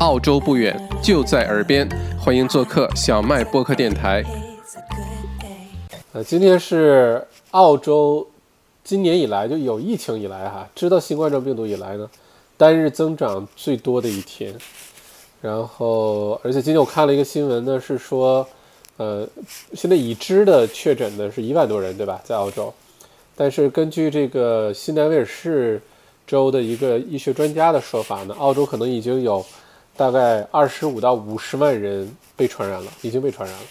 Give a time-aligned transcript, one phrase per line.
[0.00, 1.88] 澳洲不远，就在耳边，
[2.20, 4.22] 欢迎做客小麦播客电台。
[6.12, 8.24] 呃，今天是澳洲
[8.84, 12.08] 今年以来就有疫情以来哈，知道新冠状病毒以来呢，
[12.56, 14.54] 单日增长最多的一天。
[15.40, 18.46] 然后，而且今天我看了一个新闻呢，是说，
[18.98, 19.26] 呃，
[19.74, 22.20] 现在已知的确诊的是一万多人，对吧？
[22.22, 22.72] 在澳洲，
[23.34, 25.82] 但是根据这个新南威尔士
[26.24, 29.44] 州的一个医学专家的说法呢，澳洲可能已经有
[29.98, 33.64] 大概二十五到五十万人被传染了，已经被传染了。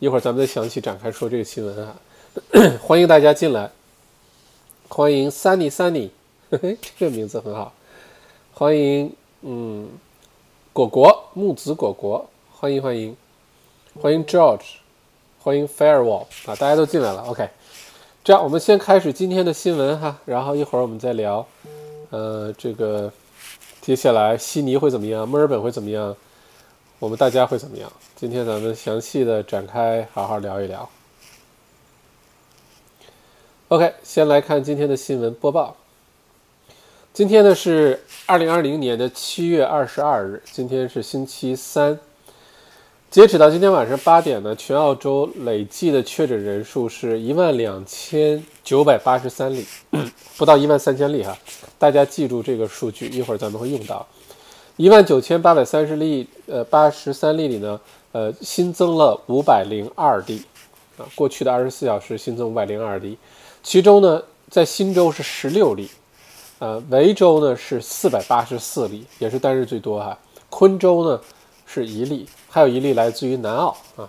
[0.00, 1.94] 一会儿咱们再详细展开说这个新闻啊。
[2.82, 3.70] 欢迎大家进来，
[4.88, 6.10] 欢迎 Sunny Sunny，
[6.50, 7.72] 这个名字很好，
[8.52, 9.12] 欢迎，
[9.42, 9.88] 嗯。
[10.72, 13.16] 果果木子果果，欢迎欢迎
[14.00, 14.76] 欢迎 George，
[15.40, 17.48] 欢迎 Firewall 啊，大家都进来了，OK。
[18.22, 21.44] 这样我们先开始今天的新闻哈，然后一会儿我们再聊，
[22.10, 23.12] 呃，这个
[23.88, 26.14] 接下来悉尼会怎么样，墨尔本会怎么样，
[26.98, 27.90] 我们大家会怎么样？
[28.14, 30.86] 今天咱们详细的展开，好好聊一聊。
[33.68, 35.74] OK，先来看今天的新闻播报。
[37.14, 41.98] 今天呢是二零二零年的七月二十二日，今天是星期三。
[43.10, 49.64] 截止到今天晚上八点呢，全澳洲累计的确诊人数是一万两千九百八十三例，
[50.36, 51.34] 不到一万三千例哈。
[51.78, 54.06] 大家记住这个数据，一会儿咱们会用到。
[54.76, 57.80] 一万九千八百三十例，呃，八十三例里呢，
[58.12, 60.42] 呃，新增了五百零二例
[60.98, 61.08] 啊。
[61.14, 63.16] 过去的二十四小时新增五百零二例，
[63.62, 65.88] 其中呢，在新州是十六例。
[66.58, 70.18] 呃，维州呢是四百八十四例，也是单日最多哈。
[70.50, 71.18] 昆州呢
[71.64, 74.08] 是一例，还有一例来自于南澳啊。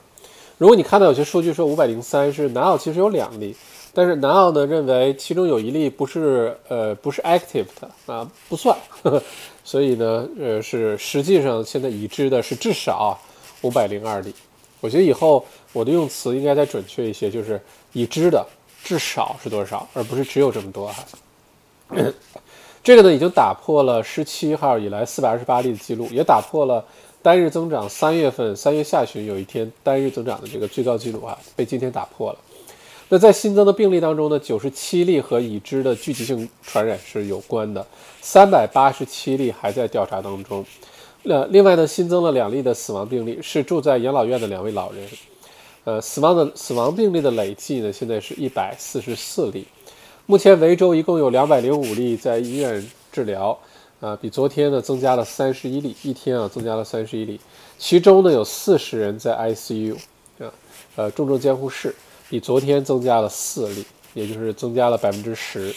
[0.57, 3.55] 如果你看到有些数据说五百零三是南澳，其实有两例，
[3.93, 9.23] 但是南澳呢认为其中有一例不是呃不是 active 的啊，不算，呵 呵
[9.63, 13.17] 所以呢呃是实际上现在已知的是至少
[13.61, 14.33] 五百零二例。
[14.81, 17.61] 我觉得以后我的用词应该再准确一些，就是
[17.93, 18.45] 已知的
[18.83, 21.05] 至少是多少，而不是只有这么多哈。
[22.83, 26.83] 这个呢，已经打破了十七号以来四百二十八例的记录，也打破了
[27.21, 32.39] 单日增长三月份三月下旬有一天单日增长的这个最高记录啊，被今天打破了。
[33.09, 37.85] 那在新增的病例当中呢，九十七例和已知的聚集性传染是有关的，
[38.21, 40.63] 三百八十七例还在调查当中。
[41.23, 45.03] 呃，另外呢，新增了两例的死亡病例，是住在养老院的两位老人。
[45.83, 49.65] 呃，死亡的死亡病例的累计呢，现在是一百四十四例。
[50.27, 53.57] 目前维州一共有两百零五例在医院治疗，
[53.99, 57.39] 啊，比昨天呢增加了三十一例，一天啊增加了三十一例，
[57.77, 59.95] 其中呢有四十人在 ICU，
[60.39, 60.47] 啊，
[60.95, 61.93] 呃重症监护室，
[62.29, 65.75] 比昨天增加了四例，也就是增加了百分之十。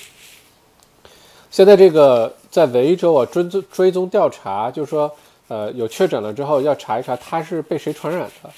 [1.51, 5.13] 现在这个在维州啊追踪追踪调查，就是说，
[5.49, 8.51] 呃有确诊了之后要查一查他是被谁传染的，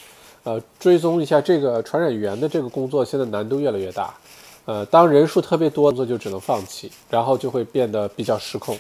[0.45, 4.13] 呃追踪一下这个传染源的这个工作，现在难度越来越大。
[4.67, 8.79] 呃，当人数特别多，工作就只能放弃，然后就会变得比较失控。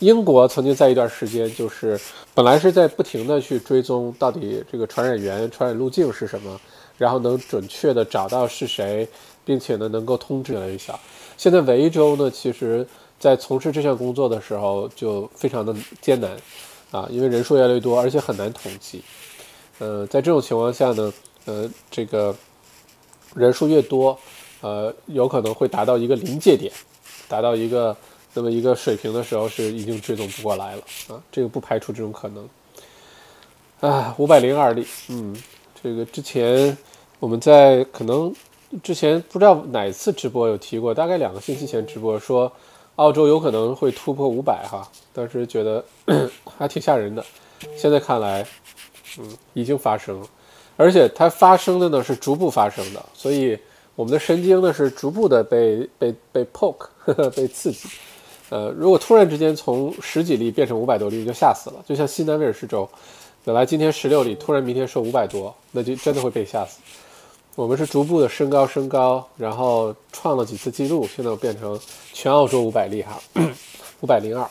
[0.00, 1.98] 英国曾经在一段时间，就是
[2.34, 6.58] 本来是在不停的去追踪到底这个传染源、传染路径是什么，
[6.96, 9.06] 然后能准确的找到是谁，
[9.44, 10.98] 并且呢能够通知了一下。
[11.36, 12.86] 现在维州呢，其实
[13.18, 16.30] 在从事这项工作的时候就非常的艰难
[16.90, 19.02] 啊，因为人数越来越多，而且很难统计。
[19.78, 21.12] 呃，在这种情况下呢，
[21.44, 22.34] 呃，这个
[23.34, 24.18] 人数越多。
[24.62, 26.70] 呃，有可能会达到一个临界点，
[27.26, 27.96] 达到一个
[28.32, 32.48] 那么一个水平的时候，是已经追踪不过来了啊，这个不排除这种可能。
[33.80, 35.36] 啊，五百零二例，嗯，
[35.82, 36.76] 这个之前
[37.18, 38.32] 我们在可能
[38.82, 42.50] 之前不知道哪次直播有提过，大概两个星期前直播说
[42.96, 45.84] 澳洲有可能会突破五百哈，当时觉得
[46.58, 47.24] 还挺吓人的，
[47.76, 48.46] 现在看来，
[49.18, 50.26] 嗯，已经发生了，
[50.76, 53.58] 而且它发生的呢是逐步发生的，所以。
[53.96, 56.86] 我们的神经呢是逐步的被被被 poke
[57.36, 57.86] 被刺激，
[58.50, 61.76] 呃，如果突然之间从十几例变成五百多例，就吓死了。
[61.88, 62.86] 就像新南威尔士州，
[63.44, 66.78] 本来今天十六例，突然明天说五百多，那就真的会被吓死。
[67.54, 71.78] 我们是逐步的升高升高，然后创了几次记录，现在变成
[72.12, 73.18] 全澳洲五百例哈，
[74.00, 74.46] 五百零二。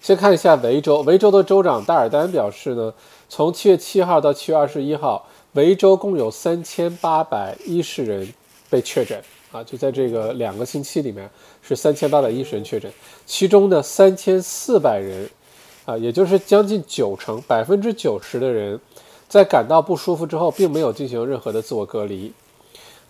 [0.00, 2.94] 先看一下维州，维州的州长戴尔丹表示呢，
[3.28, 5.26] 从七月七号到七月二十一号。
[5.54, 8.32] 维州共有三千八百一十人
[8.68, 9.20] 被确诊
[9.50, 11.28] 啊，就在这个两个星期里面
[11.62, 12.92] 是三千八百一十人确诊，
[13.24, 15.28] 其中呢三千四百人
[15.86, 18.78] 啊，也就是将近九成百分之九十的人
[19.26, 22.32] 在感到不舒服之后，并没有进行任何的自我隔离，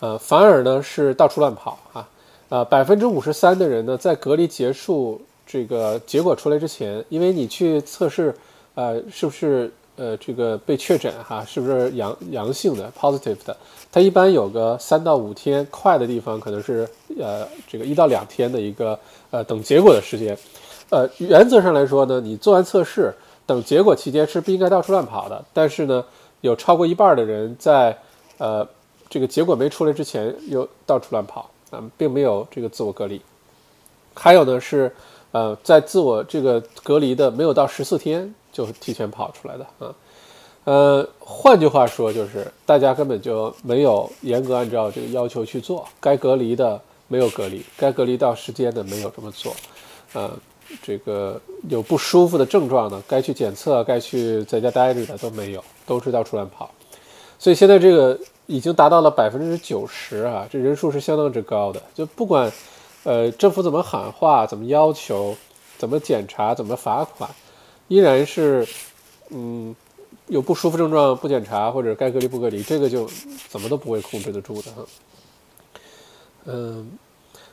[0.00, 2.08] 呃，反而呢是到处乱跑啊，
[2.50, 8.34] 呃，百分之五十三的人呢在隔离结束这个结果出来之前，因为你去测试
[8.74, 13.54] 呃，是不是呃这个被确诊哈，是不是阳阳性的 positive 的，
[13.92, 18.98] 它一般有个三到五天，快的地方可能是呃这个一到两天的一个
[19.30, 20.38] 呃等结果的时间。
[20.90, 23.12] 呃，原则上来说呢，你做完测试
[23.44, 25.44] 等结果期间是不应该到处乱跑的。
[25.52, 26.02] 但是呢，
[26.40, 27.94] 有超过一半的人在
[28.38, 28.66] 呃
[29.10, 33.20] 这个结果没出来之前又到处乱跑啊，并没有这个自我隔离。
[34.14, 34.90] 还有呢是
[35.32, 38.34] 呃在自我这个隔离的没有到十四天
[38.66, 39.94] 就提前跑出来的啊。
[40.64, 49.54] 呃，换句话说就是大家根本就没有严格按照这个要求去做，该隔离的没有隔离，该隔离到时间的没有这么做，
[50.12, 50.30] 呃。
[50.82, 51.40] 这个
[51.70, 56.70] 有不舒服的症状的，该去检测、该去在家待着的都没有，都是到处乱跑。
[57.38, 61.80] 所以现在这个已经达到了百分之九十啊，这人数是相当之高的。
[61.94, 62.52] 就不管
[63.04, 65.34] 呃政府怎么喊话、怎么要求、
[65.78, 67.30] 怎么检查、怎么罚款，
[67.88, 68.66] 依然是
[69.30, 69.74] 嗯
[70.28, 73.10] 有不舒服症状不检查或者该隔离不隔离，这个就
[73.48, 74.86] 怎么都不会控制得住的哈。
[76.44, 76.90] 嗯。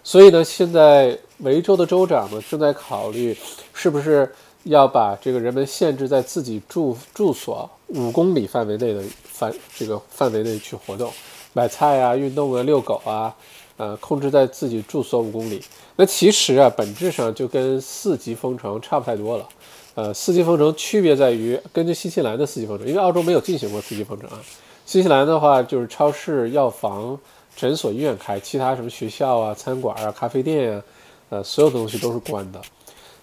[0.07, 3.35] 所以呢，现在维州的州长呢正在考虑，
[3.73, 11.11] 是不是要把这个人们限制在自己住住所五公里范围内的范这个范围内去活动，
[11.53, 13.35] 买菜啊、运动啊、遛狗啊，
[13.77, 15.59] 呃，控制在自己住所五公里。
[15.95, 19.49] 那其实啊，本质上就跟四级封城差不太多了。
[19.95, 24.39] 呃，四级封城区别在于，根据新西兰的四级封城，因为澳洲没有进行过四级封城啊。
[24.85, 27.19] 新西兰的话就是超市、药房。
[27.57, 30.83] 诊所、医院开，其他什么学校啊、餐馆啊、咖啡店啊，
[31.29, 32.61] 呃，所有的东西都是关的。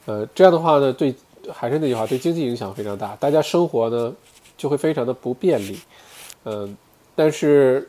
[0.06, 1.14] 呃，这样的话呢，对，
[1.52, 4.10] 还是那句话，对经济影响非常大，大家生活呢
[4.56, 5.78] 就会非常的不便利。
[6.46, 6.74] 嗯，
[7.14, 7.86] 但是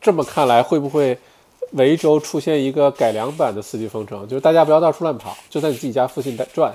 [0.00, 1.18] 这么看来，会不会
[1.72, 4.26] 维州出现一个改良版的四级封城？
[4.26, 6.74] 就是大家不要到处乱跑，就在你自己家附近转，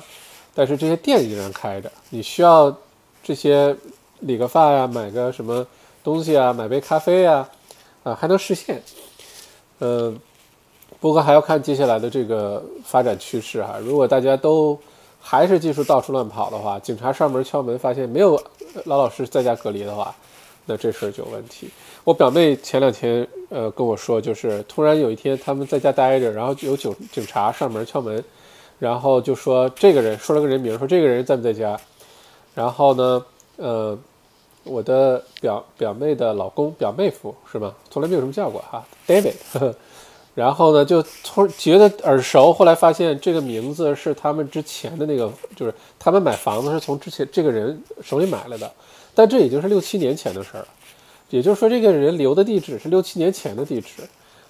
[0.60, 2.76] 但是这些店依然开着，你需要
[3.24, 3.74] 这些
[4.20, 5.66] 理个发呀、买个什么
[6.04, 7.50] 东西啊、买杯咖啡啊。
[8.04, 8.82] 啊，还能实现，
[9.80, 10.18] 嗯，
[11.02, 13.78] 不过还要看接下来的这个发展趋势哈。
[13.84, 14.80] 如果大家都
[15.20, 18.42] 还是继续到处乱跑的话，警察上门敲门发现没有
[18.86, 20.16] 老老实实在家隔离的话，
[20.66, 21.70] 那这事儿就有问题。
[22.06, 28.24] 我表妹前两天呃跟我说，就是突然有一天他们在家待着，然后有警警察上门敲门，
[28.80, 31.80] 然后就说这个人说了个人名，说这个人在不在家，
[32.56, 33.26] 然后呢，
[33.58, 33.98] 呃。
[34.66, 37.74] 我的表表妹的老公表妹夫是吗？
[37.90, 39.34] 从来没有这么叫过哈，David。
[40.36, 48.72] 然后呢，就突然觉得耳熟，后来发现这个名字是他们之前的那个，就是他们买房子是从之前这个人手里买来的，
[49.16, 50.68] 但这已经是六七年前的事儿了。
[51.30, 54.04] 也就是说，这个人留的地址是六七年前的地址，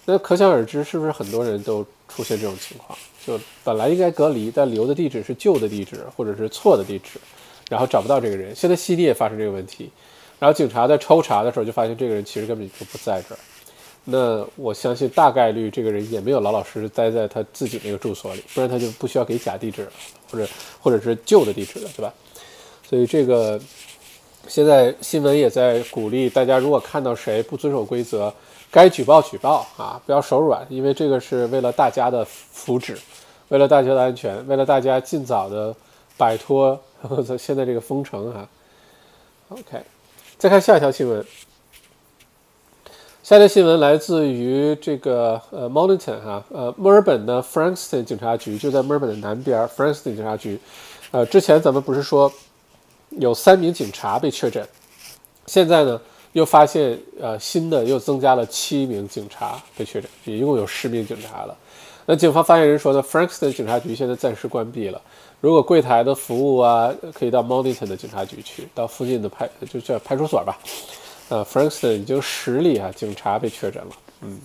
[0.05, 2.97] 那可想而知，是不是很多人都出现这种情况？
[3.25, 7.19] 就本来应该隔离，但留的地址是旧的地址，或者是错的地址。
[7.69, 9.92] 然后找不到这个人，现在悉尼也发生这个问题，
[10.39, 13.38] 然后警察在抽查的时候就发现这个人其实根本就不在这儿。
[14.06, 19.88] 那我相信大概率这个人也没有老老实实待在他自己那个住所里，不然他就不需要给假地址，
[20.31, 20.48] 或者
[20.80, 22.12] 或者是旧的地址了，对吧？
[22.89, 23.62] 所以这个
[24.48, 28.33] 现在新闻也在鼓励大家，如果看到谁不遵守规则，
[28.71, 32.98] 该举报举报啊，不要手软，因为这个是为了大家的福祉，
[33.48, 35.75] 为了大家的安全，为了大家尽早的
[36.18, 36.80] 摆脱。
[37.39, 38.45] 现在这个封城哈
[39.47, 39.81] ，OK，
[40.38, 41.26] 再看下一条新闻。
[43.23, 50.59] 下一条新闻来自于这个呃 m o n i t o n 哈，呃，墨尔本的 Frankston 警察局就在墨尔本的南边，Frankston 警察局。
[51.11, 52.30] 呃，之前咱们不是说
[53.11, 54.68] 有三名警察被确诊，
[55.45, 56.02] 现在呢
[56.33, 61.57] 又发现呃新的又增加了七名警察被确诊，一共有十名警察了。
[62.06, 65.02] 那警方发言人说呢，Frankston 警察局现在暂时关闭了。
[65.42, 70.57] 如果柜台的服务啊，可以到 m o n i t o n 的警察局去，到附近的派就叫派出所吧。
[71.30, 73.92] 呃，Frankston 已经十例啊，警察被确诊了。
[74.21, 74.40] 嗯。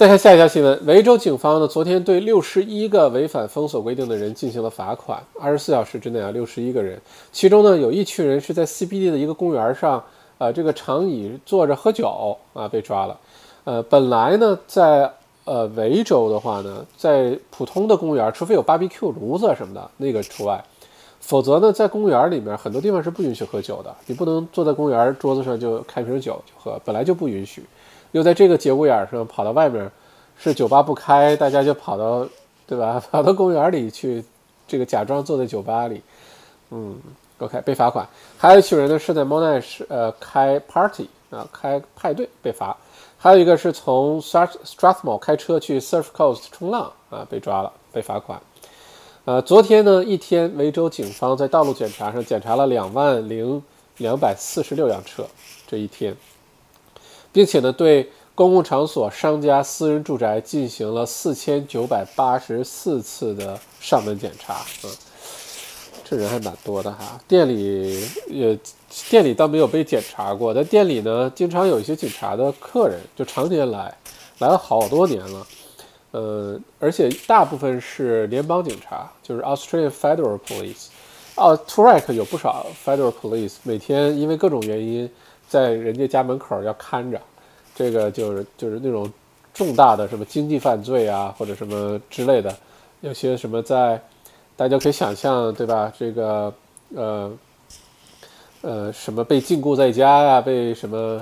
[0.00, 6.98] 再看下一条新闻，维州警方呢昨天对六十一个违反封锁规定的人进行了罚款，二十四小时之内啊，六十一个人，
[7.30, 10.02] 其中呢有一群人是在 CBD 的一个公园上，
[10.38, 13.20] 呃，这个长椅坐着喝酒啊，被抓了。
[13.64, 15.12] 呃，本来呢在。
[15.44, 20.62] 呃，维州的话呢，在普通的公园，除非有 barbecue 炉子什么的，那个除外，
[21.18, 23.92] 否则呢，在公园里面很多地方是不允许喝酒的。
[24.06, 27.64] 你不能坐在公园桌子上就开瓶酒就喝，本来就不允许。
[28.12, 29.90] 又在这个节骨眼上跑到外面，
[30.38, 32.26] 是酒吧不开，大家就跑到，
[32.66, 33.02] 对吧？
[33.10, 34.24] 跑到公园里去，
[34.66, 36.02] 这个假装坐在酒吧里，
[36.70, 36.98] 嗯
[37.38, 38.08] ，OK，被罚款。
[38.38, 42.76] 还有一群人呢，是在 Monash 呃开 party 啊，开派对被罚。
[43.18, 48.40] 还有一个是从 Strathmore 开车去 Surf Coast 冲浪啊，被抓了，被罚款。
[49.26, 53.62] 呃，昨天呢一天，维州警方在道路检查上检查了两万零
[53.98, 55.26] 两百四十六辆车，
[55.66, 56.16] 这一天，
[57.32, 64.64] 并且呢对公共场所、商家、私人住宅进行了四千九百八十四次的上门检查。
[64.84, 64.90] 嗯，
[66.04, 67.20] 这人还蛮多的哈。
[67.28, 68.58] 店里也
[69.08, 73.94] 店里倒没有被检查过，但店里呢经常有一些警察的客人，就常年来，
[74.38, 75.46] 来了好多年了。
[76.12, 80.86] 呃，而且大部分是联邦警察，就是 Australian Federal Police。
[81.36, 85.08] 啊 t u r e k 有不少 Federal Police，每天因为各种原因
[85.50, 87.20] 在人家家门口要看着，
[87.74, 89.12] 这个就是就是那种
[89.52, 92.54] 重大的什么经济犯罪啊，或者什么之类的，
[93.00, 94.00] 有些什么在，
[94.56, 95.92] 大家可以想象对吧？
[95.98, 96.54] 这个
[96.94, 97.32] 呃
[98.60, 101.20] 呃什么被禁锢在家呀，被什么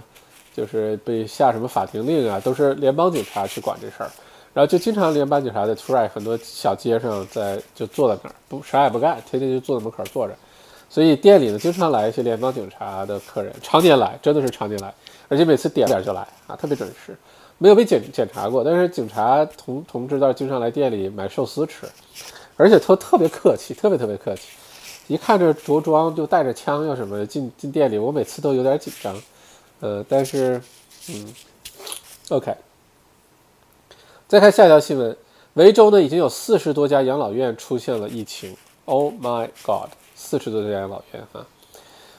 [0.54, 4.10] 就是被下什么法庭令啊，都是联邦警察去管这事儿。
[4.52, 10.34] 然后就经常联邦警察在出来很多小街上，在就坐在那儿不啥也不干，天天就坐在门口坐着。
[10.90, 14.92] 所以店里呢，经常来一些联邦警察的客人，常年来，真的是常年来，
[15.28, 17.16] 而且每次点点就来啊，特别准时，
[17.58, 18.64] 没有被检检查过。
[18.64, 21.86] 但是警察同同志倒是经常来店里买寿司吃，
[22.56, 24.42] 而且特特别客气，特别特别客气，
[25.08, 29.14] 一看这着装就带着枪要什么进进店里，我每次都有点紧张。
[29.80, 30.60] 呃，但是
[31.10, 31.34] 嗯
[32.30, 32.54] ，OK。
[34.26, 35.16] 再看下一条新闻，
[35.54, 38.56] 维州呢已经有四十多家养老院出现了疫情。
[38.86, 39.90] Oh my God，
[40.28, 41.46] 四十多家养老院哈。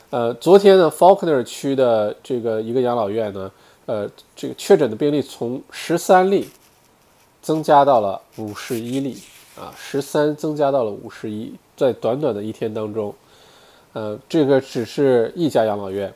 [0.10, 3.52] 呃，昨天呢，Faulkner 区的这个一个养老院呢，
[3.86, 6.50] 呃，这个确诊的病例从十三例
[7.40, 9.16] 增加到了五十一例
[9.56, 13.14] 啊，十三增加到了五十一，在短短的一天当中，
[13.94, 16.12] 呃，这个只是一家养老院。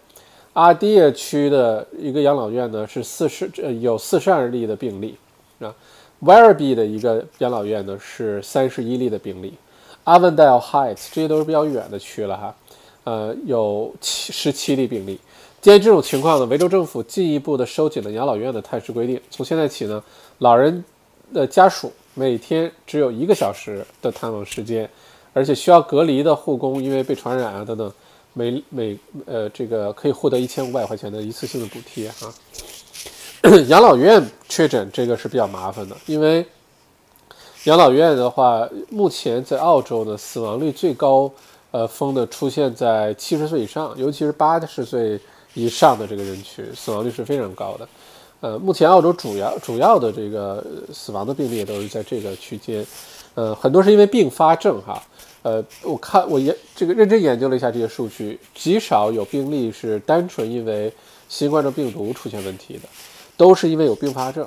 [0.53, 5.15] 阿迪亚区的一个养老院呢是四十呃有四十二例的病例。
[5.59, 5.71] 啊
[6.21, 9.53] w e r r b y 的一个养老院呢是三十一例的病例
[10.05, 12.55] ，Avondale Heights 这些都是比较远的区了哈，
[13.03, 15.19] 呃，有七十七例病例。
[15.61, 20.03] 鉴于这种情况呢，维州政府进一步的收紧了养老院的探视规定，从现在起呢，
[20.39, 20.83] 老人
[21.33, 24.89] 的家属每天只有一个小时的探望时间，
[25.33, 27.91] 而且需要隔离的护工因为被传染啊等等，
[28.33, 32.33] 每每呃这个可以获得一千五百块钱的一次性的补贴哈。
[33.67, 36.45] 养老院确诊这个是比较麻烦的，因为
[37.65, 41.31] 养老院的话，目前在澳洲呢，死亡率最高，
[41.71, 45.17] 呃，峰的出现在七十岁以上，尤其是八十岁
[45.53, 47.87] 以上的这个人群，死亡率是非常高的。
[48.41, 52.85] 呃，目前澳洲主要主要的这个死亡的病例都是在这个区间，
[53.33, 55.01] 呃，很多是因为并发症哈。
[55.43, 60.91] 呃，我看我研这个认真研究了一下这些数据，极少有病例是单纯因为
[61.29, 62.81] 新冠状病毒出现问题的。
[63.37, 64.45] 都是因为有并发症，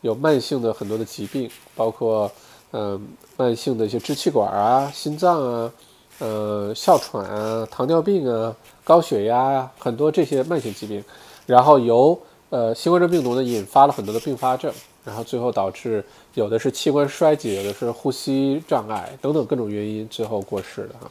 [0.00, 2.30] 有慢性的很多的疾病，包括
[2.76, 5.72] 嗯慢性的一些支气管啊、心脏啊、
[6.18, 8.54] 呃哮喘啊、糖尿病啊、
[8.84, 11.02] 高血压呀，很多这些慢性疾病，
[11.46, 12.18] 然后由
[12.50, 14.70] 呃新冠状病毒呢引发了很多的并发症，
[15.04, 16.04] 然后最后导致
[16.34, 21.10] 有的是器官衰竭，有的是呼吸障碍等等各种原因，最后过世的哈，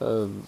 [0.00, 0.42] 嗯。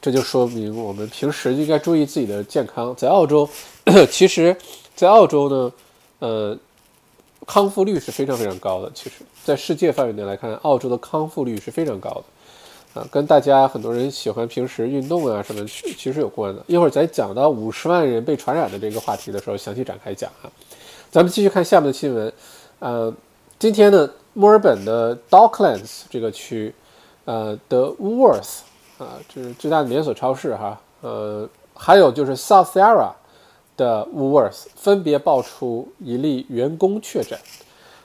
[0.00, 2.94] 这就说明我们平时应该注意自己的健康。
[2.94, 3.48] 在澳洲，
[4.08, 4.56] 其实，
[4.94, 5.72] 在澳洲呢，
[6.20, 6.56] 呃，
[7.48, 8.92] 康复率是非常非常高的。
[8.94, 16.62] 其实，在世界范围内来看，澳洲的康复率是非常高的，啊，跟大家很多人喜欢平时运动啊什么其实有关的。
[16.66, 20.52] 一会儿咱讲到五十万人被传染的这个话题的时候，详细展开讲啊。
[21.10, 22.32] 咱们继续看下面的新闻，
[22.80, 23.12] 呃，
[23.58, 26.74] 今天呢，墨尔本的 Docklands 这个区，
[27.24, 28.58] 呃的 Woolworth。
[28.98, 33.12] 啊，这是最大的连锁超市哈，呃，还有就是 South Yarra
[33.78, 37.38] 的 Woolworths 分别爆出一例员工确诊。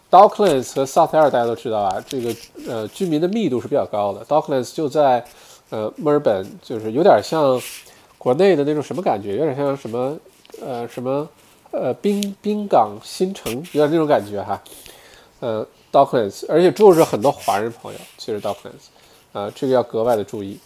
[0.09, 2.33] Docklands 和 South Air 大家都知道啊，这个
[2.67, 4.23] 呃居民的密度是比较高的。
[4.25, 5.25] Docklands 就在
[5.71, 7.59] 呃墨尔本，就是有点像
[8.19, 10.15] 国内的那种什么感觉，有点像什么
[10.61, 11.27] 呃什么
[11.71, 14.61] 呃滨滨港新城，有点那种感觉哈。
[15.39, 18.87] 呃，Docklands，而且住着很多华人朋友，其实 Docklands，
[19.33, 20.59] 啊，这个要格外的注意。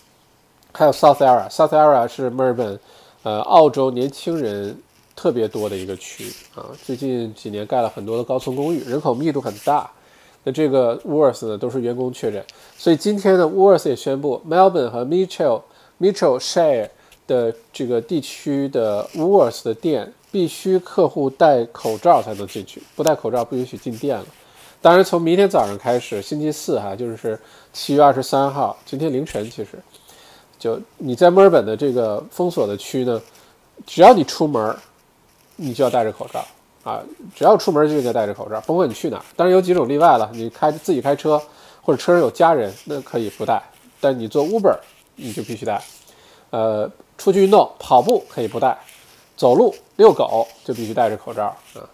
[0.73, 2.79] 还有 South Yarra，South Yarra 是墨尔本，
[3.23, 4.77] 呃，澳洲年轻人
[5.17, 6.63] 特别多的一个区啊。
[6.85, 9.89] 最近几年盖了很多的高层公寓，人口密度很大。
[10.45, 12.41] 那这个 Woolworths 呢，都是员工确诊，
[12.77, 15.61] 所以今天呢 w o r s 也宣布，Melbourne 和 Mitchell
[15.99, 16.89] Mitchell Share
[17.27, 24.25] 的这个地区的 Woolworths 的店必须客户戴口罩才能进去，不戴口罩不允许进店了。
[24.81, 27.37] 当然，从明天早上开始，星期四哈，就是
[27.73, 29.71] 七月二十三号，今天凌晨其实。
[30.57, 33.21] 就你在墨尔本的这个封锁的区呢，
[33.85, 34.73] 只要你出门，
[35.57, 36.45] 你就要戴着口罩
[36.83, 37.03] 啊！
[37.35, 39.25] 只要出门就应该戴着口罩，甭管你去哪儿。
[39.35, 41.41] 当然有几种例外了，你开自己开车
[41.81, 43.61] 或者车上有家人，那可以不戴。
[43.99, 44.77] 但你坐 Uber，
[45.15, 45.81] 你就必须戴。
[46.51, 48.77] 呃，出去运动、跑步可以不戴，
[49.35, 51.89] 走路、遛狗就必须戴着口罩啊。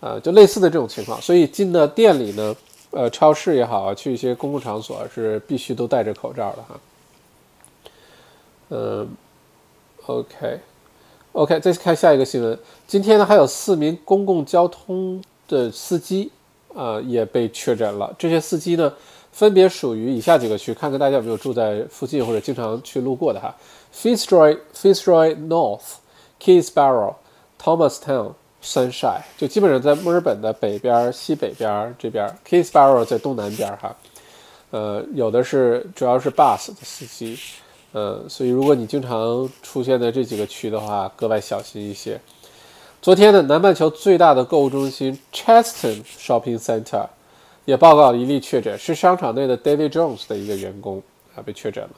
[0.00, 2.56] 呃，就类似的这种情况，所以进的店里呢，
[2.90, 6.80] 呃，超市也好，去一些公共场所是必须都戴着口罩的哈。
[8.70, 9.08] 嗯
[10.06, 10.58] ，OK
[11.32, 12.58] OK，再看下一个新闻。
[12.86, 16.30] 今天呢，还有四名公共交通的司机
[16.74, 18.14] 啊也被确诊了。
[18.18, 18.92] 这些司机呢，
[19.32, 23.54] 分别属于以下几个区，看看大家有没有住在附近或者经常去路过的哈。
[23.94, 25.94] Fitzroy Fitzroy North,
[26.38, 27.14] Keysborough,
[27.58, 32.30] Thomastown, Sunshine，就基本上在墨尔本的北边、西北边这边。
[32.46, 33.96] Keysborough 在东南边哈。
[34.70, 37.38] 呃，有的是主要是 bus 的司机。
[37.92, 42.20] 呃，所以如果你经常出现在这几个区的话，格外小心一些。
[43.00, 47.06] 昨天呢，南半球最大的购物中心 Cheston Shopping Center
[47.64, 51.02] 也报告了一例确诊，是商场内的 David Jones 的一个员工
[51.34, 51.90] 啊被确诊了。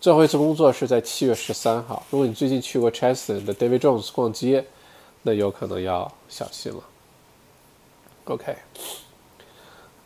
[0.00, 2.04] 最后一次工作是在七月十三号。
[2.10, 4.64] 如果你最近去过 Cheston 的 David Jones 逛街，
[5.22, 6.80] 那有可能要小心了。
[8.26, 8.54] OK，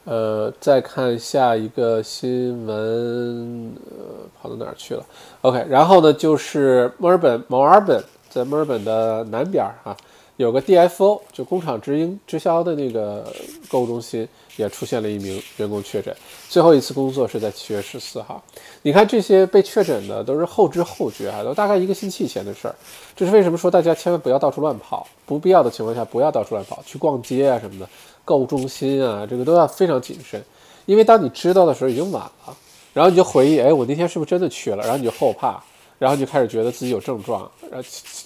[0.05, 5.05] 呃，再看下一个新闻，呃，跑到哪儿去了
[5.43, 9.97] ？OK，然后呢，就是墨尔本，墨尔本在墨尔本的南边啊。
[10.39, 13.25] 有个 DFO 就工厂直营直销的那个
[13.69, 16.13] 购物中心也出现了一名员工确诊，
[16.49, 18.43] 最后一次工作是在七月十四号。
[18.81, 22.75] 你看这些被确诊的都是后知后觉啊，都大概一个星期前的事儿。
[23.15, 27.89] 这是为什么说大家千万不要到处乱跑，不必要的情况下不要到处乱跑，去逛街啊什么的，
[28.25, 30.43] 购物中心啊这个都要非常谨慎，
[30.87, 32.57] 因为当你知道的时候已经晚了，
[32.93, 34.83] 然后你就回忆，哎，我那天是不是真的去了？
[34.83, 35.63] 然后你就后怕。
[35.99, 37.81] 然后你就开始觉得自己有症状，呃，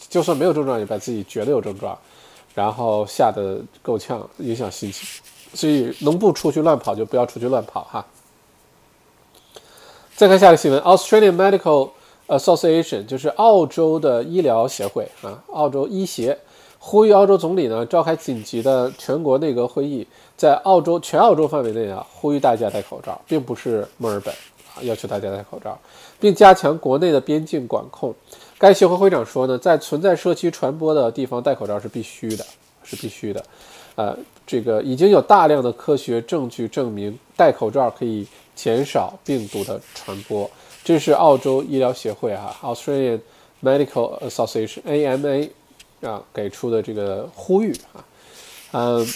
[0.09, 1.95] 就算没有症状，也把自己觉得有症状，
[2.55, 5.07] 然后吓得够呛，影响心情。
[5.53, 8.07] 所以能不出去乱跑就不要出去乱跑哈。
[10.15, 11.91] 再看下一个新闻，Australian Medical
[12.29, 16.39] Association 就是澳洲的医疗协会啊，澳洲医协
[16.89, 24.79] 呼吁澳洲总理呢召开紧急的全国内阁会议，在澳洲全澳洲范围内啊，呼吁大家戴口罩，并不是墨尔本啊。
[24.83, 25.77] 要求大家戴口罩，
[26.21, 28.15] 并加强国内的边境管控。
[28.57, 32.47] 该协会会长说呢，在存在社区传播的地方戴口罩是必须的，
[32.85, 33.45] 是必须的。
[33.97, 40.49] 呃，这个已经有大量的科学证据证明戴口罩可以减少病毒的传播。
[40.85, 43.19] 这是澳洲医疗协会哈，Australian
[43.61, 45.51] Medical Association（AMA）
[46.03, 48.05] 啊给出的这个呼吁啊，
[48.73, 49.07] 嗯。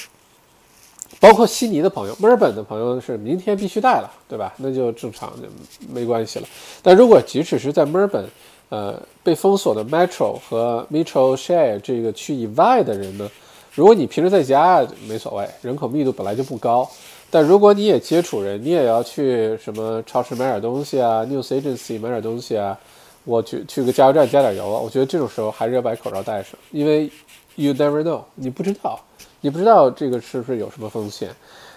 [1.18, 4.54] 包括悉尼的朋友、墨尔本的朋友是明天必须带了，对吧？
[4.56, 5.46] 那就正常，就
[5.92, 6.48] 没关系了。
[6.82, 8.24] 但如果即使是在墨尔本，
[8.70, 13.30] 呃，被封锁的 Metro 和 Metro Share 这个区以外的人呢？
[13.74, 16.88] 如果你平时在家没所谓，人口密度本来就不高。
[17.28, 22.78] 但如果你也接触人，你也要去什么超市买点东西啊，News Agency 买点东西啊，
[23.24, 27.10] 我去去个加油站加点油啊，我觉得这种时候还是要把口罩戴上，因为
[27.56, 29.00] You never know，你不知道。
[29.42, 31.34] 你不知道这个是不是有什么风险，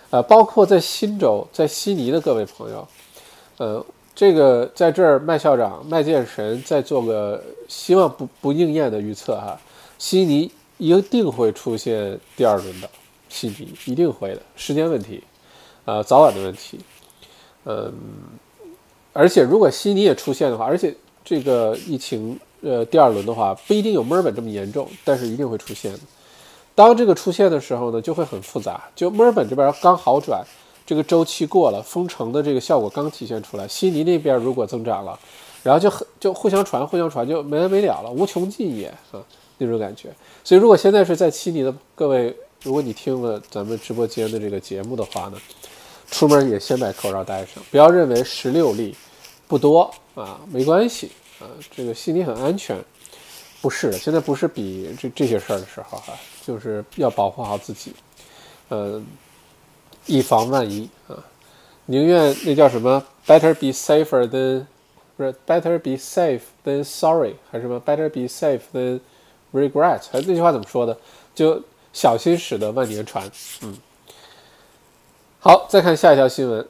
[0.09, 2.85] 呃，包括在新州、在悉尼的各位朋友，
[3.57, 9.57] 呃，这个在这儿麦校长、麦剑神再做个希望不不应验的预测哈，
[9.97, 12.89] 悉尼一定会出现第二轮的，
[13.29, 15.23] 悉尼一定会的，时间问题，
[15.85, 16.77] 呃，早晚的问题，
[17.63, 17.93] 嗯，
[19.13, 25.93] 而且如果悉尼也出现的话，而且这个疫情呃第二轮的话，不一定有墨尔本这么严重，但是一定会出现。
[26.75, 28.83] 当这个出现的时候呢，就会很复杂。
[28.95, 30.43] 就墨尔本这边刚好转，
[30.85, 33.67] 这个周期过了，封城的这个效果刚体现出来。
[33.67, 35.17] 悉尼那边如果增长了，
[35.61, 39.23] 然后就很就互相传，互相传，就没完没了了，无穷尽也啊
[39.59, 40.09] 那种感觉。
[40.43, 45.37] 所以如果现在是在悉尼的各位，如果你听了咱们直播间的这个节目的话呢，
[46.09, 48.95] 出门也先把口罩戴上，不要认为十六例
[49.53, 52.75] 不多啊，没关系啊，这个悉尼很安全。
[53.61, 56.11] 不是的，现在不是比这这些事儿的时候哈。
[56.43, 57.93] 就是要保护好自己，
[58.69, 58.99] 呃，
[60.07, 61.13] 以防万一啊！
[61.85, 64.65] 宁愿那叫什么？Better be safer than
[65.15, 69.01] 不是 Better be safe than sorry 还是什么？Better be safe than
[69.53, 70.97] regret 还是那句话怎么说的？
[71.35, 71.61] 就
[71.93, 73.29] 小心驶得万年船。
[73.61, 73.77] 嗯，
[75.39, 76.67] 好，再看下一条新闻。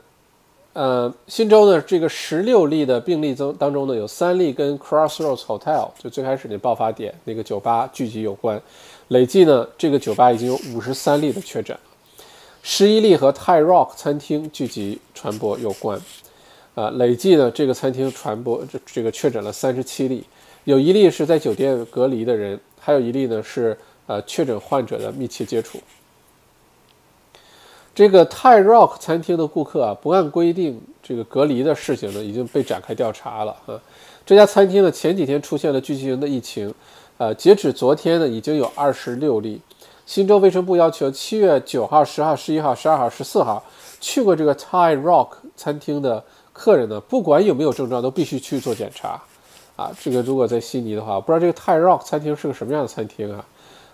[0.73, 8.59] 呃，新州呢，这个十六例的病例中当中呢，有三例跟 Crossroads Hotel 就最开始那爆发点那个酒吧聚集有关。
[9.09, 11.77] 累计呢，这个酒吧已经有五十三例的确诊，
[12.63, 16.01] 十一例和泰 Rock 餐厅聚集传播有关。
[16.73, 20.23] 啊，累计呢，这个餐厅传播这这个确诊了三十七例，
[20.63, 25.77] 有一例是在酒店隔离的人，还有一例呢是呃确诊患者的密切接触。
[27.95, 33.79] 这个泰 Rock 餐厅的顾客啊，不按规定这个隔离的事情呢，已经被展开调查了啊。
[34.25, 36.73] 这家餐厅呢，前几天出现了聚集型的疫情，
[37.17, 39.61] 呃，截止昨天呢，已经有二十六例。
[40.05, 43.63] 新州卫生部要求，七月九号、十号、十一号、十二号、十四号
[44.01, 49.21] 去过这个 Thai Rock 餐厅的客人呢，不管有没有症状，都必须去做检查。
[49.75, 53.45] 啊，这个如果在悉尼的话，不知道这个 Thai Rock 餐厅是个什么样的餐厅啊？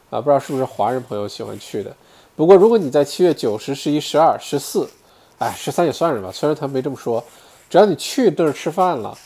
[0.09, 1.93] 啊，不知道是不是华人朋友喜欢去的。
[2.39, 4.89] 不过如果你在七月九、十、十一、十二、十四，
[5.39, 7.21] 哎，十三也算是吧，虽然他没这么说，
[7.69, 9.17] 只要你去那儿吃饭了，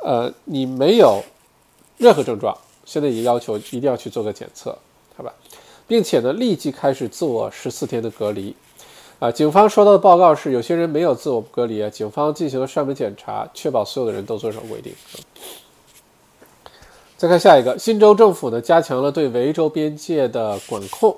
[0.00, 1.20] 呃，你没有
[1.98, 4.78] 任何症状，现在也要求一定要去做个检测，
[5.16, 5.34] 好吧？
[5.88, 8.54] 并且呢，立即开始自我十四天的隔离。
[9.18, 11.90] 啊，警方收到的报告是，有些人没有自我隔离啊。
[11.90, 14.94] 警方进行了上门检查，确保所有的人都遵守规定。
[17.16, 21.16] 再看下一个，新州政府呢加强了对维州边界的管控。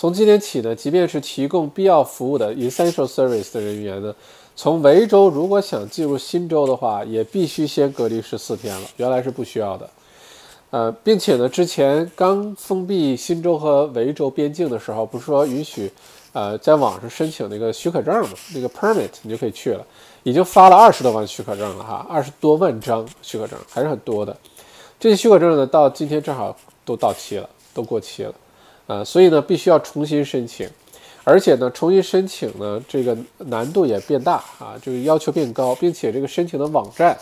[0.00, 4.14] 从今天起呢，即便是提供必要服务的 essential service 的人员呢，
[4.56, 8.88] 从维州如果想进入新州的话，也必须先隔离十四天了。
[8.96, 9.90] 原来是不需要的。
[10.70, 15.92] 呃，并且呢，之前刚封闭新州和维州边境的时候，不是说允许，
[16.32, 19.86] 呃，在网上申请那个许可证嘛，那个 permit 你就可以去了，
[20.22, 24.34] 已经发了二十多万许可证了哈，二十多万张许可证还是很多的。
[24.98, 28.34] 这些许可证呢，到今天正好都到期了，都过期了，
[28.90, 30.68] 呃，所以呢，必须要重新申请，
[31.22, 37.16] 而且呢，重新申请呢，这个难度也变大啊，这个要求变高，并且这个申请的网站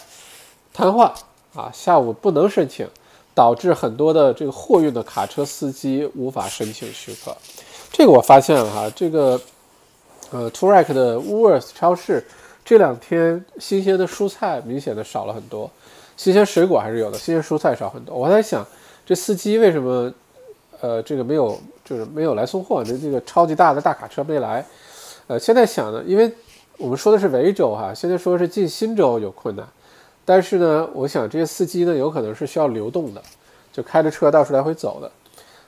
[0.72, 1.12] 瘫痪
[1.54, 2.88] 啊，下午不能申请。
[3.34, 7.32] 导致很多的这个货运的卡车司机无法申请许可，
[7.92, 9.40] 这个我发现了哈，这个
[10.32, 12.26] 呃 t u r a k 的 Woolworths 超市
[12.64, 15.70] 这两天新鲜的蔬菜明显的少了很多，
[16.16, 18.12] 新鲜水果还是有的，新鲜蔬菜少很多。
[18.12, 18.66] 我在想，
[19.06, 20.12] 这司机为什么
[20.80, 22.84] 呃这个没有就是没有来送货？
[22.84, 24.64] 这这个超级大的大卡车没来。
[25.26, 26.32] 呃，现在想呢，因为
[26.76, 29.66] 我们说的是维州哈，现在说是进新州有困难。
[30.24, 33.22] 但是呢，我想这些司机呢，有可能是需要流动的，
[33.72, 35.10] 就开着车到处来回走的。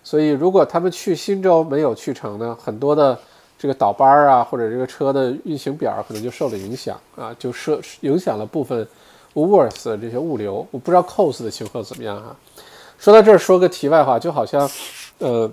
[0.02, 3.18] 所以，如果他们去新州没有去成呢，很多的
[3.58, 8.86] 这个倒班儿啊，或者这个车的运行表可能就受了影响啊，就受影响了部分
[9.34, 10.66] Woolworths 的这些物流。
[10.70, 12.34] 我不知道 Cost 的情况怎么样哈。
[12.98, 14.66] 说到这儿，说个题外话，就好像，
[15.20, 15.50] 呃，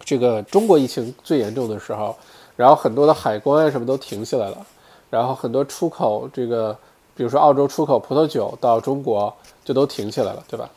[0.00, 2.14] 这个中国疫情最严重的时候，
[2.56, 4.66] 然后很多的海关啊什么都停下来了，
[5.08, 6.76] 然后很多出口这个。
[7.18, 10.68] 比如说，澳洲出口葡萄酒到中国就都停起来了，对吧？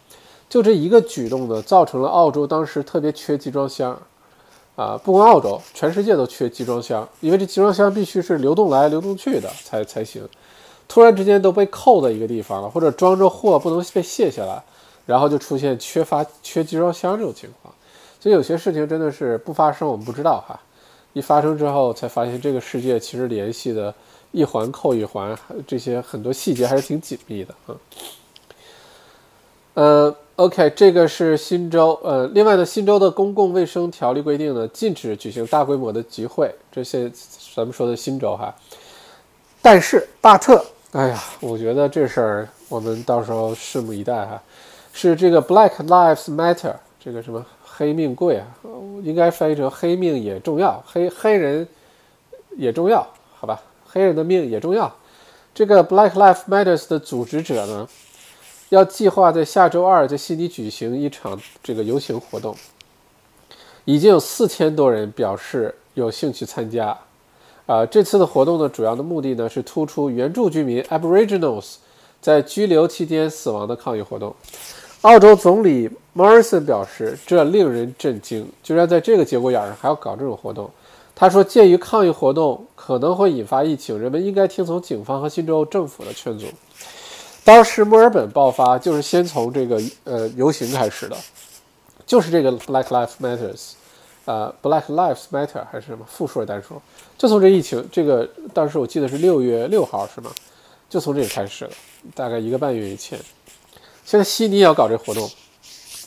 [0.47, 3.91] 就这一个举动呢，造成了澳洲当时特别缺集装箱，
[4.77, 10.25] 啊，不光澳洲，全世界都缺集装箱，因为这集装箱必须是流动来流动去的才才行。
[10.87, 14.63] 突然之间都被扣在一个地方了，或者装着货不能被卸下来，
[15.05, 17.75] 然后就出现缺乏缺集装箱这种情况。
[18.19, 20.59] 所以有些事情真的是不发生我们不知道哈，
[21.13, 23.93] 一发生之后才发现这个世界其实联系的。
[24.31, 27.73] 一环扣一环，这些很多细节还是挺紧密的啊。
[29.73, 31.99] 呃，OK，这个是新州。
[32.03, 36.53] 呃，另外呢，新州的公共卫生条例规定呢，禁止举行大规模的集会。
[36.71, 37.11] 这些
[37.55, 38.53] 咱们说的新州哈。
[39.63, 44.39] 但是巴特，哎呀，我觉得这事儿我们到时候拭目以待哈。
[44.93, 47.43] 是这个 Black Lives Matter，这个什么
[47.79, 48.45] 黑命贵啊，
[49.03, 51.65] 应该翻译成黑命也重要，黑黑人
[52.57, 53.61] 也重要，好吧？
[53.87, 54.93] 黑人的命也重要。
[55.55, 57.87] 这个 Black Lives Matters 的组织者呢，
[58.67, 62.53] 要计划在下周二在悉尼举行一场这个游行活动，
[63.85, 66.97] 已经有四千多人表示有兴趣参加。
[67.65, 71.75] 啊，这次的活动的主要的目的呢，是突出原住居民 Aboriginals
[72.19, 74.35] 在拘留期间死亡的抗议活动。
[75.03, 80.69] 澳洲总理 Morrison 表示，这令人震惊，居然在这个节骨眼上还要搞这种活动。
[81.15, 86.45] 他说，鉴于抗议活动可能会引发疫情，人们应该听从警方和新州政府的劝阻。
[87.45, 91.15] 当时墨尔本爆发就是先从这个呃游行开始的，
[92.05, 93.71] 就是这个 Black Lives Matters，
[94.25, 96.81] 呃 Black Lives Matter 还是什么复数单数，
[97.17, 100.29] 就从这疫情这个当时我记得是六月六号是吗？
[100.89, 101.71] 就从这里开始了，
[102.13, 103.17] 大概一个半月以前。
[104.03, 105.29] 现在悉尼也要搞这活动，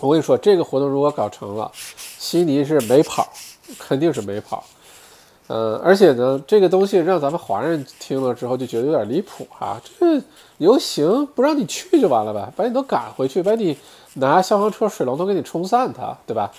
[0.02, 1.70] 我跟你说，这个活动如果搞成了，
[2.18, 3.28] 悉尼是没跑，
[3.78, 4.64] 肯定是没跑。
[5.46, 9.80] 嗯，而且呢，这个东西让咱们华人听了之后就觉得有点离谱哈。
[9.98, 10.20] 这
[10.58, 13.76] 游行不让你去就完了呗，把你都赶回去，把你
[14.14, 16.50] 拿消防车、水龙头给你冲散它，对吧？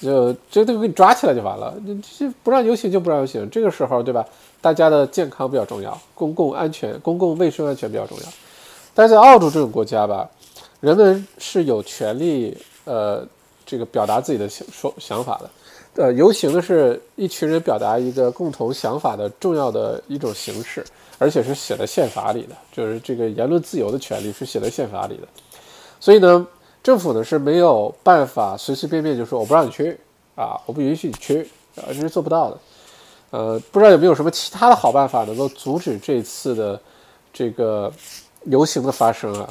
[0.00, 1.74] 就这都给你抓起来就完了。
[2.18, 4.24] 这不让游行就不让游行，这个时候对吧？
[4.60, 8.24] 大家的健康比较重要，公共安全、公共卫生安全比较重要。
[8.94, 10.28] 但是在澳洲这种国家吧，
[10.80, 13.26] 人们是有权利呃
[13.66, 15.50] 这个表达自己的想说想法的。
[15.96, 20.84] 呃，游行呢是一群人表达一个共同想法的重要的一种形式，
[21.18, 25.28] 而且是写在宪法里的，就是这个言论自由的权利是写在宪法里的。
[26.00, 26.44] 所以呢，
[26.82, 29.96] 政府呢是没有办法随随便便就说我不让你去
[30.34, 32.58] 啊，我不允许你去啊，这是做不到的。
[33.30, 36.80] 呃，不知道有没有什么其他的好办法能够阻止这次的
[37.32, 37.92] 这个
[38.46, 39.48] 游行的发生啊？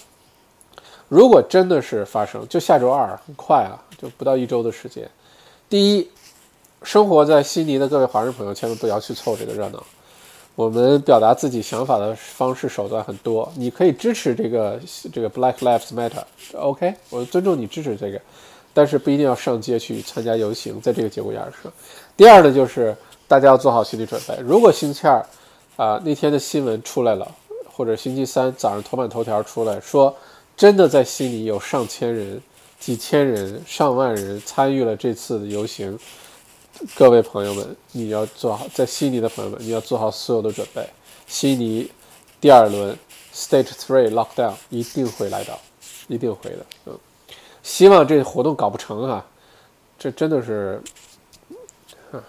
[1.07, 5.09] 如果真的是发生，就下周二，很快啊，就不到一周的时间。
[5.69, 6.09] 第一。
[6.85, 9.81] 生活在悉尼的各位华人朋友，千万不要去凑这个热闹。
[10.53, 14.77] 我们表达自己想法的方式手段很多，你可以支持这个
[15.13, 18.19] 这个 Black Lives Matter，OK，我尊重你支持这个，
[18.73, 21.71] 但是不一定要上街去参加游行，在这个节骨眼上。
[22.17, 22.93] 第二呢，就是
[23.29, 25.25] 大家要做好心理准备，如果星期二
[25.77, 27.25] 啊那天的新闻出来了，
[27.71, 30.13] 或者星期三早上头版头条出来说，
[30.55, 32.41] 真的在悉尼有上千人、
[32.79, 35.97] 几千人、上万人参与了这次的游行。
[36.95, 40.87] 各位朋友们，你要做好在悉尼的朋友们，你要做好所有的准备。
[41.27, 41.89] 悉尼
[42.41, 42.97] 第二轮
[43.33, 45.59] Stage Three Lockdown 一定会来到，
[46.07, 46.65] 一定会的。
[46.85, 46.97] 嗯，
[47.61, 49.25] 希望这活动搞不成啊！
[49.97, 50.81] 这真的是，
[52.11, 52.21] 嗯。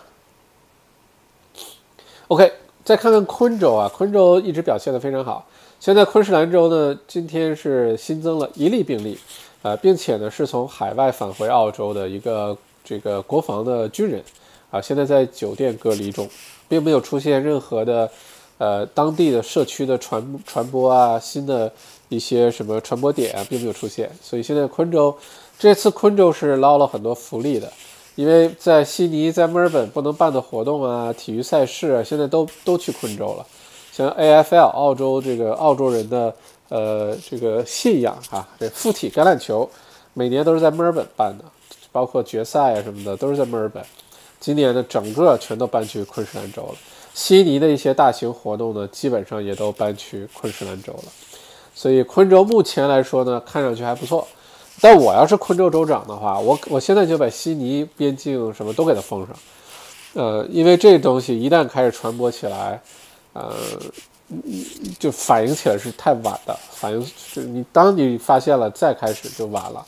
[2.29, 2.53] OK，
[2.85, 5.47] 再看看昆州啊，昆州一直表现的非常好。
[5.85, 9.19] 现在昆士兰州呢，今天是新增了一例病例，
[9.61, 12.57] 呃，并且呢是从海外返回澳洲的一个。
[12.83, 14.23] 这个国防的军人
[14.71, 16.27] 啊，现在在酒店隔离中，
[16.69, 18.11] 并没有出现任何的
[18.57, 21.71] 呃当地的社区的传传播啊，新的
[22.09, 24.11] 一些什么传播点啊，并没有出现。
[24.23, 25.15] 所以现在昆州
[25.59, 27.71] 这次昆州是捞了很多福利的，
[28.15, 33.47] 因为在悉尼、在墨尔本不能办的活动啊，体育赛事啊，现在都都去昆州了。
[33.97, 36.35] 像 AFL 澳洲这个澳洲人的
[36.69, 39.71] 呃这个信仰哈，这附体橄榄球
[40.15, 41.45] 每年都是在墨尔本办的。
[41.93, 43.81] 包括决赛啊什么的都是在墨尔本，
[44.41, 46.75] 今年呢整个全都搬去昆士兰州了。
[47.15, 51.05] 悉尼的一些大型活动呢，基本上也都搬去昆士兰州了。
[51.73, 54.27] 所以昆州目前来说呢，看上去还不错。
[54.81, 59.37] 但我要是昆州州长的话，我我现在就把悉尼边境什么都给它封上。
[60.15, 62.83] 呃，因为这东西一旦开始传播起来，
[63.35, 63.53] 呃，
[64.99, 69.85] 就反应起来是太晚的，反应就你当你发现了再开始就晚了。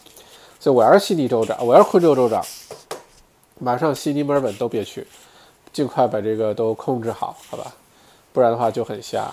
[0.61, 2.45] 所以我要是悉尼州长，我要是昆州州长，
[3.59, 5.07] 马上悉尼、墨尔本都别去，
[5.73, 7.73] 尽快把这个都控制好，好吧？
[8.33, 9.33] 不然的话就很瞎。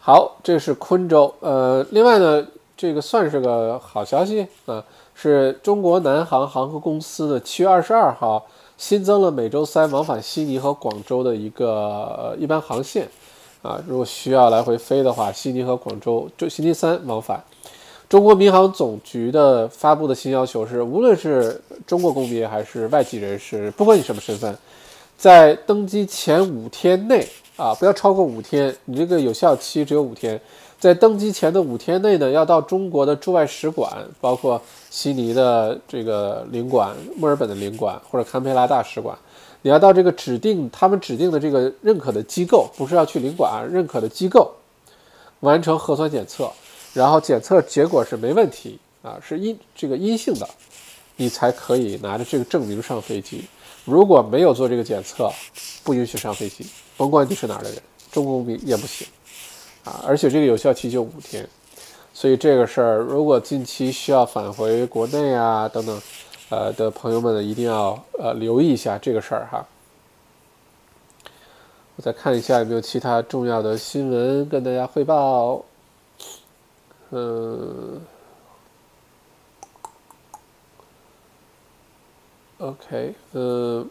[0.00, 1.32] 好，这是昆州。
[1.40, 4.82] 呃，另外呢，这个算是个好消息啊，
[5.14, 8.44] 是中国南航航空公司的，七月二十二号
[8.80, 13.06] 新增了每周三往返悉尼和广州的一个一般航线
[13.60, 17.44] 啊，如果需要来回飞的话，悉尼和广州就星期三往返。
[18.08, 24.56] 中国民航总局的发布的新要求是，无论是中国公民还是外籍人士，不管你什么身份，
[25.18, 30.40] 在登机前五天内啊，不要超过五天，你这个有效期只有五天，
[30.80, 39.14] 在登机前的五天内呢，要到中国的驻外使馆，包括悉尼的这个领馆、墨尔本的领馆或者堪培拉大使馆，
[39.60, 44.50] 你要到这个指定他们指定的这个认可的机构，不是要去领馆啊，认可的机构
[45.40, 46.50] 完成核酸检测。
[46.94, 50.48] 然后检测结果是没问题啊，是阴这个阴性的，
[51.16, 53.44] 你才可以拿着这个证明上飞机。
[53.84, 55.30] 如果没有做这个检测，
[55.84, 56.64] 不允许上飞机，
[56.96, 57.78] 甭管你是哪儿的人，
[58.10, 59.06] 中国公民也不行
[59.84, 60.04] 啊。
[60.06, 61.48] 而且这个有效期就五天，
[62.12, 66.02] 所以这个事儿如果近期需要返回国内啊等等，
[66.50, 69.66] 呃的朋友们呢，一定要呃留意一下这个事儿哈。
[71.96, 75.64] 我再看一下有没有其他重要的新闻跟大家汇报。
[77.10, 78.00] 嗯
[82.58, 83.88] ，OK，嗯，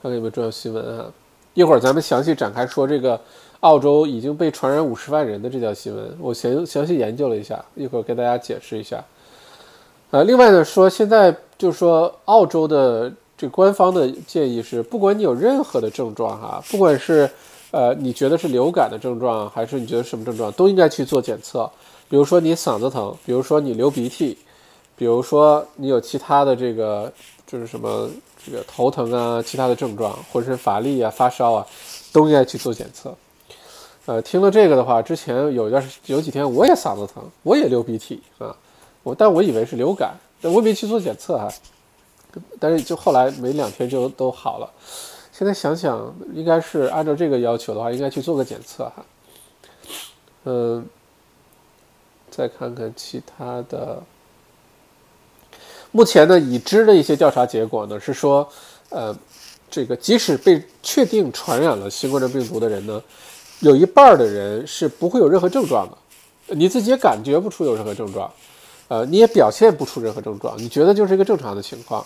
[0.00, 1.12] 看看有没有重要新闻啊？
[1.54, 3.20] 一会儿咱们详细展开说这个
[3.60, 9.04] 澳洲已经被传染五十万人的这条新闻，我详详细研究了一下，一会儿给大家解释一下。
[10.10, 17.28] 呃，另外呢，说现在就是说澳洲的这官方的建议是，不管你有任何的症状哈，不管是
[17.72, 21.68] 呃你觉得是流感的症状，还是你觉得什么症状，都应该去做检测。
[22.08, 24.38] 比如说你嗓子疼，比如说你流鼻涕，
[24.96, 27.12] 比如说你有其他的这个
[27.46, 28.08] 就是什么
[28.46, 31.66] 这个头疼啊，其他的症状，浑身乏力啊，发烧啊，
[32.12, 33.14] 都应该去做检测。
[34.08, 38.56] 呃，听了这个的话，之前有一段有几天我也嗓子疼，我也流鼻涕啊，
[39.02, 41.46] 我但我以为是流感，但我没去做检测哈。
[42.58, 44.72] 但是就后来没两天就都好了。
[45.30, 49.04] 现在想想，应该是按照这个要求的话，应该去做个检测哈。
[50.44, 50.86] 嗯。
[52.30, 54.00] 再看看其他的，
[55.90, 58.48] 目前呢，已知的一些调查结果呢是说，
[58.90, 59.16] 呃，
[59.68, 63.02] 这个即使被确定传染了新冠状病毒的人呢，
[63.60, 68.30] 有一半的人是不会有任何症状的，你自己也感觉不出有任何症状，
[68.88, 72.04] 呃，你也表现不出任何症状，你觉得就是一个正常的情况。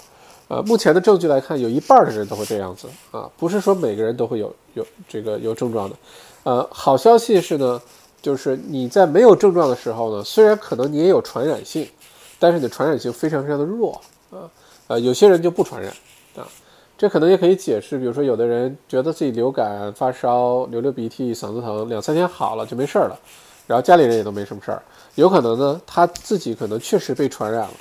[0.49, 5.97] 呃，目前的证据来看，有一半的人都会这样子啊，不是说每个人都会有有这个有症状的。
[6.43, 7.81] 呃，好消息是呢，
[8.21, 11.89] 就是你在没有症状的时候呢，虽然可能你也有传染性，
[12.39, 13.99] 但是你的传染性非常非常的弱
[14.31, 14.51] 啊。
[14.89, 15.91] 呃，有些人就不传染
[16.37, 16.47] 啊，
[17.03, 23.19] 这可能也可以解释，比如说有的人觉得自己流感发烧、流流鼻涕、嗓子疼，两三天好了就没事儿了，
[23.67, 24.81] 然后家里人也都没什么事儿，
[25.17, 27.75] 有可能呢他自己可能确实被传染了。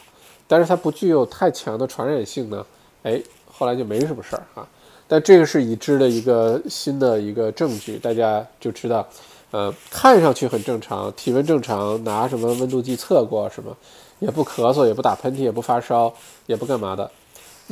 [0.47, 2.65] 但是它不具有太强的传染性呢，
[3.03, 4.67] 哎，后来就没什么事儿啊。
[5.07, 9.07] 但这个是已知的一个新的一个证据，大家就知道，
[9.51, 13.77] 呃，看上去很正常，体温正常，拿什么温度计测过什么，
[14.17, 16.11] 也不咳嗽，也不打喷嚏，也不发烧，
[16.47, 17.11] 也不干嘛的，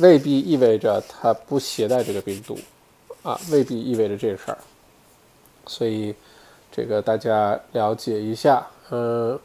[0.00, 2.58] 未必意味着它不携带这个病毒，
[3.22, 4.58] 啊，未必意味着这事儿。
[5.66, 6.14] 所以
[6.72, 9.38] 这个大家了解一下，嗯。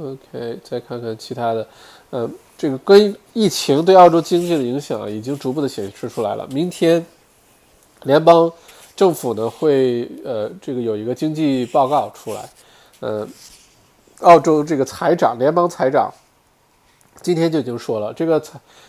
[0.00, 1.68] OK，再看看其他的，
[2.10, 6.46] 呃，这个跟疫情对澳洲经济的影响已经逐步的显示出来了。
[6.52, 7.04] 明天，
[8.04, 8.48] 联邦
[8.94, 12.48] 政府呢会呃这个有一个经济报告出来，
[13.00, 13.26] 呃，
[14.20, 16.08] 澳洲这个财长，联邦财长
[17.22, 18.42] 今天就已经说了，这个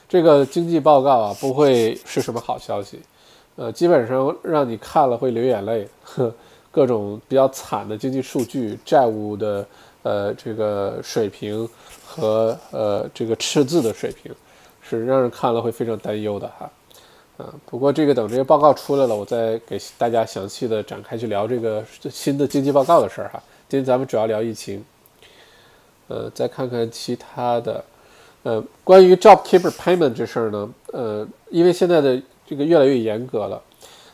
[0.08, 3.00] 这个经济报告啊不会是什么好消息，
[3.56, 6.34] 呃，基本上让你看了会流眼泪，呵，
[6.72, 9.66] 各种比较惨的经济数据，债务的。
[10.02, 11.68] 呃，这个水平
[12.08, 14.34] 和呃这个赤字的水平，
[14.82, 16.72] 是让人看了会非常担忧的哈。
[17.38, 23.44] 啊，不过这个等这些报告出来了，我再给大家详细的展开去聊这个新的经济报告的事儿哈。
[23.68, 24.82] 今天咱们主要聊疫情。
[26.08, 27.84] 呃，再看看其他的，
[28.44, 33.62] 呃，关于 JobKeeper Payment 这事儿呢，呃，因为现在的这个越来越严格了，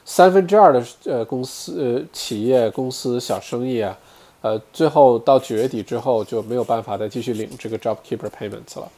[0.04, 3.98] 三分之二的呃公司、呃企业、公司、小生意啊。
[4.42, 8.92] 呃，最后到九月底之后就没有办法再继续领这个 JobKeeper payments 了。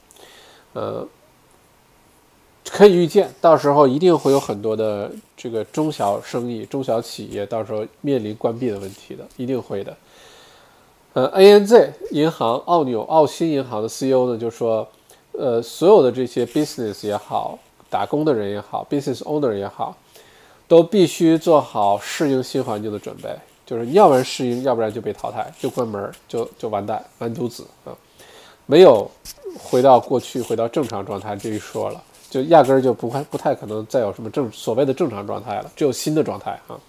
[0.74, 1.08] 呃，
[2.70, 9.96] 可以预见，到时候一定会有很多的这个中小生意、中小企业到时候面临关闭的问题的，一定会的。
[11.14, 14.86] 呃，ANZ 银行、澳纽、澳新银行的 CEO 呢就说，
[15.38, 19.96] 呃，所有的这些 business 也好，打工的人也好，business owner 也好，
[20.68, 23.30] 都必须做好适应新环境的准备。
[23.66, 27.92] 就是要不然适应，要不然就被淘汰，就关门，就就完蛋，完犊子啊！
[28.66, 29.12] 没有
[29.60, 36.80] 回到过去，回到正常状态这一说了，就压根儿就不太不太可能再有什么正所谓的正常状态了，只有新的状态啊。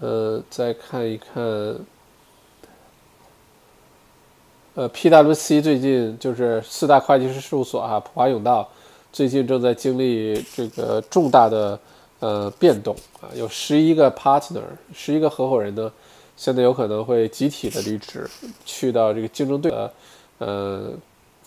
[0.00, 1.44] 呃，再看一看，
[4.76, 8.68] 呃，PWC 最近就是四大会计师事务所啊，普华永道
[9.10, 11.78] 最近正在经历这个重大的。
[12.18, 14.62] 呃，变动啊，有十一个 partner，
[14.94, 15.92] 十一个合伙人呢，
[16.34, 18.26] 现在有可能会集体的离职，
[18.64, 19.92] 去到这个竞争对的
[20.38, 20.92] 呃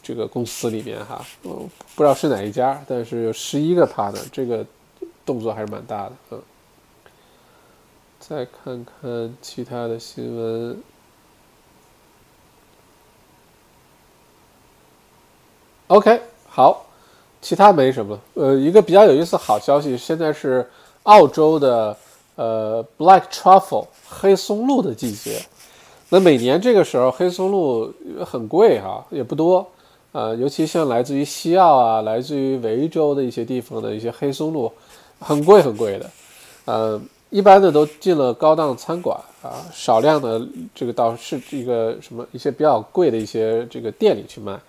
[0.04, 4.64] 这个公司里面哈，嗯，不知道是哪一家，但是有十一个 partner，这个
[5.26, 6.42] 动作还是蛮大的，嗯。
[8.20, 10.78] 再看看其他的新闻
[15.90, 16.86] ，OK，好。
[17.42, 20.70] 其他没什么，呃，一个比较有意思的好消息，现在是
[21.04, 21.96] 澳洲的
[22.36, 25.42] 呃 Black Truffle 黑松露的季节。
[26.10, 27.94] 那每年这个时候黑松露
[28.26, 29.66] 很贵哈，也不多，
[30.12, 34.70] 呃，尤其像来自于西澳啊，来自于维州的一些地方的一些黑松露，
[35.22, 36.10] 很贵很贵的，
[36.66, 44.60] 呃，一般的都进了高档餐馆啊，少量的这个到是一个什么一些比较贵的一些这个店里去卖。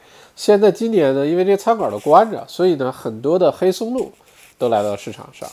[0.41, 4.11] 现在今年呢，因为这些餐馆都关着，所以呢，很多的黑松露
[4.57, 5.47] 都来到市场上。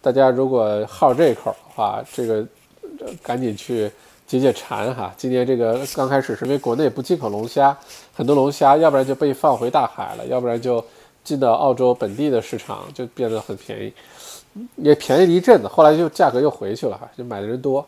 [0.00, 2.42] 大家如果好这一口的话，这个
[3.22, 3.92] 赶紧去
[4.26, 5.12] 解解馋哈。
[5.18, 7.76] 今年这个刚开始是因为国内不进口龙虾，
[8.14, 10.82] 很多龙虾要不然就被放回大海了，要不然就
[11.22, 13.92] 进到澳洲本地的市场就变得很便宜，
[14.76, 17.86] 也便宜了一阵子，后来就价格又回去了哈，就买的人多。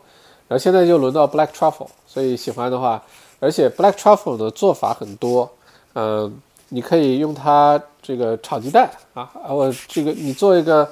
[0.48, 3.02] 然后现在就轮到 Black Truffle，所以喜欢的话，
[3.40, 5.50] 而且 Black Truffle 的做法很多。
[5.98, 10.86] 嗯，你可以用它这个炒鸡蛋啊，我这个你做一个，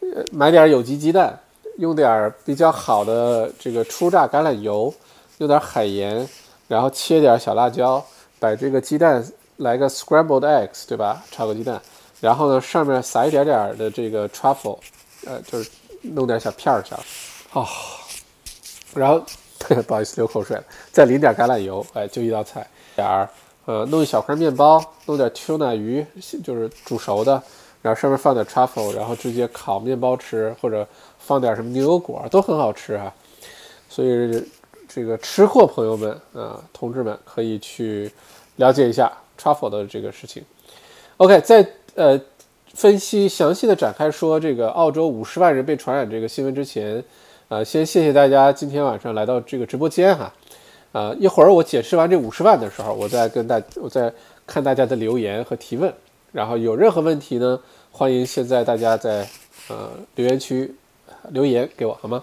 [0.00, 1.34] 呃，买点有机鸡蛋，
[1.78, 4.92] 用点比较好的这个初榨橄榄油，
[5.38, 6.28] 用点海盐，
[6.68, 8.04] 然后切点小辣椒，
[8.38, 11.24] 把这个鸡蛋来个 scrambled eggs，对吧？
[11.30, 11.80] 炒个鸡蛋，
[12.20, 14.78] 然后呢上面撒一点点的这个 truffle，
[15.24, 15.70] 呃，就是
[16.02, 17.00] 弄点小片儿上，
[17.54, 17.66] 哦，
[18.92, 19.24] 然后
[19.88, 22.66] 不好意思流口水了，再淋点橄榄油，哎，就一道菜。
[22.94, 23.26] 点儿
[23.70, 26.04] 呃，弄一小块面包，弄点 tuna 鱼，
[26.42, 27.40] 就是煮熟的，
[27.80, 30.84] 然后上面放点 truffle，然后直接烤面包吃，或者
[31.20, 33.14] 放点什么牛油果，都很好吃啊。
[33.88, 34.44] 所以
[34.88, 38.10] 这个吃货朋友们啊，同志们可以去
[38.56, 40.42] 了解一下 truffle 的这个事情。
[41.18, 41.64] OK，在
[41.94, 42.20] 呃
[42.74, 47.04] 分析详细的展开说这个澳洲五十万人被传染这个新闻之前，
[47.46, 50.34] 呃，先谢谢大家今天晚上来到这个直播间哈。
[50.92, 54.12] 呃，一会儿我解释完这五十万的时候，我再跟大，我再
[54.46, 55.92] 看大家的留言和提问，
[56.32, 57.60] 然后有任何问题呢，
[57.92, 59.28] 欢迎现在大家在
[59.68, 60.74] 呃留言区
[61.28, 62.22] 留言给我，好吗？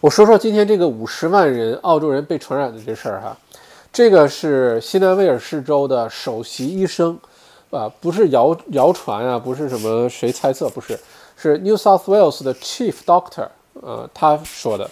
[0.00, 3.36] 我说说今天这个五十万人澳洲人被传染的这事儿哈，
[3.92, 7.16] 这个是新南威尔士州的首席医生，
[7.70, 10.98] 啊，不是谣谣传啊，不是什么谁猜测，不是，
[11.36, 13.46] 是 New South Wales 的 Chief Doctor，
[13.80, 14.90] 呃，他说的。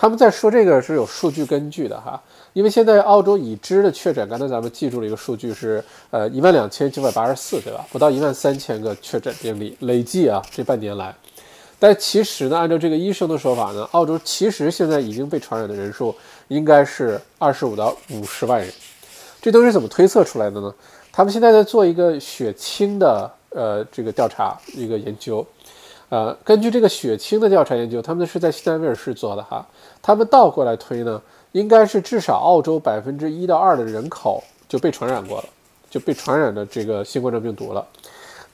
[0.00, 2.22] 他们在说这个是有数据根据的哈，
[2.52, 7.84] 因为现在澳洲已知的确诊，刚才咱们记住了一个数据是，呃，一万两千九百八十四，对吧？
[7.90, 11.12] 不到一万三千个确诊病例累计啊，这半年来。
[11.80, 16.14] 但其实呢，按照这个医生的说法呢，澳洲其实现在已经被传染的人数
[16.46, 18.72] 应该是二十五到五十万人。
[19.42, 20.72] 这都是怎么推测出来的呢？
[21.10, 25.44] 他们现在在做一个血清的呃这个调查一个研究，
[26.10, 29.66] 呃，根据这个血清的调查研究，他们是在西南威尔士做的哈。
[30.00, 31.20] 他们倒过来推呢，
[31.52, 35.44] 应该是至少澳洲百分之一到二的人口就被传染过了，
[35.90, 37.86] 就被传染的这个新冠状病毒了。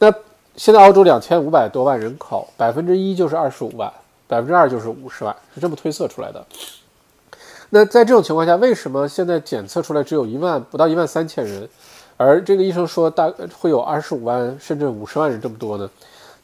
[0.00, 0.12] 那
[0.56, 3.92] 现在澳洲两千五百多万人口，百分之一就是二十五万，
[4.26, 6.44] 百分之二就是五十万，是这么推测出来的。
[7.70, 11.68] 那在这种情况下，为什么现在检测出来只有一万不到一万三千人，
[12.16, 15.88] 而这个医生说大会有二十五万甚至五十万人这么多呢？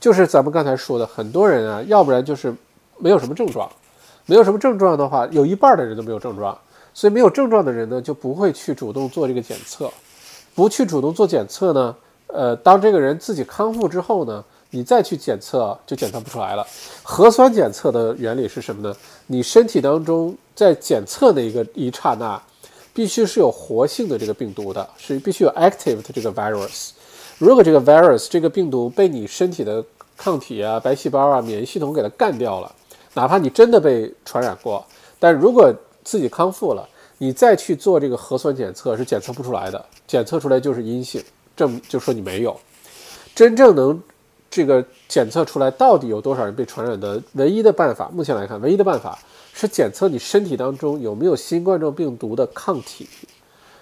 [0.00, 2.52] 就是咱们刚才说的，很多人啊，要不然就是
[2.98, 3.70] 没有什么症状。
[4.26, 6.56] 没有什么症状的话，有一半的人都没有症状，
[6.94, 9.90] 所以没有症状的人呢就不会去主动做这个检测，
[10.54, 11.96] 不去主动做检测呢，
[12.28, 16.64] 呃，当这个人自己康复之后呢，你再去检测就检测不出来了。
[17.02, 18.94] 核酸检测的原理是什么呢？
[19.26, 22.40] 你身体当中在检测的一个一刹那，
[22.94, 26.90] 必须是有活性的这个病毒的，是必须有 active 的这个 virus。
[27.40, 29.82] 如果这个 virus 这个病毒被你身体的
[30.14, 32.70] 抗体啊、白细胞啊、免疫系统给它干掉了。
[33.14, 34.84] 哪怕你真的被传染过，
[35.18, 35.74] 但如果
[36.04, 36.86] 自己康复了，
[37.16, 41.24] 你再去做这个核酸检测是检测不出来的，检测出来就是阴性，
[41.56, 42.54] 证就说你没有。
[43.34, 43.98] 真正能
[44.50, 49.18] 这个检测出来到底有多少人被传染的唯一的办法，目前来看，唯一的办法
[49.54, 53.08] 是检测你身体当中有没有新冠状病毒的抗体。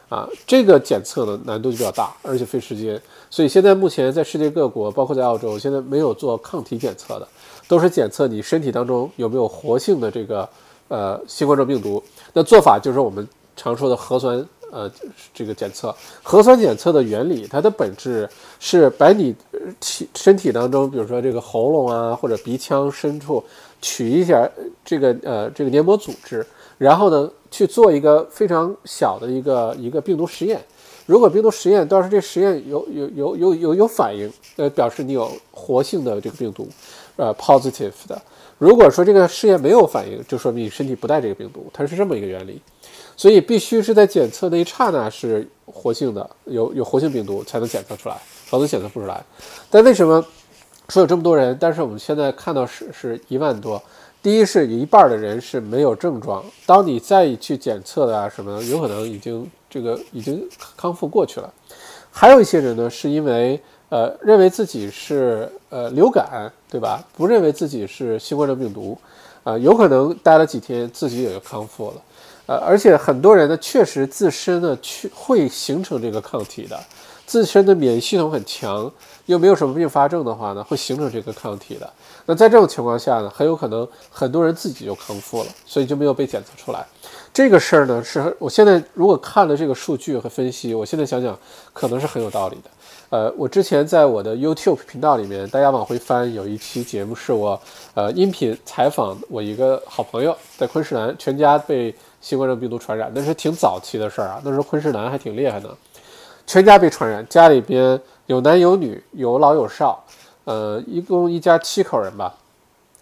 [0.09, 3.00] 啊，这个检测呢难度就比较大，而且费时间，
[3.30, 7.28] 所以现在目前在世界各国，包括在澳洲，现在没有做抗体检测的。
[7.68, 10.48] 都是检测你身体当中有没有活性的这个
[10.88, 12.02] 呃新冠状病毒，
[12.32, 14.42] 那做法就是我们常说的核酸
[14.72, 14.90] 呃
[15.34, 15.94] 这个检测。
[16.22, 18.26] 核酸检测的原理，它的本质
[18.59, 19.36] 是把你
[19.80, 23.44] 体身体当中，比如说这个喉咙啊或者鼻腔深处
[23.82, 24.48] 取一下
[24.82, 26.46] 这个呃这个黏膜组织，
[26.78, 30.61] 然后呢去做一个非常小的一个一个病毒实验。
[31.07, 36.68] 如果病毒实验到时候这实验有有有有有有反应，呃表示你有活性的这个病毒。
[37.16, 38.20] 呃，positive 的。
[38.59, 42.62] 如果说这个试验没有反应，就说明你身体不带这个病毒，它是这么一个原理。
[43.16, 49.20] 所以必须是在检测那一刹那是活性的，有有活性病毒才能检测出来，否则检测不出来。
[49.68, 50.24] 但为什么
[50.90, 51.57] 说有这么多人？
[51.61, 53.82] 但是我们现在看到是是一万多。
[54.29, 61.51] 第一是一半的人是没有症状，当你再去检测的啊什么，有可能已经这个已经康复过去了。
[62.11, 63.59] 还有一些人呢，是因为。
[63.89, 67.03] 呃，认为自己是呃流感，对吧？
[67.16, 68.99] 不认为自己是新冠状病毒，
[69.45, 72.03] 啊，有可能待了几天自己也就康复了，
[72.45, 76.79] 呃，而且很多人呢，确实自身呢去会形成这个抗体的，
[77.24, 78.93] 自身的免疫系统很强，
[79.29, 81.89] 又没有什么并发症的话呢，会形成这个抗体的。
[82.24, 86.87] 那在这种情况下呢，很有可能很多人自己就康复了，所以就没有被检测出来。
[87.33, 91.39] 这个事儿呢，是我现在如果看了这个数据和分析，我现在想想，
[91.74, 92.70] 可能是很有道理的。
[93.11, 97.61] 呃，我之前在我的 YouTube 频道里面，大家往回翻，有一期节目是我
[97.95, 105.70] 呃音频采访我一个好朋友，在昆士兰全家被新冠状病毒传染，那是挺早期的事儿啊，那时候昆士兰还挺厉害的，
[106.47, 107.99] 全家被传染，家里边
[108.29, 110.05] 有男有女，有老有少，
[110.45, 112.35] 呃，一共一家七口人吧，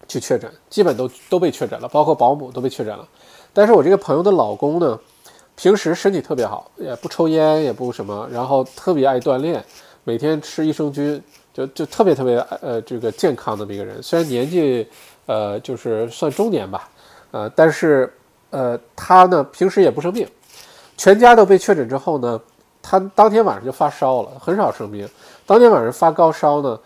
[0.07, 3.07] 去确诊，基本都都被确诊了，包括保姆都被确诊了，
[3.53, 4.97] 但是我这个朋友的老公呢，
[5.57, 9.65] 平时身体特别好，也不抽烟，也不什么，然后特别爱锻炼。
[10.05, 11.21] 每天吃益生菌，
[11.53, 14.87] 就就特别特别呃这个健康的一个人，虽然年纪
[15.27, 16.89] 呃就是算中年吧，
[17.33, 18.15] 呃但是
[18.51, 20.25] 呃他呢平时也不生病，
[20.97, 22.41] 全家都被确诊之后呢，
[22.89, 25.09] 他当天晚上就发烧了，很少生病。
[25.45, 26.79] 当天晚上发高烧呢，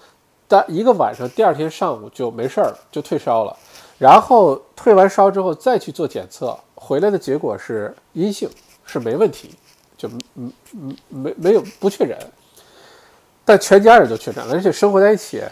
[0.48, 3.55] 但一个晚上，第二天上午就没事儿了，就退烧了。
[3.98, 8.48] 然后退完烧之后再去做检测，回来的结果是阴性，
[8.86, 9.55] 是没问题，
[9.98, 12.16] 就嗯嗯没没有不确诊。
[13.44, 15.42] 但全家人都确诊了，而且生活在一起，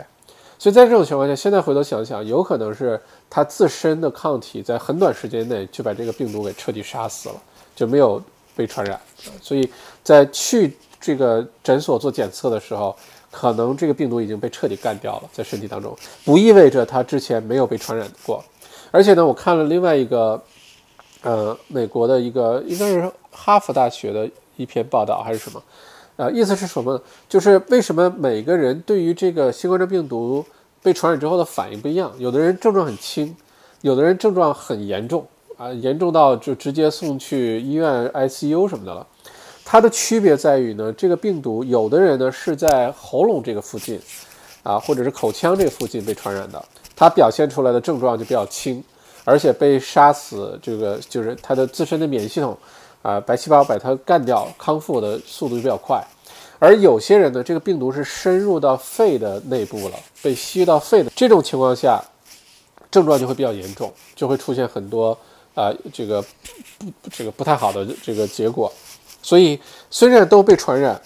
[0.58, 7.34] 所以在这种情况下，现在回头想想，有可能是他自身的抗体在很短时间内就把这个病毒给彻底杀死了，
[7.76, 8.22] 就没有
[8.56, 8.98] 被传染。
[9.42, 9.70] 所以
[10.08, 12.96] 在去这个诊所做检测的时候，
[13.30, 15.94] 可能这个病毒已经被彻底干掉了，在身体当中，
[16.24, 18.42] 不意味着他之前没有被传染过。
[18.90, 20.42] 而且呢，我看了另外一个，
[21.20, 25.62] 呃，美国的一个应该是哈佛大学的一篇报道还是什么。
[26.16, 26.98] 啊，意思是什么？
[27.28, 30.42] 就是为什么每个人对于这个新冠状病毒
[30.82, 32.10] 被传染之后的反应不一样？
[32.16, 33.36] 有的人症状很轻，
[33.82, 35.26] 有的人症状很严重
[35.58, 39.06] 啊，严重到就直接送去医院 ICU 什么的了。
[39.70, 44.00] 它的区别在于呢，这个病毒有的人呢是在喉咙这个附近
[44.62, 46.64] 啊，或者是口腔这个附近被传染的，
[46.96, 48.82] 它表现出来的症状就比较轻，
[49.24, 52.56] 而且被杀死这个就是它的自身的免疫系统。
[53.02, 56.02] 啊，白细胞把它干掉，康复的速度就比较快。
[56.58, 62.02] 而有些人呢，这个病毒是深入到肺的内部了，被吸到肺的这种情况下，
[62.90, 65.16] 症状就会比较严重，就会出现很多
[65.54, 66.20] 啊，这个
[66.78, 68.72] 不这个不太好的这个结果。
[69.28, 69.60] 所以
[69.90, 70.98] 虽然都被传染，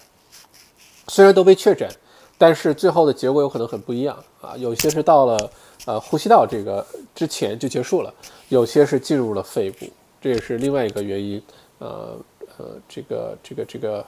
[1.09, 1.91] 虽然都被确诊，
[2.39, 4.57] 但是最后的结果有可能很不一样啊。
[4.57, 5.51] 有些是到了
[5.87, 8.15] 呃呼吸道这个之前就结束了，
[8.49, 9.87] 有些是进入了肺部，
[10.21, 11.43] 这也是另外一个原因。
[11.81, 12.17] 呃
[12.59, 14.07] 呃，这个这个这个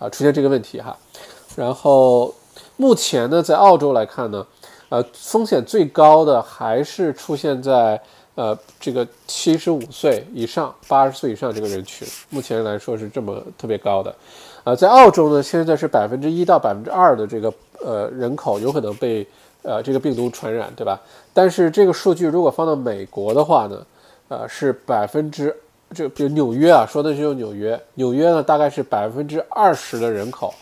[0.00, 0.98] 啊，出现这个问题哈。
[1.54, 2.34] 然后
[2.76, 4.44] 目前呢，在澳洲来看呢，
[4.88, 8.02] 呃，风险最高的还是出现在
[8.34, 12.06] 呃这个七十五岁以上、八十岁以上这个人群。
[12.30, 14.14] 目前来说是这么特别高的。
[14.64, 19.26] 呃，在澳洲呢，现在是百分之一到百分之二的这个呃人口有可能被
[19.62, 21.00] 呃这个病毒传染，对吧？
[21.32, 23.86] 但是这个数据如果放到美国的话呢，
[24.28, 25.54] 呃，是百分之。
[25.94, 27.78] 这比如纽约啊，说的就是纽约。
[27.96, 30.54] 纽约呢，大概是百分之二十的人口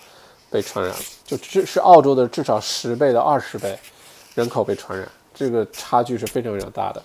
[0.51, 3.79] 被传染了，就至是澳洲的至少十倍到二十倍
[4.35, 7.01] 人口被传染，这个差距是非常非常大的。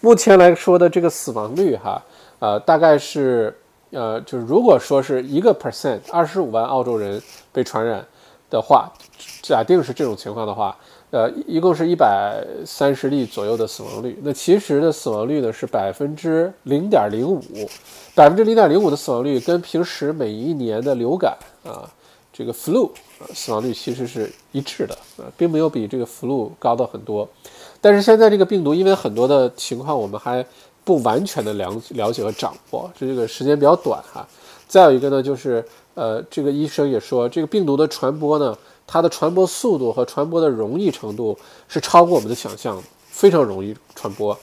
[0.00, 2.02] 目前来说的这个死亡率哈，
[2.38, 3.56] 呃，大概是
[3.90, 7.22] 呃，就是如果说是一个 percent，二十五万澳洲人
[7.52, 8.04] 被传染
[8.50, 8.92] 的话，
[9.42, 10.76] 假定是这种情况的话。
[11.10, 14.18] 呃，一共是一百三十例左右的死亡率。
[14.24, 17.40] 那其实的死亡率呢是百分之零点零五，
[18.16, 21.86] 百分之零点零五的死亡率跟平时每一年的流感啊，
[22.32, 22.90] 这个 flu
[23.32, 27.28] 死亡率其实是一致的呃，并没有比这个 flu 高的很多。
[27.84, 30.42] 但是现在这个病毒，因为很多的情况我们还
[30.84, 34.26] 不完全的了了解和掌握，这这个时间比较短哈。
[34.66, 35.62] 再有一个呢，就是
[35.92, 38.56] 呃，这个医生也说，这个病毒的传播呢。
[38.86, 41.36] 它的传播速度和传播的容易程度
[41.68, 44.38] 是超过我们的想象，非常容易传播。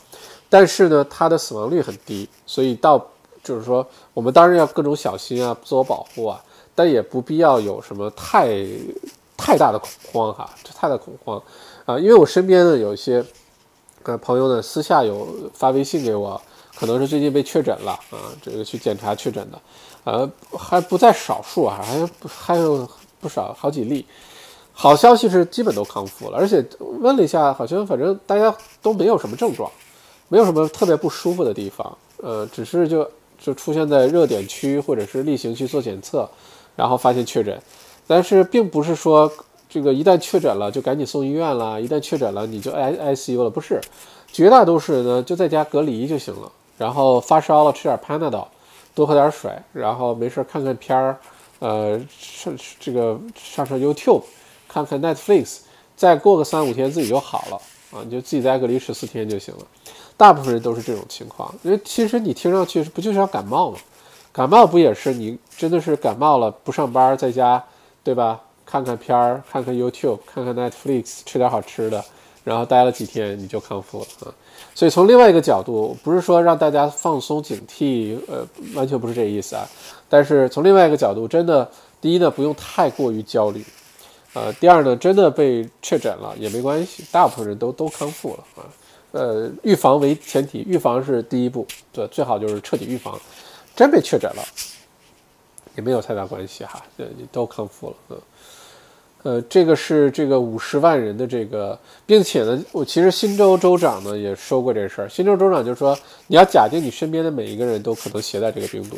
[0.50, 3.04] 但是呢，它的死亡率很低，所以到
[3.44, 3.86] 就是说，
[4.16, 6.44] 我们当然要各种小心啊，自我保护啊，
[6.76, 8.56] 但也不必要有什么太
[9.38, 11.42] 太大的恐慌哈，这太大恐慌
[11.86, 11.98] 啊。
[12.00, 13.24] 因为我身边呢有一些
[14.04, 16.42] 呃朋友呢私下有发微信给我，
[16.76, 19.62] 可能是最近被确诊了啊，这个去检查确诊的，
[20.04, 22.88] 呃还不在少数啊，还还有
[23.20, 24.06] 不少好几例。
[24.74, 26.66] 好消息是基本都康复了，而且
[27.02, 29.70] 问了一下，好像反正大家都没有什么症状，
[30.30, 33.08] 没有什么特别不舒服的地方，呃，只是就
[33.38, 36.28] 就出现在热点区或者是例行去做检测，
[36.76, 37.62] 然后发现确诊，
[38.08, 39.32] 但是并不是说
[39.72, 43.82] 这个一旦确诊了就赶紧送医院了，一旦确诊了你就 I ICU 了，不是，
[44.32, 48.48] 绝大多数人呢就在家隔离就行了，然后发烧了吃点 Panadol，
[48.94, 51.18] 多喝点水，然后没事看看片儿，
[51.60, 54.24] 呃，上这个上上 YouTube。
[54.74, 55.58] 看看 Netflix，
[55.98, 57.58] 再过个三五天自己就好了
[57.92, 58.00] 啊！
[58.06, 59.66] 你就自己在隔离十四天就行了。
[60.16, 63.78] 大部分人都是这种情况，因为其实你听上去不就是要感冒吗？
[64.32, 67.62] 感冒不也是你真的是感冒了不上班在家，
[68.02, 68.40] 对吧？
[68.72, 72.02] 看看片儿，看看 YouTube，看看 Netflix，吃点好吃的，
[72.46, 74.34] 然后待了几天你就康复了啊！
[74.74, 79.68] 所以从另外一个角度，不是说让大家放松警惕，呃，完全不是这意思啊。
[80.08, 81.70] 但是从另外一个角度，真的，
[82.00, 83.62] 第一呢，不用太过于焦虑。
[84.34, 88.64] 呃，第二呢，真的被确诊了也没关系，大部分人都都康复了啊。
[89.12, 93.20] 呃，预防为前提，预防是第一步，对，最好就是彻底预防。
[93.76, 94.44] 真被确诊了，
[95.76, 97.96] 也没有太大关系哈，对，都康复了。
[98.10, 98.18] 嗯，
[99.24, 105.08] 呃，这个是这个五十万人的这个，并且呢，我其实新州州长呢也说过这事儿。
[105.08, 105.96] 新州州长就是说，
[106.26, 108.98] 你要假定你身边的每一个人都可能携带这个病毒，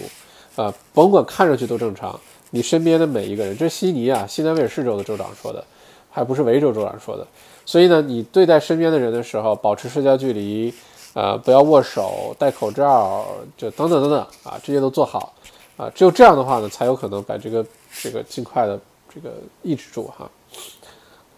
[0.55, 2.17] 啊，甭管看上去都正常，
[2.51, 5.61] 你身边的每一个人，这是悉尼啊，西南威尔士州的州长说的，
[6.09, 7.27] 还不是维州州长说的。
[7.65, 10.73] 所以呢，你对待身边的人的时候，保持社交距离，
[11.13, 13.25] 啊，不要握手，戴口罩，
[13.57, 15.33] 就等等等等啊，这些都做好
[15.75, 15.91] 啊。
[15.93, 17.65] 只有这样的话呢，才有可能把这个
[18.01, 18.79] 这个尽快的
[19.13, 20.31] 这个抑制住哈。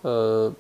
[0.02, 0.54] 呃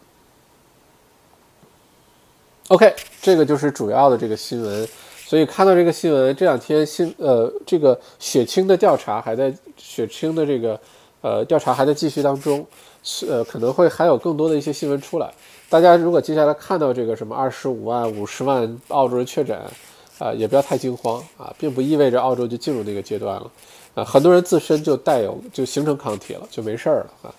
[2.70, 4.88] ，OK，这个就是主要的这个新闻。
[5.28, 10.80] 所以看到这个新闻，这两天新呃这个血清的调查还在血清的这个
[11.22, 12.63] 呃调查还在继续当中，
[13.28, 15.34] 呃可能会还有更多的一些新闻出来。
[15.68, 19.59] 大家如果接下来看到这个什么二十五万、五十万澳洲人确诊，
[20.20, 23.51] 啊，也不要太惊慌啊，并不意味着澳洲就进入那个阶段了，
[23.95, 27.33] 啊，很多人自身就带有就形成抗体了，就没事儿了啊，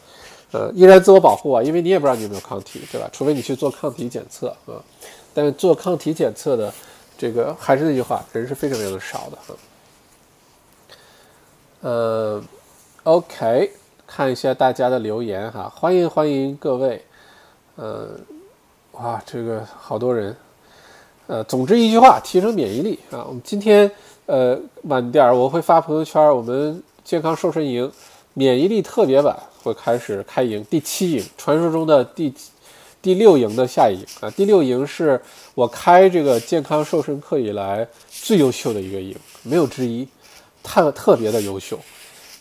[0.53, 3.09] 呃，依然自我保护啊，因为你也不知道你有没有抗体，对吧？
[3.13, 4.83] 除非你去做抗体检测啊，
[5.35, 6.73] 但是做抗体检测的
[7.19, 9.55] 这个还是那句话，人是非常非常的少的哈。
[11.83, 12.43] 呃
[13.05, 13.71] ，OK，
[14.07, 17.05] 看一下大家的留言哈，欢迎欢迎各位。
[17.77, 18.09] 呃，
[18.93, 20.35] 哇，这个好多人，
[21.27, 23.23] 呃，总之一句话，提升免疫力啊。
[23.29, 23.91] 我们今天
[24.27, 27.91] 呃晚点我会发朋友圈，我们健康瘦身营
[28.35, 32.33] 免疫力特别版会开始开营，第七营，传说中的第
[33.01, 34.31] 第六营的下一营啊。
[34.31, 35.21] 第六营是
[35.55, 40.07] 我开这个健康瘦身课以来最优秀的一个营，没有之一，
[40.63, 41.79] 特特别的优秀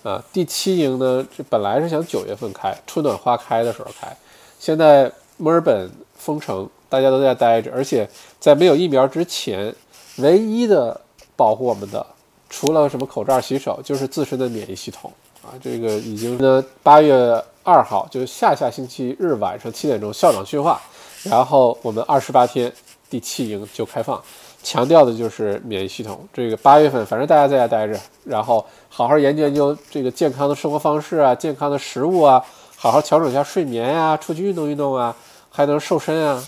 [0.03, 0.23] 啊。
[0.33, 4.15] 第七营呢，这本来是想九月份开，春暖花开的时候开，
[4.59, 5.11] 现在。
[5.37, 8.09] 墨尔本封城，大家都在待着，而且
[8.39, 9.75] 在没有疫苗之前，
[10.19, 11.01] 唯一的
[11.35, 12.05] 保护我们的，
[12.49, 15.11] 除了什么口罩、洗手，就是自身的免疫系统
[15.41, 15.53] 啊。
[15.61, 20.81] 这个已经呢，八月二号，就是下下星期日晚上七点钟，校长训话，
[21.23, 22.71] 然后我们二十八天
[23.09, 24.21] 第七营就开放，
[24.63, 26.27] 强调的就是免疫系统。
[26.33, 32.43] 这个八月份，反正大家在家待着，然后好好研究研究这个健康的生活方式啊，健康的食物啊。
[32.77, 35.15] 好好调整一下睡眠呀，出去运动运动啊，
[35.49, 36.43] 还能瘦身啊，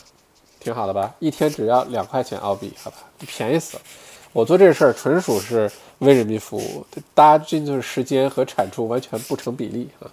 [0.59, 1.11] 挺好的吧？
[1.17, 3.83] 一天只要两块钱澳币，好吧，便宜死了。
[4.37, 5.67] 我做这事儿纯属是
[5.97, 6.85] 为人民服务，
[7.15, 10.05] 大家这就是时间和产出完全不成比例啊！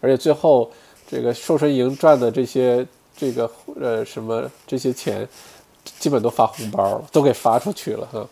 [0.00, 0.68] 而且最后
[1.08, 2.84] 这个瘦身营赚的这些
[3.16, 3.48] 这个
[3.80, 5.24] 呃什么这些钱，
[6.00, 8.26] 基本都发红包了，都给发出去了哈。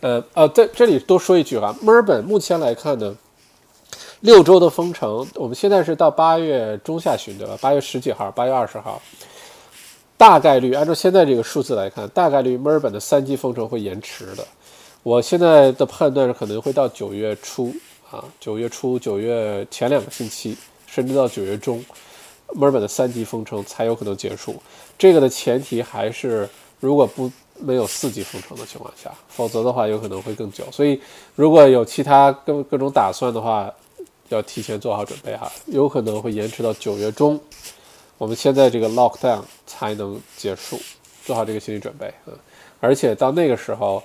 [0.00, 3.16] 呃呃，在这里多说一句哈，墨尔本目前来看呢。
[4.22, 7.56] 六周的封城，我们现在是到八月中下旬，对吧？
[7.60, 9.00] 八月十几号，八月二十号，
[10.16, 14.44] 大概率按照现在这个数字来看，大概率墨尔本的三级封城会延迟的。
[15.04, 17.70] 我现在的判断是可能会到九月初
[18.10, 21.84] 啊，九月初、九月前两个星期，甚至到九月中，
[22.54, 24.56] 墨尔本的三级封城才有可能结束。
[24.96, 26.48] 这个的前提还是
[26.80, 30.64] 如果不没有四级封城的情况下，否则的话有可能会更久。
[30.72, 30.98] 所以
[31.34, 33.70] 如果有其他各各种打算的话，
[34.30, 37.38] 要提前做好准备哈，有可能会延迟到九月中，
[38.16, 40.80] 我们现在这个 lockdown 才能结束，
[41.26, 42.32] 做好这个心理准备啊！
[42.80, 44.02] 而且到那个时候，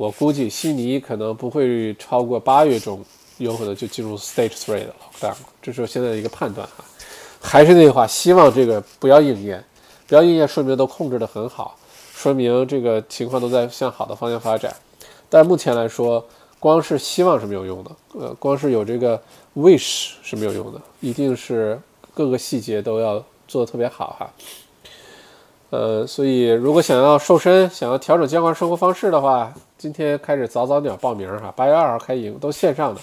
[0.00, 3.04] 我估计悉尼可能不会超过八月中，
[3.36, 6.82] 有可能就进入 stage three 的 lockdown，这是现在的一个判断哈。
[7.38, 9.62] 还是那句话，希望这个不要应验，
[10.06, 11.76] 不要应验，说明都控制得很好，
[12.14, 14.74] 说明这个情况都在向好的方向发展。
[15.28, 16.24] 但目前来说，
[16.58, 19.20] 光是希望是没有用的，呃，光是有这个。
[19.54, 21.78] wish 是没有用的，一定是
[22.14, 24.30] 各个细节都要做得特别好哈。
[25.70, 33.00] 呃，所以如果想要瘦身，想要调整健康生活方式的话，今天开始早早鸟报名哈，八月二号开营，都线上的，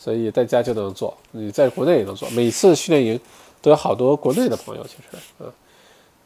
[0.00, 2.26] 所以在家就能做，你在国内也能做。
[2.30, 3.20] 每次训练营
[3.60, 5.52] 都有好多国内的朋友，其实，嗯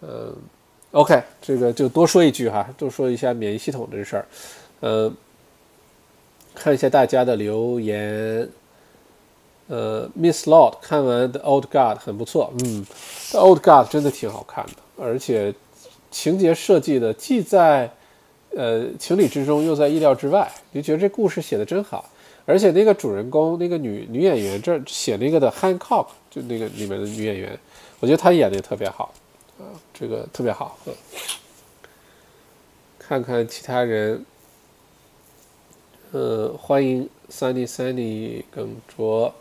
[0.02, 0.36] 嗯
[0.92, 4.26] ，OK，这个就多说一句哈，多说一下免疫系统这事儿，
[4.82, 5.12] 嗯，
[6.54, 8.48] 看一下大家的留言。
[9.66, 12.86] 呃，Miss Lord 看完 The Old God 很不错，嗯
[13.32, 15.52] ，The Old God 真的挺好看的，而且
[16.12, 17.90] 情节设计的既在
[18.56, 22.08] 呃情理之中，又在意料之外，就觉得这故事写的真好，
[22.46, 27.58] 而且那个主人公那个女女演员这写那个的 Hancock 就那个里面的女演员，
[28.00, 29.12] 我觉得她演的也特别好，
[29.58, 30.78] 啊，这个特别好，
[32.98, 34.24] 看看其他人，
[36.12, 39.32] 呃，欢迎 Sunny Sunny 耿卓。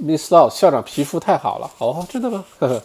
[0.00, 2.44] Miss Law 校长皮肤太好了，哦，真的吗？
[2.60, 2.82] 呵 呵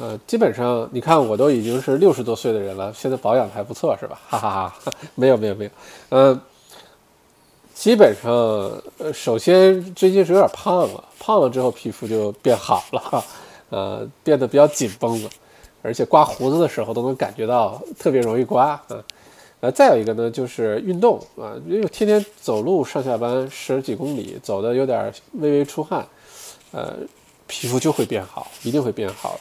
[0.00, 4.20] 呃，基本上你看我都已经是六十多岁的人了，现在保养的还不错，是吧？
[4.28, 5.70] 哈 哈哈，没有没有没有，
[6.08, 6.40] 嗯，
[7.72, 8.32] 基本上，
[8.98, 13.24] 呃，首先最近是有点胖了，胖了之后皮肤就变好了，
[13.70, 15.30] 呃，变得比较紧绷了，
[15.80, 19.04] 而且刮胡子的时候都能感觉到特别容易刮，啊，
[19.60, 26.04] 呃，再有一个呢，就是运动啊，因为天天走路上下班十几公里，走的有点微微出汗，
[26.72, 26.96] 呃，
[27.46, 29.40] 皮肤就会变好，一定会变好的。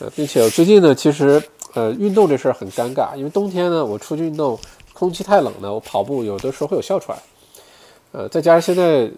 [0.00, 1.42] 呃，并且最近呢，其实
[1.74, 4.58] 呃，运动这事儿很尴尬，因为冬天呢，我出去运动，
[4.92, 7.16] 空气太冷呢，我跑步有的时候会有哮喘，
[8.12, 9.10] 呃，再加上现在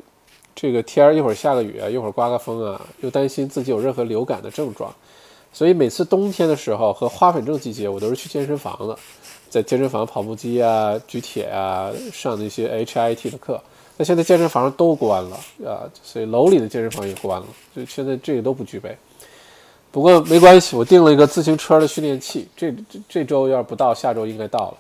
[0.55, 4.95] 这个天儿一会儿下个雨啊，一会儿刮个风啊，又担心自己有任何流感的症状，
[5.53, 8.97] 所以每次冬天的时候和花粉症季节，我都是去健身房的。
[9.49, 13.59] 在健身房跑步机啊、举铁啊，上那些 HIT 的课。
[13.97, 18.95] 那现在健身房都关了啊，所以楼里的健身房也关了，所以现在这个都不具备。
[19.97, 24.75] 不过没关系，我订了一个自行车的训练器，这这这周要是不到，下周应该到了。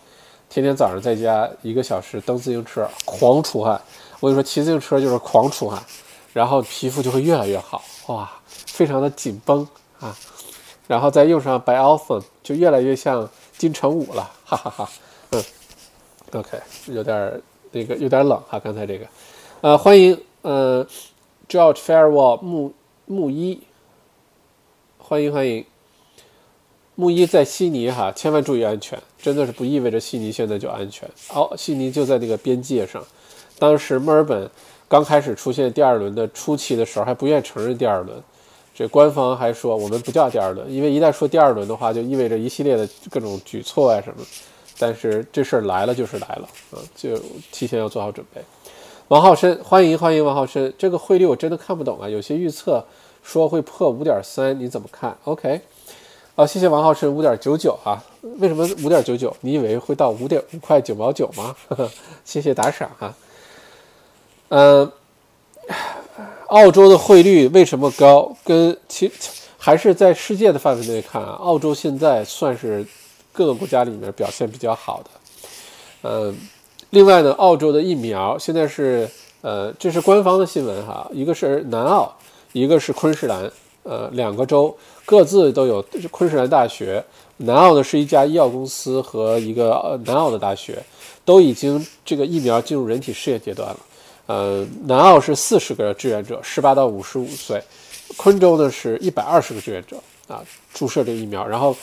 [0.50, 3.80] 天天早上在家一个小时蹬自行车，狂出汗。
[4.20, 5.82] 我跟你说，骑自行车就是狂出汗，
[6.34, 9.66] 然后皮肤就会越来越好，哇，非常的紧绷
[10.00, 10.14] 啊。
[10.86, 14.30] 然后再用上 b i o f e n 就越来越像金城武了。
[14.44, 14.90] 哈哈哈，
[15.30, 15.42] 嗯
[16.34, 16.58] ，OK，
[16.88, 17.40] 有点
[17.72, 19.06] 那个有点冷哈，刚才这个，
[19.62, 20.86] 呃，欢迎呃
[21.48, 22.74] ，George Farewell 木
[23.06, 23.62] 木一，
[25.08, 25.64] 欢迎欢迎，
[26.96, 31.08] 木一在悉尼哈，千万注意安全，真的是不意味着悉尼现在就安全。
[31.32, 33.00] 哦，悉尼就在那个边界上，
[33.56, 34.50] 当时墨尔本
[34.88, 38.20] 刚开始出现第二轮的初期的时候，还不愿意承认第二轮。
[38.74, 44.26] 这官方还说我们不叫第二轮，因为一旦说第二轮的话，就意味着一系列的各种举措啊什么。
[44.76, 47.16] 但是这事儿来了就是来了啊，就
[47.52, 48.42] 提前要做好准备。
[49.06, 52.84] 王浩深，欢迎欢迎王浩深，这个汇率我真的看不懂啊，有些预测
[53.26, 55.60] 说会破五点三，你怎么看？OK，
[56.36, 57.98] 好，谢谢王浩深五点九九啊，
[58.38, 59.36] 为什么五点九九？
[59.40, 61.56] 你以为会到五点五块九毛九吗？
[62.24, 63.14] 谢谢打赏哈，
[64.50, 64.92] 嗯。
[66.46, 68.32] 澳洲的汇率为什么高？
[68.44, 69.10] 跟其
[69.58, 72.86] 还是在世界的范围内看啊，澳洲现在算是
[73.32, 75.10] 各个国家里面表现比较好的。
[76.02, 76.38] 嗯，
[76.90, 79.10] 另外呢，澳洲的疫苗现在是
[79.40, 82.15] 呃，这是官方的新闻哈，一个是南澳，
[82.56, 83.52] 一个是昆士兰，
[83.82, 87.04] 呃，两个州各自都有昆士兰大学，
[87.36, 90.82] 南澳呢是一家医药公司和一个呃南澳的大学，
[91.22, 93.78] 都已经这个疫苗进入人体试验阶段了。
[94.24, 97.60] 呃，南澳是四十个志愿者，十八到五十五岁；
[98.16, 100.42] 昆州呢是一百二十个志愿者啊，
[100.72, 101.76] 注射这个疫苗，然后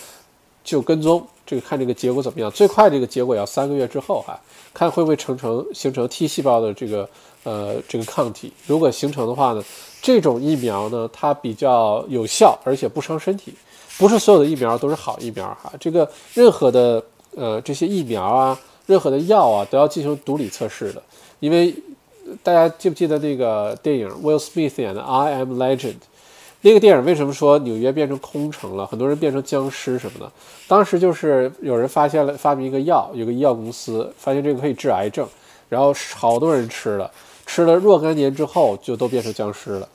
[0.64, 2.50] 就跟踪这个看这个结果怎么样。
[2.50, 4.42] 最快这个结果要三个月之后哈，
[4.74, 7.08] 看会不会成成形成 T 细胞的这个
[7.44, 8.52] 呃这个抗体。
[8.66, 9.64] 如果形成的话呢，
[10.04, 13.56] 这种疫苗呢它比较有效，而且不伤身体。
[13.98, 17.04] 不是所有的疫苗都是好疫苗哈，这个任何的
[17.36, 21.02] 呃这些疫苗啊，任何的药啊都要进行毒理测试的，
[21.40, 21.74] 因为。
[22.42, 25.92] 大家记不记得那个电影 Will Smith 演的《I Am Legend》？
[26.62, 30.32] 那个电影为什么说纽约变成空城了，很多人变成僵尸什么的？
[30.66, 35.28] 当时就是有人发现了发明一个药，有个医药公司发现这个可以治癌症，
[35.68, 37.12] 然后好多人吃了，
[37.46, 39.90] 吃了若干年之后就都变成僵尸了。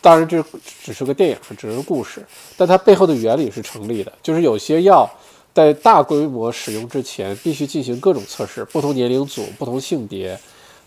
[0.00, 0.42] 当然这
[0.82, 2.24] 只是个电影，只是个故事，
[2.56, 5.08] 但它背后的原理是成立的，就是有些药
[5.52, 10.38] 在大规模使用之前必须进行各种测试，不同年龄组、不同性别。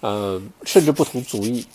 [0.03, 1.65] 嗯，甚至不同族裔，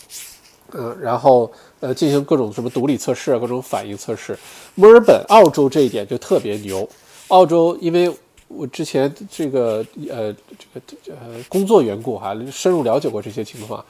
[0.71, 4.39] 嗯，然后呃进行各种什么毒理测试啊，各种反应测试。
[4.75, 6.87] 墨尔本、澳洲这一点就特别牛。
[7.27, 8.09] 澳洲，因为
[8.55, 13.83] 我之前这个呃这个呃工作缘故哈，深入了解过这些情况。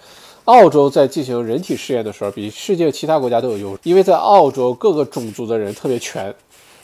[0.45, 6.33] 澳洲在进行人体试验的时候，比世界其他国家都有优势，因为在澳洲各个种族的人特别全，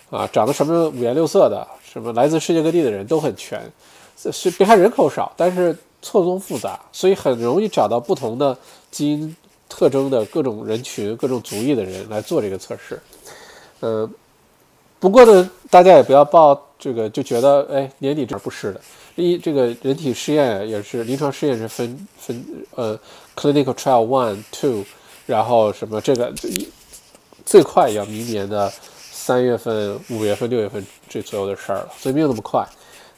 [0.10, 3.62] 啊，长得什么五颜六色的，什么来自世界各地的人都很全。
[4.32, 5.76] 是别看人口少，但是。
[6.02, 8.58] 错综复杂，所以很容易找到不同的
[8.90, 9.36] 基因
[9.68, 12.98] 特征的各种人群、各种族裔的人来做这个测试。
[13.82, 14.10] 嗯，
[15.00, 18.82] 不过呢，大家也不要抱这个就觉得，哎，年底这不是的。
[19.16, 22.46] 一，这个人体试验也是临床试验是分分
[22.76, 22.98] 呃
[23.36, 24.84] ，clinical trial one two，
[25.26, 26.34] 然后什么这个
[27.46, 28.72] 最快也要明年的
[29.12, 32.66] 三月份、五月份、六月份这左右的事儿了，所以没有那么快。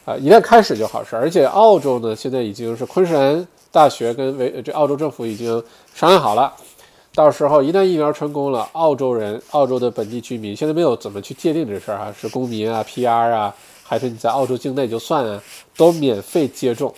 [0.04, 5.62] 啊，一旦开始就好事，而且澳洲呢，现在已经是昆士兰大学跟维这澳洲政府已经
[5.94, 6.52] 商量好了，
[7.14, 15.42] 到时候一旦疫苗成功了，澳洲人、澳洲的本地居民现在没有怎么去界定这事儿啊，是公民啊、PR 啊，还是你在澳洲境内就算啊，
[15.76, 16.94] 都免费接种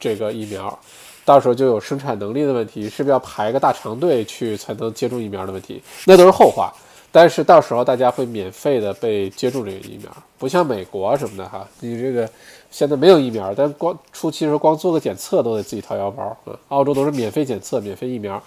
[0.00, 0.78] 这个疫苗，
[1.26, 6.72] 到时候就有生产能力的问题，是不是要排个大长队去才能接种疫苗的问题，那都是后话。
[7.12, 12.28] 但是到时候大家会免费的被接种这个疫苗，不像美国什么的哈，你这个
[12.72, 16.58] 现在没有疫苗，但光初期的时候光做个检测都得自己掏腰包啊。
[16.70, 18.42] 澳洲都是免费检测、免费疫苗，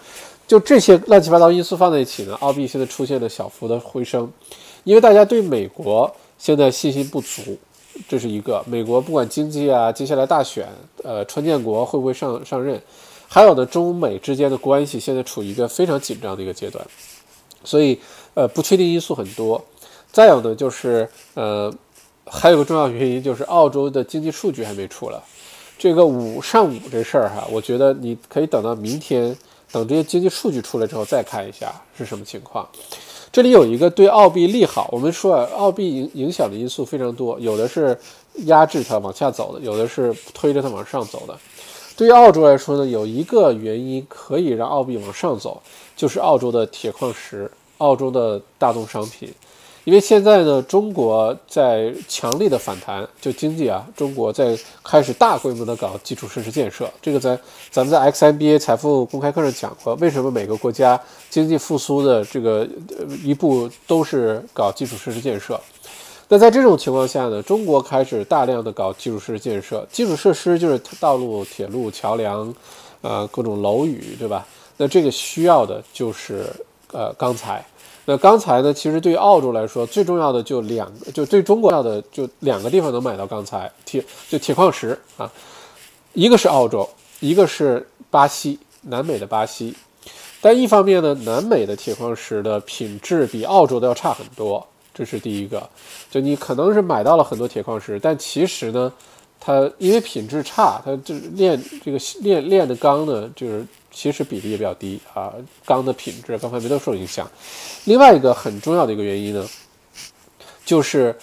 [0.48, 4.32] 就这些乱七八糟因素放在一起呢，澳币现在出现了小幅的回升，
[4.86, 7.58] 因为大家对美国现在信心不足，
[8.08, 8.64] 这是一个。
[8.66, 10.66] 美国不管经济啊，接下来大选，
[11.04, 12.82] 呃，川建国会不会上上任？
[13.28, 16.86] 还有呢，中美之间的关系现在处于一个非常紧张的一个阶段，
[17.66, 18.00] 所以
[18.34, 19.62] 呃，不确定因素很多。
[20.14, 21.70] 再有呢，就是呃，
[22.26, 25.20] 还有个重要原因就是澳洲的经济数据还没出来。
[25.78, 29.36] 这个五上午这事儿哈，我觉得你可以等到明天，
[29.72, 32.68] 等这些经济数据出来之后再看一下是什么情况。
[33.32, 37.98] 这里有一个对澳币利好，我们说啊，澳币影影响的因素非常多，有的是
[38.46, 41.38] 压制它往下走的，有的是推着它往上走的。
[41.96, 45.62] 对于澳洲来说呢，有一个原因可以让澳币往上走，
[45.96, 49.34] 就是澳洲的铁矿石、澳洲的大宗商品。
[49.88, 56.92] 因为现在呢，中国在强力的反弹，就经济啊，中国在开始大规模的搞基础设施建设。
[57.02, 57.40] 这个在
[57.72, 62.68] 咱们在 XMBA 财富公开课上讲过，为什么每个国家经济复苏的这个
[63.24, 65.58] 一步都是搞基础设施建设。
[66.28, 72.54] 那在这种情况下呢，中国开始大量的搞基础设施建设，基础设施就是道路、铁路、桥梁，
[73.00, 74.46] 呃，各种楼宇，对吧？
[74.76, 76.46] 那这个需要的就是
[76.92, 77.66] 呃钢材。
[78.10, 85.30] 那钢材呢，其实对于澳洲来说，最重要的就两个，就对中国要的就两个地方能买到钢材，铁就铁矿石啊，
[86.14, 86.90] 一个是澳洲，
[87.20, 89.76] 一个是巴西，南美的巴西。
[90.40, 94.66] 但一方面呢，南美的铁矿石的品质比澳洲的要差很多。
[94.94, 95.70] 这是第一个，
[96.10, 98.90] 就你可能是买到了很多铁矿石，但其实呢，
[99.38, 105.34] 它因为品质差，它就是炼这个炼炼的钢呢，就是其实比例也比较低啊，
[105.66, 107.30] 钢的品质各方面都受影响。
[107.86, 109.48] 另外一个很重要的一个原因呢，
[110.66, 111.18] 就是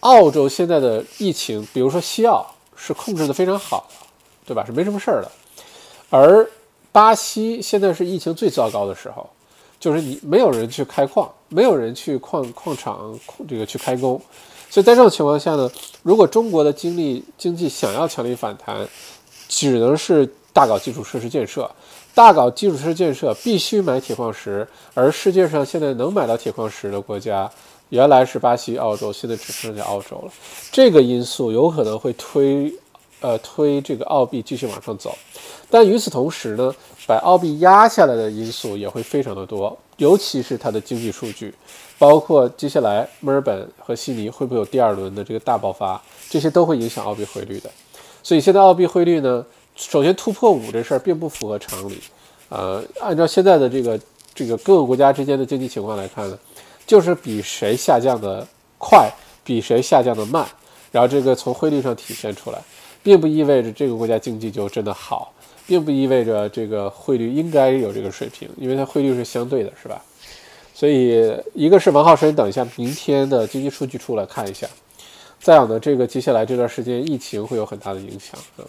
[0.00, 2.46] 澳洲现在的疫情，比如说西澳
[2.76, 4.06] 是控制的非常好的，
[4.46, 4.64] 对吧？
[4.64, 5.30] 是没什么事儿的，
[6.10, 6.48] 而
[6.92, 9.28] 巴西现在是疫情最糟糕的时候。
[9.78, 14.18] 就是你没有人去开矿，没有人去矿矿场这个去开工，
[14.70, 15.70] 所以在这种情况下呢，
[16.02, 18.88] 如果中国的经历经济想要强力反弹，
[19.48, 20.26] 只能是
[20.56, 21.70] 大搞基础设施建设，
[22.14, 27.50] 大搞基础设施建设必须买铁矿石，而世界上现在能买到铁矿石的国家，
[27.90, 30.32] 原来是巴西、澳洲，现在只剩下澳洲了，
[30.72, 32.72] 这个因素有可能会推。
[33.20, 35.16] 呃，推这个澳币继续往上走，
[35.70, 36.72] 但与此同时呢，
[37.06, 41.52] 把澳币压下来的因素也会非常的多，尤其是它的经济数据，
[41.98, 47.70] 包括接下来墨尔本和悉尼会不会有第二轮的这个大爆发，这些都会影响澳币汇率的。
[48.22, 49.44] 所以现在澳币汇率呢，
[49.76, 52.00] 首先突破五这事儿并不符合常理，
[52.48, 54.00] 呃，按照现在的这个
[54.34, 56.38] 这个各个国家之间的经济情况来看呢，
[56.86, 58.46] 就是比谁下降的
[58.78, 59.10] 快，
[59.44, 60.44] 比谁下降的慢，
[60.90, 62.58] 然后这个从汇率上体现出来。
[63.02, 65.32] 并不意味着这个国家经济就真的好，
[65.64, 70.02] 并不意味着这个汇率应该有这个水平，因为它汇率是相对的，是吧？
[70.74, 74.66] 所以一个是王浩生，等一下明天的经济数据出来看一下。
[75.40, 78.66] 再有呢，这个接下来这段时间疫情会有很大的影响啊。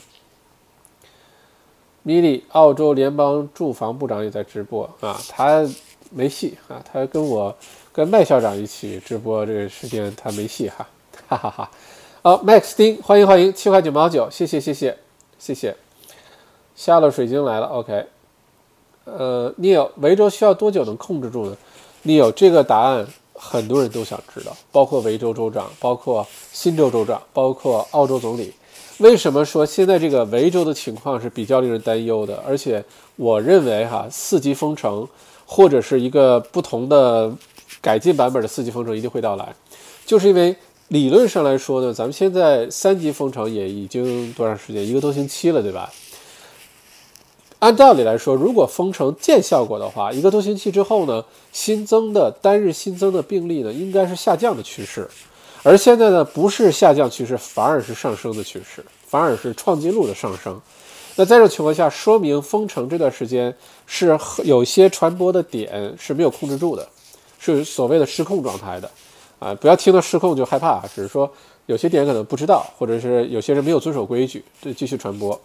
[2.07, 5.69] 米利，澳洲联邦住房部长也在直播啊，他
[6.09, 7.53] 没戏啊，他跟我
[7.91, 10.87] 跟麦校长一起直播这个时间，他没戏哈，
[11.27, 11.69] 哈哈哈。
[12.21, 14.97] 好，Max 丁，欢迎欢迎，七块九毛九，谢谢谢谢
[15.37, 15.75] 谢谢。
[16.77, 18.05] 下了水晶来了，OK。
[19.03, 21.57] 呃，Neil，维州需要多久能控制住呢
[22.05, 28.53] ？Neil，这个答案很多人都想知道，包括维州州长，包括新州州长，包括澳洲总理。
[28.99, 32.43] 为什么说现在这个维州的情况是比较令人担忧的？
[32.47, 32.83] 而且
[33.15, 35.07] 我认为哈，四级封城
[35.45, 37.31] 或者是一个不同的
[37.81, 39.55] 改进版本的四级封城一定会到来，
[40.05, 40.55] 就是因为。
[40.89, 44.87] 理论上来说呢，咱们现在三级封城也已经多长时间？
[44.87, 45.91] 一个多星期了，对吧？
[47.59, 55.05] 按道理来说，如果封城见效果的话，一个多星期之后呢，新增的单日新增的病例呢，应该是下降的趋势。
[55.67, 60.57] 而现在呢，不是下降趋势，反而是上升的趋势，反而是创纪录的上升。
[61.17, 63.53] 那在这种情况下，说明封城这段时间
[63.85, 66.87] 是有些传播的点是没有控制住的，
[67.37, 68.89] 是所谓的失控状态的。
[69.39, 71.29] 啊，不要听到失控就害怕，只是说
[71.65, 75.37] 有些点可能不知道，或者是有些人没有遵守规矩，就继续传播。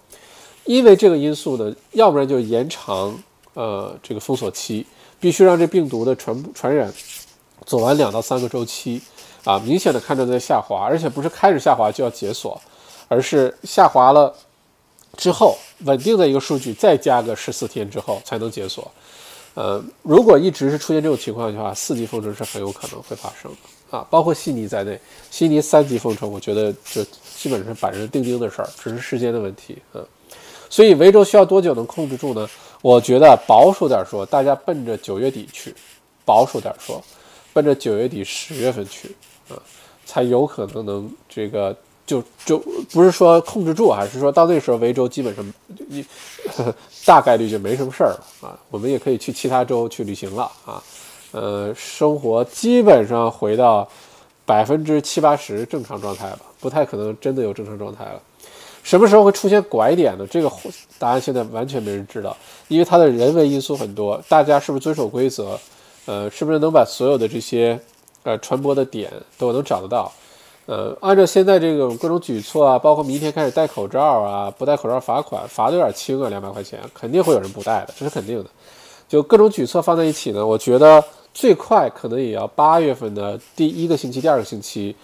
[0.66, 3.20] 因为这个因素呢，要不然就延长
[3.54, 4.86] 呃这个封锁期，
[5.18, 6.94] 必须让这病毒的传传染
[7.66, 9.02] 走完两到三个周期
[9.44, 12.60] 啊，明显的看着在下滑，而且不是开始下滑就要解锁，
[13.08, 14.32] 而是下滑了
[15.16, 18.90] 之后稳定的一个数据，再加个十四天之后才能解锁。
[19.54, 23.98] 呃，如果一直是出现这种情况的话，四级封城是很有可能会发生的。
[23.98, 24.98] 啊，包括悉尼在内，
[25.30, 27.04] 悉尼三级封城，我觉得就
[27.36, 29.76] 基本上板上钉钉的事儿，只是时间的问题。
[29.92, 30.02] 嗯，
[30.70, 32.48] 所以维州需要多久能控制住呢？
[32.80, 35.74] 我觉得保守点说，大家奔着九月底去，
[36.24, 37.04] 保守点说，
[37.52, 39.14] 奔着九月底十月份去，
[40.04, 41.76] 才有可能能这个
[42.06, 42.58] 就就
[42.90, 45.44] 不是说控制住，还是说到那时候维州基本上
[45.88, 46.04] 一
[47.04, 50.82] 大概率就没什么事儿了啊，我们也可以去其他州去旅行了啊，
[51.32, 53.88] 呃，生活基本上回到
[54.44, 58.20] 百分之七八十正常状态了，不太可能真的有正常状态了。
[58.82, 60.26] 什么时候会出现拐点呢？
[60.28, 60.50] 这个
[60.98, 62.36] 答案现在完全没人知道，
[62.66, 65.56] 因为它的人为因素很多，大家是不是遵守规则？
[66.04, 67.78] 呃，是不是能把所有的这些
[68.24, 70.10] 呃传播的点都能找得到？
[70.66, 78.48] 呃，按照现在这种各种举措啊，包括明天开始戴口罩啊，不戴口罩罚款，罚的有点轻啊，两百块钱，肯定会有人不戴的，这是肯定的。
[79.08, 81.04] 就各种举措放在一起呢，我觉得
[81.34, 84.94] 最快可能也要八月份的第一个星期、第二个星期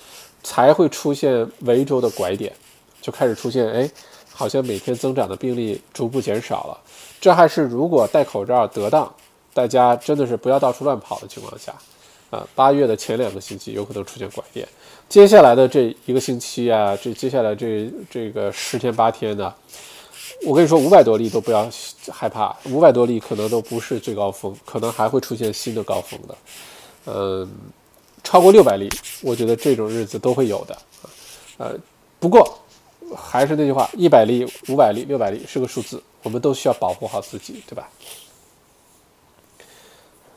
[0.45, 2.53] 才会出现维州的拐点，
[3.03, 3.91] 就开始出现，哎，
[4.33, 6.79] 好像每天增长的病例逐步减少了。
[7.21, 9.12] 这还是如果戴口罩得当，
[9.53, 11.75] 大家真的是不要到处乱跑的情况下。
[12.31, 14.68] 啊，八月的前两个星期有可能出现拐点，
[15.09, 19.55] 接下来的这一个星期啊，这接下来这这个十天八天的，
[20.45, 21.68] 我跟你说，五百多例都不要
[22.11, 26.37] 害怕，五百多例可能都不是最高峰，可能还会出现新的高峰的。
[27.07, 27.51] 嗯，
[28.22, 28.91] 超过六百例，
[29.22, 30.79] 我觉得这种日子都会有的。
[31.57, 31.74] 呃，
[32.20, 32.59] 不过
[33.16, 37.89] 还是那句话，一百例、五百例、六百例是个数字，我们都需要保护好自己，对吧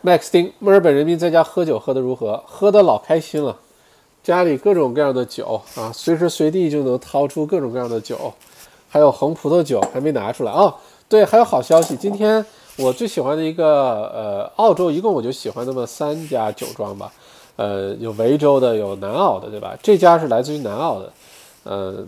[0.03, 2.43] ？Max 丁，墨尔本人民在家喝酒喝得如何？
[2.47, 3.55] 喝得老开心了，
[4.23, 8.33] 家里各种各样的酒啊，随时随地就能掏出各种各样的酒，
[8.89, 10.75] 还有红葡萄酒还没拿出来啊。
[11.07, 12.43] 对，还有好消息，今天
[12.77, 17.11] 我最喜欢的一个呃，澳洲一共我就喜欢那么三家酒庄吧，
[17.57, 19.77] 呃，有维州的，有南澳的，对吧？
[19.83, 21.13] 这家是来自于南澳的，
[21.65, 22.07] 嗯，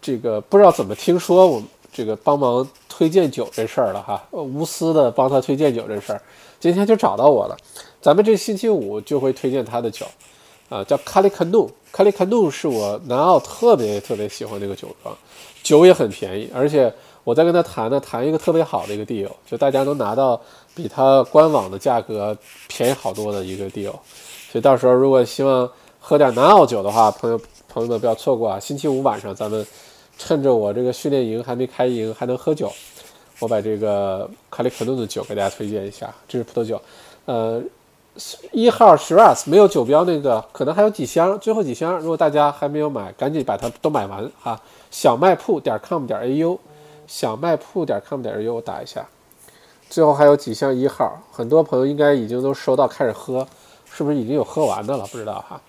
[0.00, 1.62] 这个不知道怎么听说我
[1.92, 6.22] 这个帮忙推荐酒这事儿了哈，无私的帮他推荐酒这事儿。
[6.60, 7.56] 今天就找到我了，
[8.00, 10.04] 咱们这星期五就会推荐他的酒，
[10.68, 15.16] 啊，叫卡利卡努，卡利卡努是我南澳特别特别喜欢的一个酒庄，
[15.62, 16.92] 酒也很便宜，而且
[17.22, 20.40] 我在跟他谈呢，谈一个特别好的一个 deal，就大家能拿到
[20.74, 22.36] 比他官网的价格
[22.66, 23.92] 便宜好多的一个 deal，
[24.50, 29.64] 所以到时候如果希望喝点南澳酒的话，朋友朋友们不要错过啊，星期五晚上咱们
[30.16, 32.72] 趁着我这个训练营还没开营，还能喝酒。
[33.40, 36.80] 我把这个卡里克顿的酒给大家推荐一下，这是葡萄酒，
[37.24, 37.62] 呃，
[38.50, 44.60] 一号 Shiraz 没有酒标那个，可能还有几箱，最后几箱，如果大家还没有买，赶紧把它都买完哈。
[44.90, 46.58] 小卖铺点 com 点 au，
[47.06, 49.06] 小卖铺点 com 点 au 打一下，
[49.88, 53.46] 最后还有几箱一号，很多朋友应该已经都收到，开始喝，
[53.84, 55.06] 是不是已经有喝完的了？
[55.06, 55.60] 不知道哈。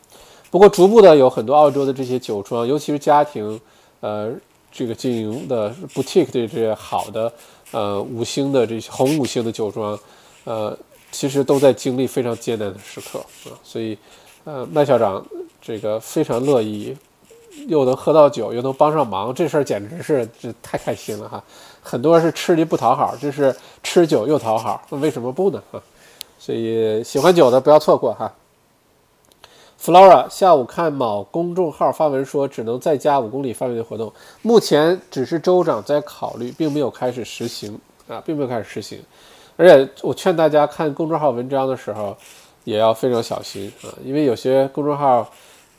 [0.49, 3.61] 不过逐步的有很多澳洲的这些酒庄，尤其是家庭，
[3.99, 4.31] 呃，
[4.71, 7.31] 这个经营的 boutique 的这些好的。
[7.71, 9.95] 呃，五星的这些红五星的酒庄，
[10.43, 10.75] 呃，
[11.11, 13.95] 其实都在经历非常艰难的时刻啊，所以，
[14.43, 15.23] 呃，麦校长
[15.61, 16.97] 这个非常乐意，
[17.67, 21.43] 又能喝到酒，又能帮上忙，这事儿简直是这太开心了哈！
[21.79, 25.61] 很多是吃力不讨好，这是吃酒又讨好，那为什么不呢？
[25.71, 25.79] 啊，
[26.39, 28.33] 所以喜欢酒的不要错过哈。
[29.81, 34.11] Flora 下午看某公众号发文说，只能在家五公里范围的活动。
[34.41, 38.99] 目前只是州长在考虑，并没有开始实行啊，并没有开始实行。
[39.55, 42.15] 而且我劝大家看公众号文章的时候，
[42.65, 45.25] 也要非常小心啊，因为有些公众号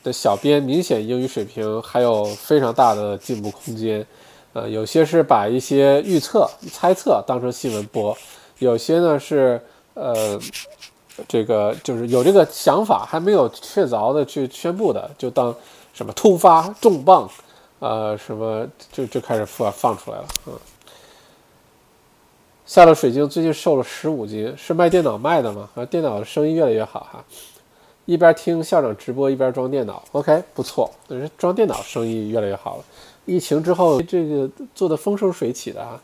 [0.01, 4.03] 的小编明显英语水平还有非常大的进步空间。
[4.53, 8.17] 呃，有些是把一些预测、猜测当成新闻播，
[8.57, 9.61] 有些呢是
[9.93, 10.39] 呃。
[11.27, 15.53] 这个就是有这个想法，还没有确凿的去宣布的，就当
[15.93, 17.29] 什么突发重磅，
[17.79, 20.27] 呃，什么就就开始放放出来了。
[20.47, 20.53] 嗯，
[22.65, 25.69] 下了水晶最近瘦了十五斤，是卖电脑卖的吗？
[25.75, 27.23] 啊，电脑的生意越来越好哈。
[28.05, 30.89] 一边听校长直播一边装电脑，OK，不错，
[31.37, 32.83] 装电脑生意越来越好了。
[33.25, 36.01] 疫情之后，这个做的风生水起的啊。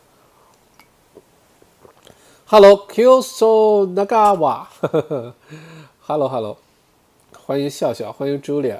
[2.50, 4.68] Hello, Kyoso Nagawa。
[6.06, 6.56] Hello, Hello，
[7.44, 8.78] 欢迎笑笑，欢迎 Julia，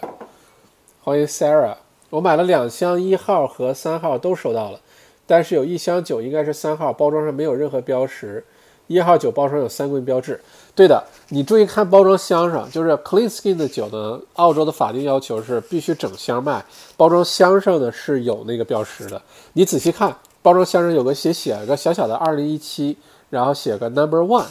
[1.05, 1.77] 欢迎 Sarah。
[2.09, 4.81] 我买了两箱一号和三号都收到了，
[5.27, 8.43] 但是有一箱酒应该是三号，包装上没有任何标识。
[8.87, 10.41] 一号酒包装有三棍标志。
[10.75, 16.65] 对的，你注意看包装箱上，就是 Clean Skin 的酒呢，澳洲的法定要求是必须整箱卖，
[16.97, 19.21] 包装箱上呢是有那个标识的。
[19.53, 22.97] 你仔细看，包装箱上有个写写个小小的二零一七。
[23.31, 24.47] 然后写个 number one，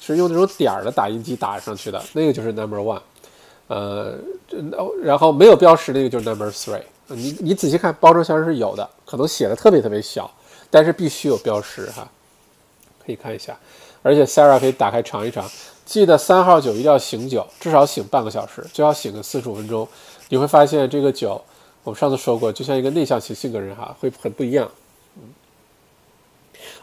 [0.00, 3.00] 是用那种点儿的打印机打上去的，那个就是 number one，
[3.68, 4.14] 呃，
[5.02, 6.82] 然后没有标识那个就是 number three。
[7.08, 10.28] 你你仔细看包装箱是有的，可能写的特别特别小，
[10.70, 12.08] 但是必须有标识哈，
[13.04, 13.56] 可以看一下。
[14.02, 15.48] 而且 Sarah 可以打开尝一尝，
[15.84, 19.86] 记得三号酒一定要醒酒，至少醒半个小时，最好醒个四十五分钟。
[20.28, 21.40] 你会发现这个酒，
[21.84, 24.68] 我们上次说过，就像一个内向型性格人哈，会很不一样。
[25.16, 25.22] 嗯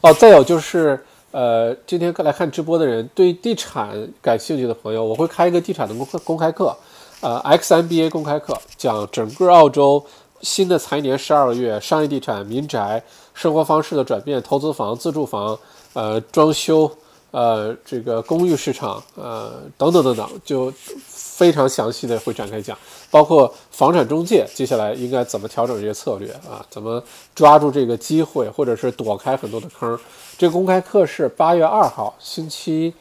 [0.01, 6.77] 哦，再有就是，呃，今天来看直播的人对地产感兴趣的朋友，我会开一个地产的公公开课，
[7.21, 10.05] 呃，XMBA 公开课，讲整个澳洲
[10.41, 13.01] 新的财年十二个月商业地产、民宅
[13.33, 15.57] 生活方式的转变、投资房、自住房、
[15.93, 16.89] 呃，装修、
[17.31, 20.71] 呃，这个公寓市场，呃，等等等等，就
[21.07, 22.77] 非常详细的会展开讲。
[23.09, 26.63] 包括房产中介，接下来应该怎么调整这些策略啊？
[26.69, 27.03] 怎么
[27.33, 29.99] 抓住这个机会，或者是躲开很多的坑？
[30.43, 32.93] 这公开课是八月二号星期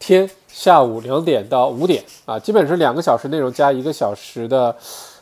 [0.00, 4.76] 天下午两点到五点啊，基本是两个小时内容加一个小时的，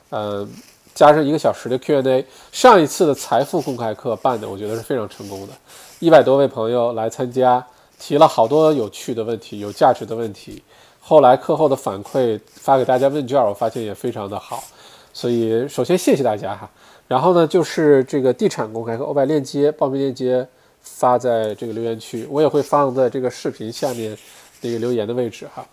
[0.08, 0.48] 呃，
[0.94, 2.24] 加上一个小时的 Q&A。
[2.50, 5.52] 上一次的财富公开课办的，我觉得是非常成功的，
[5.98, 7.62] 一百多位朋友来参加，
[7.98, 10.62] 提了好多有趣的问题，有价值的问题。
[10.98, 14.64] 后来课后的反馈发给大家问卷，我发现也非常的好，
[15.12, 16.70] 所以首先谢谢大家哈。
[17.06, 20.48] 然后呢，就是这个地产公开课，我把链接报名链接
[20.84, 24.16] 发在这个留言区，我也会放在这个视频下面
[24.60, 25.66] 那个留言的位置哈。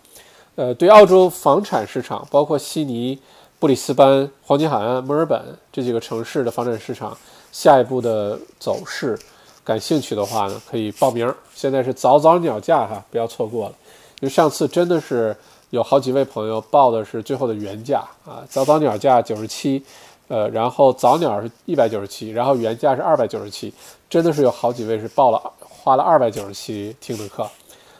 [0.56, 3.18] 呃，对澳洲房产市场，包括悉尼、
[3.58, 5.40] 布里斯班、黄金海岸、墨尔本
[5.70, 7.16] 这几个城市的房产市场
[7.52, 9.18] 下一步的走势
[9.64, 11.32] 感兴趣的话呢，可以报名。
[11.54, 13.74] 现在是早早鸟价哈，不要错过了。
[14.20, 15.34] 因为上次真的是
[15.70, 19.82] 有好几位朋友报的是最后的原价啊，早早鸟价九十七，
[20.28, 23.72] 呃，然后早鸟是一百九十七，然后原价是二百九十七，
[24.12, 27.48] 真的是有好几位是报了花了二百九十七听的课，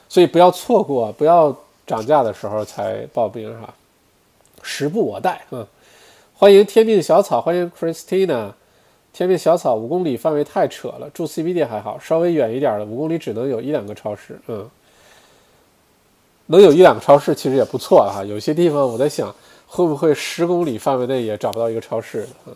[0.07, 1.51] 所以不要错过，不要
[1.87, 3.73] 涨价的时候才报名哈，
[4.61, 5.65] 时不我待啊！
[6.35, 8.51] 欢迎天命小草，欢迎 Christina，
[9.11, 14.69] 天命小草五公里范围太扯了，住 CBD 还好，稍微远一点的五公里只能有一两个超市，嗯。
[16.45, 19.33] 能有一两个超市其实也不错哈，有些地方我在想，
[19.65, 22.27] 会不会十公里范围内也找不到一个超市？
[22.45, 22.53] 嗯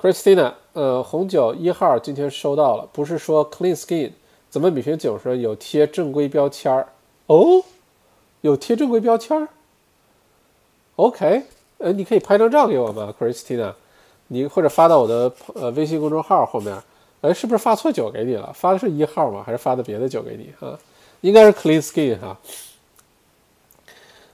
[0.00, 4.12] ，Christina，呃，红酒一号今天收到了，不是说 Clean Skin，
[4.48, 6.88] 怎么每瓶酒上有贴正规标签儿？
[7.26, 7.62] 哦，
[8.40, 9.48] 有贴正规标签儿
[10.96, 11.42] ？OK，
[11.78, 13.74] 呃，你可以拍张照给我吗，Christina？
[14.28, 16.76] 你或者发到我的呃微信公众号后面。
[17.22, 18.50] 哎，是不是发错酒给你了？
[18.54, 19.42] 发的是一号吗？
[19.44, 20.78] 还是发的别的酒给你啊？
[21.20, 22.38] 应该是 Clean Skin 哈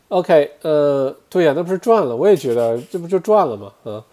[0.06, 2.14] ，OK，呃，对呀，那不是赚了？
[2.14, 3.72] 我也觉得这不就赚了吗？
[3.82, 4.04] 啊，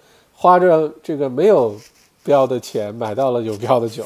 [0.44, 1.74] 花着这个没有
[2.22, 4.04] 标的钱买到了有标的酒。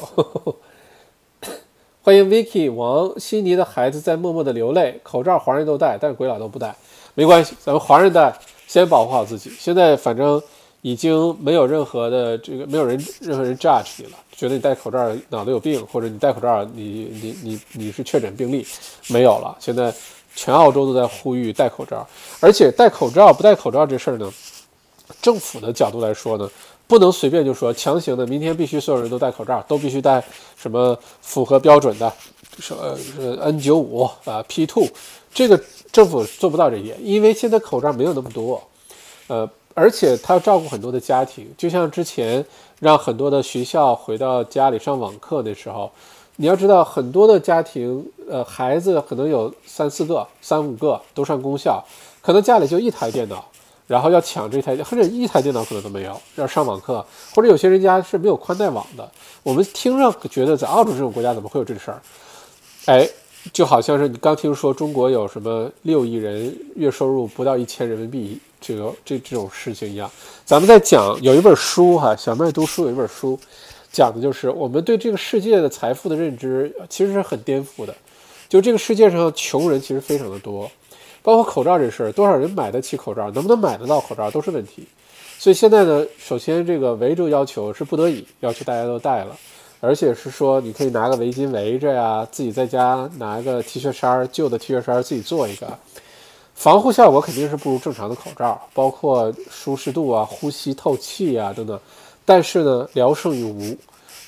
[2.00, 6.72] 欢迎 Vicky 王，悉尼的孩子在默默的流泪，口罩华人都戴，但是鬼佬都不戴，
[7.14, 8.32] 没关系，咱们华人戴，
[8.68, 9.50] 先保护好自己。
[9.58, 10.40] 现在反正
[10.80, 14.12] 已经没有任何的这个，没有人任何人 judge 你了。
[14.30, 18.64] 觉得你戴口罩脑子有病，或者你戴口罩你你你你是确诊病例，
[19.08, 19.56] 没有了。
[19.58, 19.92] 现在
[20.36, 22.06] 全澳洲都在呼吁戴口罩，
[22.38, 24.32] 而且戴口罩不戴口罩这事儿呢，
[25.20, 26.50] 政府的角度来说呢，
[26.86, 30.22] 不能随便就说强行的，明天必须所有人都戴口罩，都必须戴
[30.56, 32.12] 什么符合标准的，
[32.58, 34.86] 说呃 N 九五啊 P two，
[35.32, 38.62] 这个政府做不到这一点，因为现在口罩没有那么多，
[39.26, 42.44] 呃，而且他要照顾很多的家庭，就像之前。
[42.80, 45.90] 让很多的学校回到家里上网课的时候，
[46.36, 51.84] 你要知道，很多的家庭，呃，孩子可能有三四个、三五个都上公校，
[52.22, 53.44] 可能家里就一台电脑，
[53.88, 59.10] 然后要抢这台，或者一台电脑可能都没有，要上网课，或者有些人家是没有宽带网的。
[59.42, 62.00] 我们听着觉得，在澳洲这种国家怎么会有这事儿？
[62.84, 63.08] 哎，
[63.52, 68.38] 就好像是你刚听说中国有什么六亿人月收入不到一千人民币。
[68.60, 70.10] 这个这这种事情一样，
[70.44, 73.38] 咱们在讲有一本书哈，小麦读书有一本书，
[73.92, 77.94] 讲的就是我们对这个世界的财富的认知其实是很颠覆的。
[78.48, 80.68] 就这个世界上穷人其实非常的多，
[81.28, 84.88] 包括口罩这事儿，多少人买得起口罩，能不能买得到口罩都是问题。
[85.38, 89.36] 所以现在呢，首先这个围住要求是不得已要求大家都戴了，
[89.78, 95.68] 而且是说你可以拿个围巾围着呀，自己在家拿个 T 恤衫旧的 T 恤衫自己做一个。
[96.54, 101.78] 防护效果肯定是不如正常的口罩，包括舒适度啊、呼吸透气啊等等。
[102.24, 103.76] 但是呢，聊胜于无，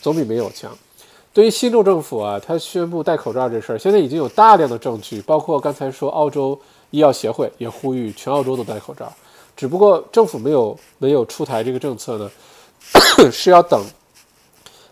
[0.02, 0.70] 总比没有强。
[1.32, 6.60] 对于新州政府啊，他宣布戴口罩这事儿，现在已经有大量的证据，包括刚才说澳洲
[6.90, 9.12] 医药协会也呼吁全澳洲都戴口罩。
[9.56, 12.30] 只不过政府没有没有出台这个政策呢，
[13.30, 13.84] 是要等，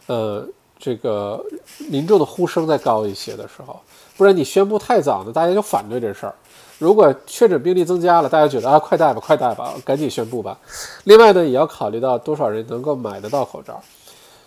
[0.06, 0.46] 呃，
[0.78, 1.42] 这个
[1.88, 3.80] 民众的呼声再高一些的时候，
[4.16, 6.34] 不然你宣布太早呢，大家就反对这事儿。
[6.78, 10.56] 如果确诊病例增加了，大家觉得啊，快戴吧，快戴吧，赶紧宣布吧。
[11.04, 13.82] 另外呢，也要考虑到多少人能够买得到口罩。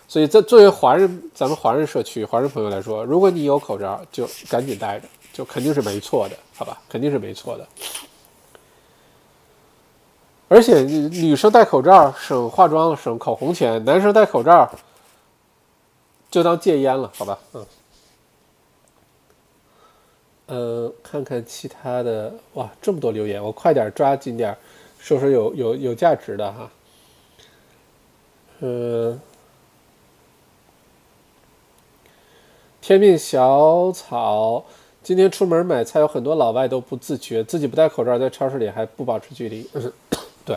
[0.08, 6.80] 所以，在作为华人，咱们华人社区、华人朋友来说，如果你有口罩，就赶紧戴着，就肯定是没错的，好吧？
[6.88, 7.68] 肯定是没错的。
[10.48, 14.72] 而且女生戴口罩省化妆省口红钱，男生戴口罩
[16.30, 17.40] 就当戒烟了，好吧？
[17.54, 17.66] 嗯。
[20.46, 24.56] 呃，看看其他的，哇，这么多留言，我快点抓紧点，
[25.00, 26.70] 说说有有有价值的哈。
[28.60, 29.20] 呃，
[32.82, 34.64] 天命小草，
[35.04, 39.68] 今天出门买菜，有很多老外都不自觉，自己不戴口罩，在超市里还不保持距离。
[40.46, 40.56] 对，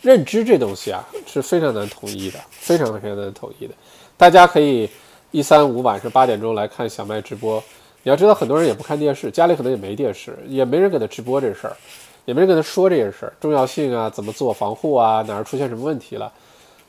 [0.00, 3.74] 认知这东西啊是非常难统一的，非常非常难统一的。
[4.16, 4.88] 大家可以
[5.32, 7.62] 一三五晚上八点钟来看小麦直播。
[8.02, 11.76] 你要知道，很多人也不看电视，家里可能也没电视，也没人给他直播这事儿，
[12.24, 16.32] 也没人跟他说这些事儿，重要性啊，怎么自我防护啊，哪儿出现什么问题了，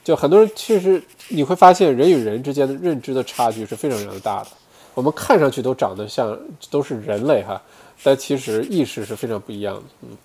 [0.04, 4.50] 就很多人其实你会发现，人与人之间的认知的差距是非常非常大的。
[4.94, 6.38] 我们看上去都长得像，
[6.70, 7.62] 都是人类哈，
[8.04, 9.84] 但其实意识是非常不一样的。
[10.02, 10.18] 嗯，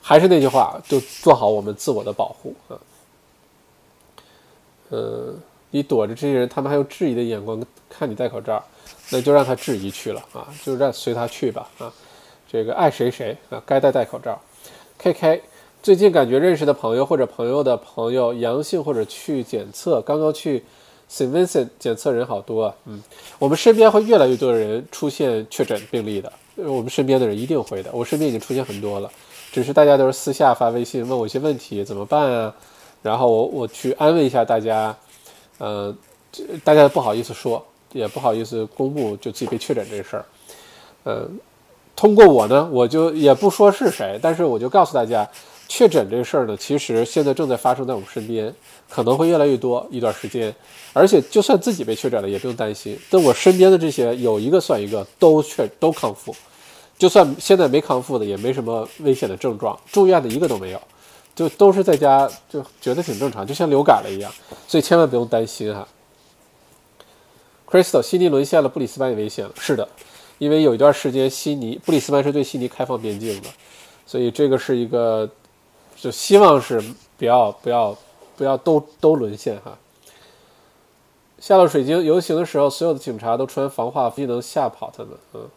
[0.00, 2.78] 还是那句话，就做好我们自我的保护啊。
[4.90, 5.34] 呃，
[5.70, 8.62] 你躲着这些人，他们还用质疑的眼光看你戴口罩。
[9.10, 11.92] 那就让他质疑去了啊，就让随他去吧啊，
[12.50, 14.40] 这个爱谁谁啊，该戴戴口罩。
[14.96, 15.42] K K，
[15.82, 20.64] 最近感觉认识的朋友或者朋友的朋友阳性或者去检测，刚刚去
[21.12, 23.02] Sivince 检测人好多啊，嗯，
[23.38, 29.10] 我们身边会越来越多的人出现确诊病例的，我们身边的人一定会的，我身边已经出现很多了，
[29.52, 32.54] 只是大家都是私下发微信问我一些问题怎么办啊，
[33.02, 34.96] 然后我我去安慰一下大家，
[35.58, 35.94] 呃，
[36.64, 37.62] 大家不好意思说。
[37.94, 40.24] 也不好意思公布就自己被确诊这事儿，
[41.04, 41.28] 呃，
[41.94, 45.28] 通过我呢，我就也不说是谁，但是我就告诉大家，
[45.74, 48.54] 确诊这事儿呢，其实现在正在发生在我们身边，
[48.90, 50.54] 可能会越来越多一段时间，
[50.92, 56.36] 而且就算自己被确诊了，也不用担心，但我身边的这些有一个算一个，都确都康复，
[56.98, 60.82] 就算现在没康复的，也没什么危险的症状，住院的一个都没有，
[61.34, 64.30] 就都是在家就觉得挺正常，就像流感了一样，
[64.68, 65.88] 所以千万不用担心哈。
[67.66, 69.52] Crystal，悉尼沦陷了，布里斯班也危险了。
[69.58, 69.88] 是的，
[70.36, 73.48] 因为有一段时间，悉尼布里斯班是对悉尼开放边境的，
[74.04, 75.26] 所以这个是一个，
[76.02, 76.82] 就希望是
[77.16, 77.96] 不要不要
[78.36, 79.78] 不要都都沦陷哈。
[81.38, 85.12] 下了水晶游行的时候，所有的警察都穿防化服，能吓跑他们。
[85.34, 85.48] 嗯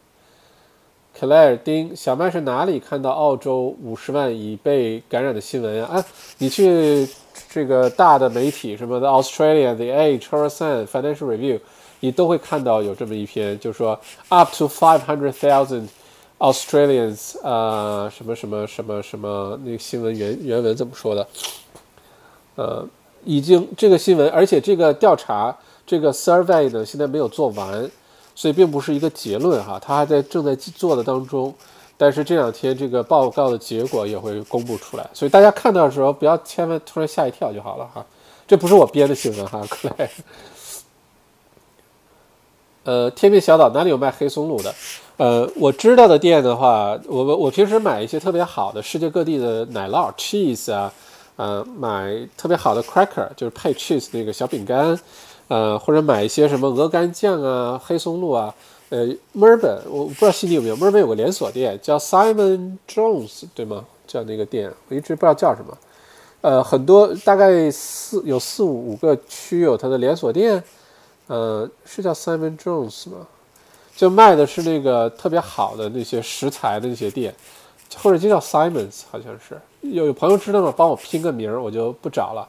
[1.19, 5.85] ，Claire 丁小麦是哪里看到澳洲五十万已被感染的新闻呀？
[5.85, 6.05] 啊，
[6.37, 7.09] 你去
[7.49, 11.59] 这个大的媒体什么的，Australia、The Age、Horizon、Financial Review。
[12.01, 13.99] 你都会看到有这么一篇，就是说
[14.29, 15.87] up to five hundred thousand
[16.37, 21.27] Australians，呃，什么什么什么什么，那个新闻原原文怎么说的？
[22.55, 22.85] 呃，
[23.23, 27.89] 已经这个新闻，而且这个调查这个 survey 呢，现在没有做完，
[28.35, 31.53] 所以并不是一个结论哈，它还在正在做的当中。
[31.97, 38.05] 但是这两天这个报告的结果也会公布出来，所以大家看到的时候不要千万突然吓一跳就好了哈，
[38.45, 40.09] 这不是我编的新闻哈，克莱。
[42.83, 44.75] 呃，天命小岛哪里有卖黑松露的？
[45.17, 50.91] 呃，我知道的店的话，我我平时买一些特别好的世界各地的奶酪 cheese 啊，
[51.37, 54.99] 呃，买特别好的 cracker 就是配 cheese 那个小饼干，
[55.47, 58.53] 呃，或者买一些什么鹅肝酱啊、黑松露啊。
[58.89, 63.85] 呃，墨尔本我不知道悉尼有没有，墨尔本有个连锁店叫 Simon Jones 对吗？
[64.05, 65.75] 叫那个店，我一直不知道叫什么。
[66.41, 70.61] 呃，很多大概四有四五五个区有它的连锁店。
[71.27, 73.25] 呃，是叫 Simon Jones 吗？
[73.95, 77.33] 就卖的是那个特别好的那些食材的那些店，
[77.97, 79.57] 或者就叫 Simons，好像是。
[79.81, 80.73] 有有朋友知道吗？
[80.75, 82.47] 帮我拼个名儿，我就不找了。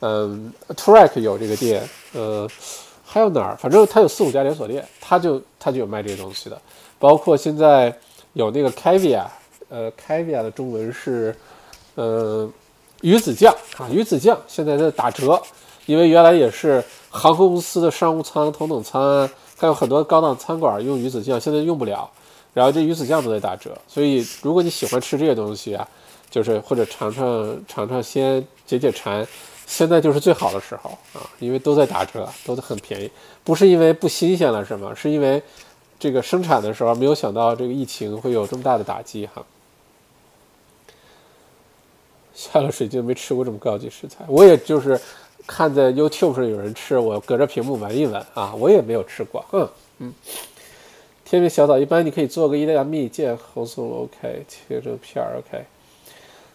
[0.00, 2.48] 嗯，Track 有这个店，呃，
[3.04, 3.56] 还有哪儿？
[3.56, 6.58] 反正它有四五家连锁店，它就它就有卖这些东西的。
[6.98, 7.94] 包括现在
[8.32, 9.26] 有那个 Caviar，
[9.68, 11.36] 呃，Caviar 的中文是
[11.96, 12.48] 呃
[13.02, 15.40] 鱼子酱啊，鱼子酱现在在打折，
[15.86, 16.82] 因为原来也是。
[17.10, 19.26] 航空公司的商务舱、头等舱，
[19.58, 22.08] 还有很多高档餐馆用鱼子酱，现在用不了。
[22.54, 25.86] 然后这鱼子酱都在打折，所以如果你喜欢吃这些东西啊，
[26.30, 29.26] 就是或者尝尝尝尝鲜、解解馋，
[29.66, 33.10] 现在就是最好的时候啊，因为都在打折，都很便宜。
[33.44, 34.94] 不是因为不新鲜了，是吗？
[34.94, 35.42] 是因为
[35.98, 39.44] 这个生产的时候没有想到这个疫情会有这么大的打击哈。
[42.34, 45.00] 下了水就没吃过这么高级食材，我也就是。
[45.46, 49.44] 看在 YouTube 上有人吃，我隔着屏幕闻一闻啊，我也没有吃过。
[49.52, 50.14] 嗯嗯，
[51.24, 55.64] 天命小枣一般你可以做个意大利蜜饯红松露，OK，切成片儿，OK。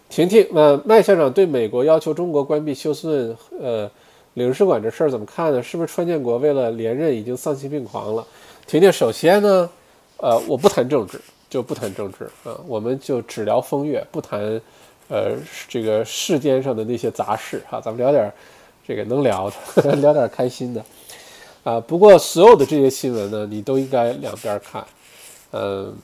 [0.08, 3.90] 婷婷，那麦校长对美国要求中国关闭休斯顿呃
[4.34, 5.62] 领事馆这事儿怎么看呢？
[5.62, 8.24] 是不是川建国为了连任已经丧心病狂了？
[8.66, 9.68] 婷婷，首先呢，
[10.18, 11.20] 呃，我不谈政治，
[11.50, 14.60] 就不谈政治啊，我们就只聊风月，不谈
[15.08, 15.32] 呃
[15.68, 18.32] 这个世间上的那些杂事哈，咱们聊点
[18.86, 20.84] 这个能聊的， 聊点开心的
[21.62, 21.80] 啊。
[21.80, 24.84] 不过所有的这些新闻呢，你都应该两边看，
[25.52, 25.96] 嗯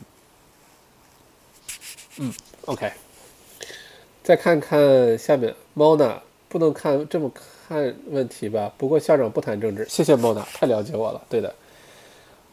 [2.19, 2.33] 嗯
[2.67, 2.91] ，OK。
[4.23, 6.15] 再看看下面，Mona
[6.49, 7.31] 不能看这么
[7.69, 8.71] 看问题吧？
[8.77, 11.21] 不过校长不谈政治，谢谢 Mona，太了解我了。
[11.29, 11.55] 对的，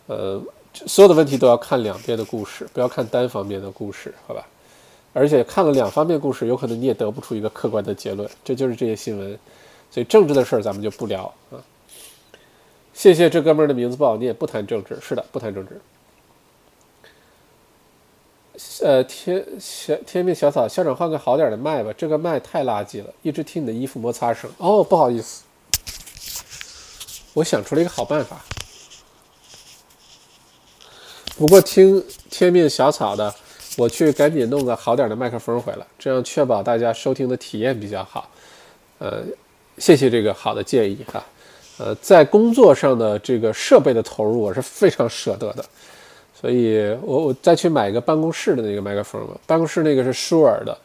[0.08, 0.42] 呃，
[0.74, 4.48] 所有的问题都要看两边的故事，不要看单方面的故事，好吧？
[5.14, 8.28] 而且看了两方面故事，有可能你也得不出一个客观的结论。
[8.44, 9.38] 这就是这些新闻，
[9.90, 11.58] 所以政治的事儿咱们就不聊啊。
[12.94, 15.80] 谢谢这哥们儿的名字不好念，不谈政治，是的，不谈政治。
[18.82, 24.50] 呃，天小天命小草校长换个好点的麦吧，这个麦太垃圾了，一直听你的衣服摩擦声。
[24.58, 25.44] 哦，不好意思，
[27.34, 28.44] 我想出了一个好办法。
[31.38, 33.32] 不过听天命小草的，
[33.78, 38.28] 我去赶紧弄个好点的麦克风回来，这样确保大家收听的体验比较好。
[38.98, 39.24] 呃，
[39.78, 41.24] 谢谢这个好的建议哈。
[41.80, 45.64] 呃，在工作上的这个设备的投入，我是非常舍得的。
[46.40, 49.34] 所以，我我再去买一个办公室的那个麦克风吧。
[49.46, 50.78] 办公室那个是舒尔的，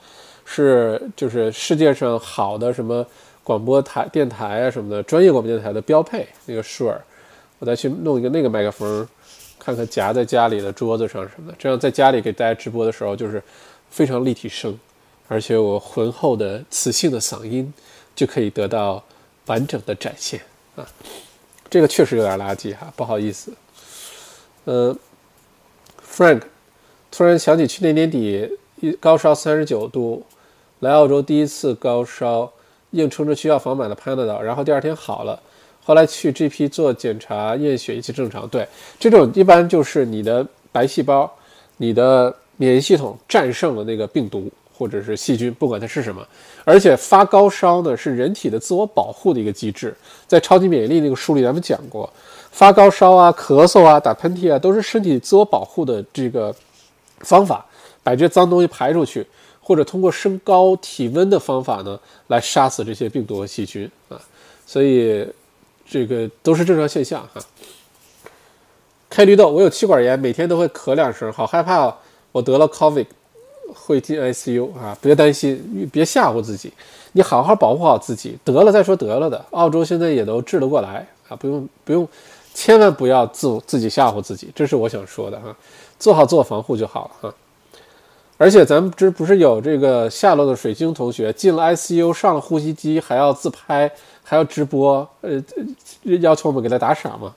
[0.45, 3.07] 是就是世界上好的什么
[3.43, 6.27] 广播台、电台啊什么的专业广播电台的标配。
[6.47, 6.99] 那个舒尔，
[7.59, 9.07] 我再去弄一个那个麦克风，
[9.59, 13.43] 看看夹在家里的桌子上什么的，这样在家里给大家直播的时候就是
[13.91, 14.79] 非常立体声，
[15.29, 17.73] 而且我浑厚的磁性的嗓音
[18.15, 19.03] 就可以得到
[19.47, 20.41] 完整的展现
[20.77, 20.87] 啊。
[21.71, 23.53] 这个确实有点垃圾哈，不好意思，
[24.65, 24.97] 呃。
[26.15, 26.43] Frank
[27.11, 28.47] 突然想起去年年底
[28.81, 30.23] 一高烧三十九度，
[30.81, 32.53] 来澳洲第一次高烧，
[32.91, 35.41] 硬撑着去药房买了 Panadol，然后第二天好了。
[35.83, 38.47] 后来去 GP 做检查，验血一切正常。
[38.47, 38.69] 对，
[39.01, 41.35] 这种一般就是你的白细胞、
[41.79, 44.51] 你的免疫系统战胜了那个病毒
[44.83, 46.27] 或者是细菌，不管它是什么。
[46.65, 49.95] 而且发高烧呢是人体的自我保护的一个机制，
[50.27, 52.13] 在超级免疫力那个书里咱们讲过。
[52.51, 56.53] 发高烧啊、咳嗽啊、打喷嚏啊，都是身体自我保护的这个
[57.21, 57.65] 方法，
[58.03, 59.25] 把这脏东西排出去，
[59.61, 61.97] 或者通过升高体温的方法呢，
[62.27, 64.21] 来杀死这些病毒和细菌啊。
[64.67, 65.25] 所以
[65.89, 67.41] 这个都是正常现象哈。
[69.09, 71.95] 开绿豆，我有气管炎，每天都会咳两声，好害怕
[72.33, 73.07] 我得了 COVID
[73.75, 74.97] 会进 ICU 啊！
[75.01, 76.73] 别担心，别吓唬自己，
[77.13, 79.45] 你好好保护好自己，得了再说得了的。
[79.51, 82.07] 澳洲现在也都治得过来啊，不用不用。
[82.55, 85.57] 千万不要自自己吓唬自己，这是我想说的哈，
[85.99, 87.35] 做好自我防护就好了哈。
[88.37, 93.91] 而且咱们这不是有这个下落的水晶同学进了 ICU 上了呼吸机，还要自拍，
[94.23, 95.43] 还要直播，呃，
[96.21, 97.35] 要求我们给他打赏嘛？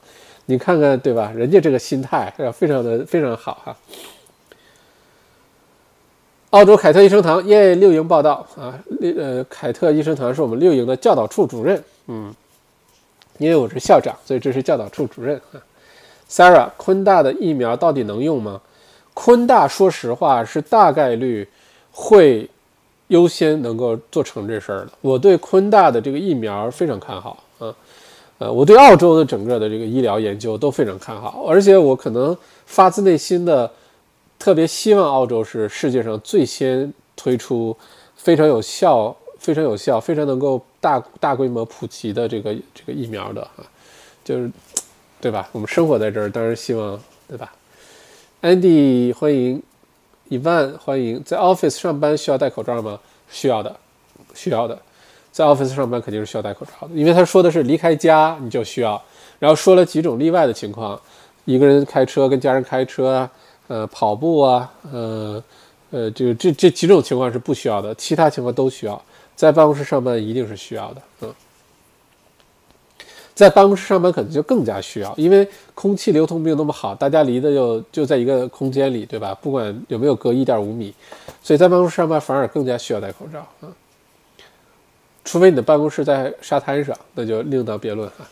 [0.48, 1.32] 你看看对吧？
[1.34, 3.78] 人家这个心态非常的非常好哈。
[6.56, 12.34] 澳洲凯特医生堂耶，六营报道啊，六呃，凯特医生堂是我们六营的教导处主任，嗯。
[13.40, 15.60] 因为我是校长，所以这是教导处主任啊。
[16.30, 18.62] Sarah，昆大的疫苗到底能用吗？
[19.14, 21.46] 昆大说实话是大概率
[21.92, 22.50] 会
[23.08, 24.92] 优先能够做成这事儿的。
[25.02, 27.76] 我对昆大的这个疫苗非常看好啊，
[28.38, 33.70] 呃，我对澳洲的整个的这个医疗研究都非常看好，而且我可能发自内心的
[34.40, 37.76] 特别希望澳洲是世界上最先推出
[38.16, 39.16] 非常有效。
[39.38, 43.64] 非常有效，非常能够大大规模普及的这个这个疫苗的哈，
[44.24, 44.52] 就是，
[45.22, 45.48] 对吧？
[45.52, 47.54] 我们生活在这儿，当然希望，对吧
[48.42, 49.62] ？Andy 欢迎
[50.32, 53.00] ，Evan 欢迎，在 Office 上班需要戴口罩吗？
[53.30, 53.76] 需要的，
[54.34, 54.82] 需要的，
[55.32, 59.00] 在 Office 上班肯定是需要戴口罩的，因为他说的是离开家你就需要，
[59.38, 61.00] 然后说了几种例外的情况，
[61.44, 63.30] 一个人开车跟家人开车，
[63.68, 65.44] 呃，跑步啊，呃，
[65.92, 69.02] 呃，就这这几种情况是不需要的，其他情况都需要。
[69.36, 71.34] 在办公室上班一定是需要的，嗯，
[73.34, 79.34] 在办公室上班可能就更加需要，因为空气流通没有那么好，大家离的就就在一个空间里，对吧？
[79.42, 80.94] 不管有没有隔一点五米，
[81.44, 83.68] 所以在办公室上班反而更加需要戴口罩，啊，
[85.26, 88.30] 除非你的办公室在沙滩上，那就另当别论啊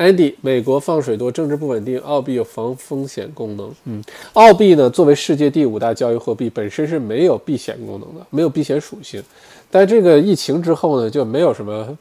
[0.00, 0.04] 哈。
[0.04, 3.70] Andy，美国放水多，政治不稳定，澳币有防风险功能。
[3.84, 4.02] 嗯，
[4.32, 9.22] 澳币呢，作为世界第五大交易货币，本身是没有避险功能的，没有避险属性。
[9.70, 11.98] 但这个疫情之后呢，就没有什么，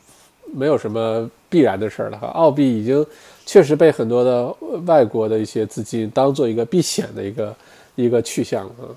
[0.54, 2.28] 没有什么必然的事儿了哈。
[2.28, 3.06] 澳币已经
[3.46, 4.56] 确实被很多的
[4.86, 7.56] 外国的一些资金当做一个避险的一个
[7.96, 8.88] 一个去向啊。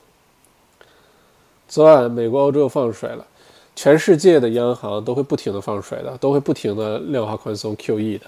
[1.69, 3.27] 昨晚美国、欧洲放水了，
[3.75, 8.27] 全世界的央行都会不停的放水的，都会不停的量化宽松 QE 的。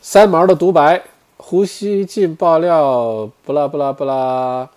[0.00, 1.02] 三毛的独白，
[1.36, 4.68] 胡锡进爆料，不啦不啦不啦，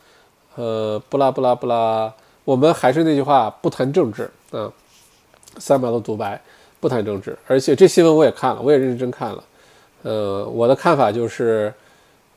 [0.55, 4.71] 呃，不啦不啦不啦，我们还是那句话，不谈政治啊，
[5.57, 6.41] 三毛的独白，
[6.79, 7.37] 不谈政治。
[7.47, 9.43] 而且这新闻我也看了，我也认真看了。
[10.03, 11.71] 呃，我的看法就是，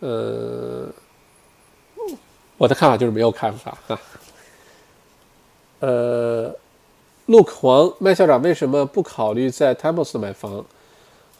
[0.01, 0.86] 呃，
[2.59, 3.98] 我的看法就是没有看法啊。
[5.81, 6.55] 呃
[7.27, 10.65] ，Look 黄麦校长为什么不考虑在 Temples 买房？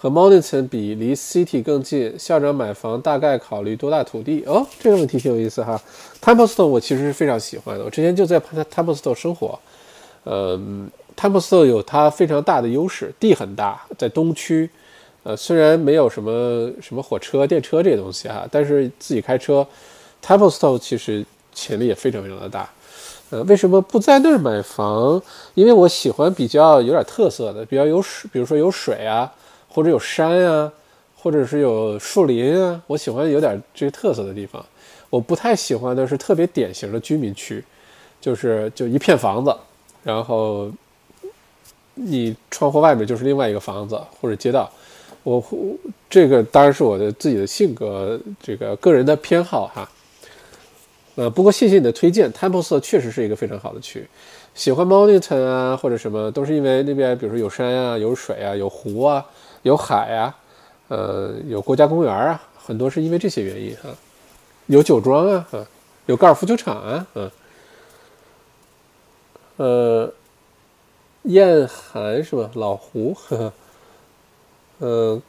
[0.05, 2.15] 和 m o n i t o n 比，离 City 更近。
[2.19, 4.45] 校长买房大概考虑多大土地？
[4.47, 5.81] 哦，这个问题挺有意思哈。
[6.21, 9.59] Templestowe 我其实是非常喜欢的，我之前就在 Templestowe 生活。
[10.27, 14.69] 嗯，Templestowe 有它非常大的优势，地很大，在东区。
[15.23, 19.67] 呃，虽然没有什么什么火车、电车这些东西哈，但是自己开车
[20.23, 21.25] ，Templestowe 其实
[21.55, 22.69] 潜力也非常非常的大。
[23.31, 25.23] 呃，为什么不在那儿买房？
[25.55, 29.33] 因为我喜欢比较有点特色的，比较有水，比如说有水啊。
[29.75, 30.73] 或者有山啊，
[31.17, 34.65] 或者是有树林啊，我喜欢有点这些特色的地方。
[35.11, 37.63] 我不太喜欢的是特别典型的居民区，
[38.21, 39.53] 就是就一片房子，
[40.05, 40.71] 然后
[41.95, 44.71] 你窗户外面就是另外一个房子或者街道。
[45.25, 45.43] 我
[46.09, 49.91] 这个当然是我的自己的性格，这个个人的偏好哈。
[51.17, 54.07] 呃，不过谢谢你的推荐，Temple 确实是一个非常好的区。
[54.55, 59.27] 喜欢 monitor 啊，或者什么，都是因为那边比如说有山啊，有水啊，有湖啊。
[59.65, 60.37] 有海啊，
[60.89, 63.89] 呃，有国家公园啊，很多是因为这些原因哈。
[64.67, 65.67] 有酒庄啊，啊，
[66.05, 67.31] 有高尔夫球场啊，嗯。
[69.57, 70.13] 呃，
[71.23, 72.51] 燕寒是吧？
[72.53, 73.53] 老胡，呵呵。
[74.81, 75.23] 嗯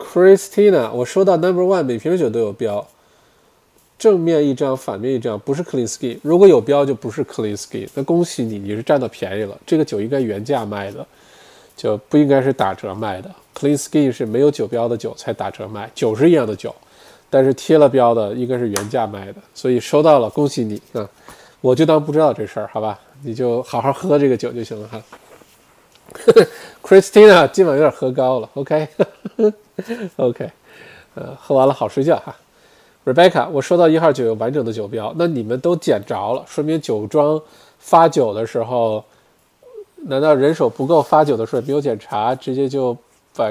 [0.00, 2.88] ，Christina，我收到 Number One，每瓶酒都有标，
[3.98, 6.18] 正面一张，反面一张，不是 Clean Skin。
[6.22, 7.88] 如果有标，就不是 Clean Skin。
[7.94, 9.58] 那恭喜你，你是占到便宜了。
[9.66, 11.06] 这个酒应该原价卖的，
[11.76, 13.30] 就不应该是打折卖的。
[13.54, 16.74] Clean Skin 是没有酒标的酒才打折卖，酒是一样的酒，
[17.30, 21.08] 但是贴了标的应该是原价卖的，所以收到了，恭喜你啊！
[21.62, 23.00] 我就当不知道这事儿，好吧？
[23.22, 25.02] 你就好好喝这个酒就行了哈。
[26.82, 30.50] Christina 今晚有点喝高了，OK，OK，
[31.16, 32.36] 呃，喝完了好睡觉哈。
[33.06, 37.40] Rebecca，我收到一号酒有完整的酒标，那你们都捡着了，说明酒庄
[37.78, 39.02] 发酒的时候，
[40.04, 42.94] 难道人手不够发酒的时候没有检查，直接就？
[43.38, 43.50] 把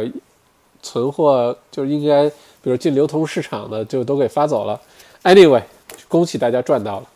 [0.82, 2.27] 存货就应该，
[2.64, 4.82] 比如进流通市场的就都给发走了。
[5.22, 5.61] Anyway，
[6.07, 7.10] 恭喜大家赚到了。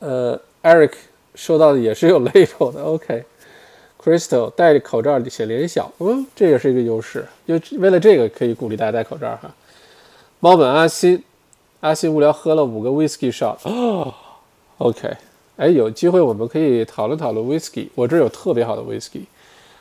[0.00, 0.94] 呃，Eric
[1.36, 2.82] 收到的也是有 label 的。
[2.82, 7.24] OK，Crystal 戴着口罩显脸小，嗯，这也是一个优势。
[7.46, 9.54] 就为了这个，可以鼓励大家戴口罩哈。
[10.46, 11.20] 猫本阿新，
[11.80, 13.56] 阿新无聊喝了五个 whisky shot。
[13.64, 14.14] 哦
[14.78, 15.12] ，OK，
[15.56, 17.88] 哎，有机会我们可以讨论讨论 whisky。
[17.96, 19.22] 我这有特别好的 whisky。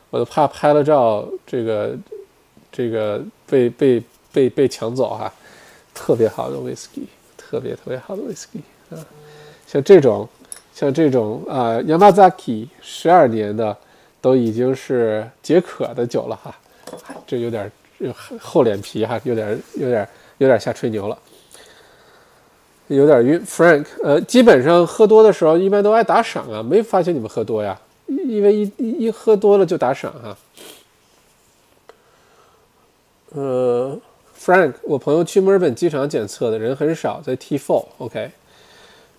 [0.10, 1.96] 我都怕拍了照，这个
[2.72, 5.32] 这个被被被被抢走哈，
[5.94, 7.04] 特别好的 whisky，
[7.38, 8.98] 特别特别好的 whisky 啊，
[9.68, 10.28] 像这种
[10.74, 13.78] 像这种啊，Yamazaki 十二年的
[14.20, 16.56] 都已经是解渴的酒了哈，
[17.28, 17.72] 这有点
[18.40, 21.18] 厚脸皮哈，有点有点有点瞎吹牛了，
[22.88, 23.46] 有点晕。
[23.46, 27.80] Frank，呃，基本上喝多的时候一般都爱打赏啊，没发现你们喝多呀？
[28.08, 30.38] 因为一一喝多了就打赏哈。
[33.34, 34.00] 呃
[34.40, 37.86] ，Frank，我朋友去墨尔本机场检测的人很少，在 T4。
[37.98, 38.32] OK，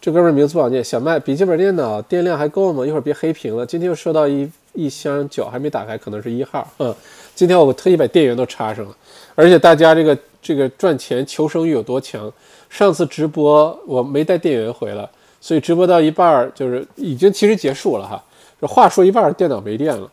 [0.00, 0.82] 这哥们名字不好念。
[0.82, 2.86] 小麦，笔记本电脑电量还够吗？
[2.86, 3.66] 一会儿别黑屏了。
[3.66, 6.66] 今天又收到一一箱酒，还没打开，可能是一号。
[6.78, 6.94] 嗯，
[7.34, 8.96] 今天我特意把电源都插上了。
[9.34, 10.16] 而且大家这个
[10.46, 12.32] 这个赚钱求生欲有多强？
[12.70, 15.08] 上次直播我没带电源回来，
[15.40, 18.22] 所以直播到一半儿就是已经其实结束了哈。
[18.60, 20.08] 这话说一半儿，电脑没电了，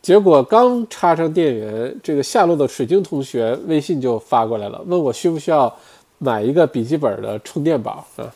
[0.00, 5.72] 结果刚插上电源，这个下路的水晶同学微信就发过来了，问我需不需要
[6.18, 8.34] 买一个笔记本的充电宝啊？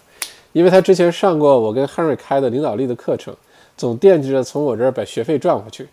[0.53, 3.35] 因为他之前上过我跟 Henry 开的领导力的课程，
[3.77, 5.89] 总惦记着从我这儿把学费赚回去，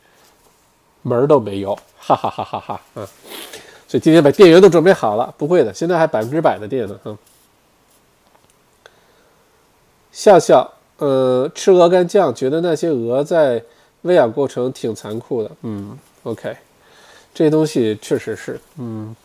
[1.02, 3.08] 门儿都没有，哈哈哈哈哈啊！
[3.94, 7.16] 所以今天把电源都准备好了，不会的，现在还百分之百的电呢，哈。
[10.12, 10.74] 笑笑。
[10.98, 13.64] 呃，吃鹅肝酱，觉得那些鹅在
[14.02, 15.52] 喂养过程挺残酷的。
[15.62, 16.58] 嗯，OK，
[17.36, 19.16] 这东西确实是，嗯，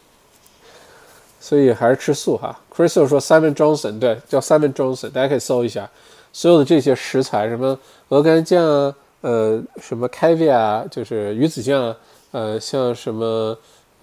[1.40, 2.60] 所以还是吃素哈。
[2.70, 5.88] Crystal 说 Simon Johnson，对，叫 Simon Johnson，大家可以搜一下，
[6.30, 7.78] 所有的这些食材，什么
[8.08, 11.96] 鹅肝酱啊，呃，什么 caviar，就是鱼子酱，
[12.32, 13.56] 呃，像什么，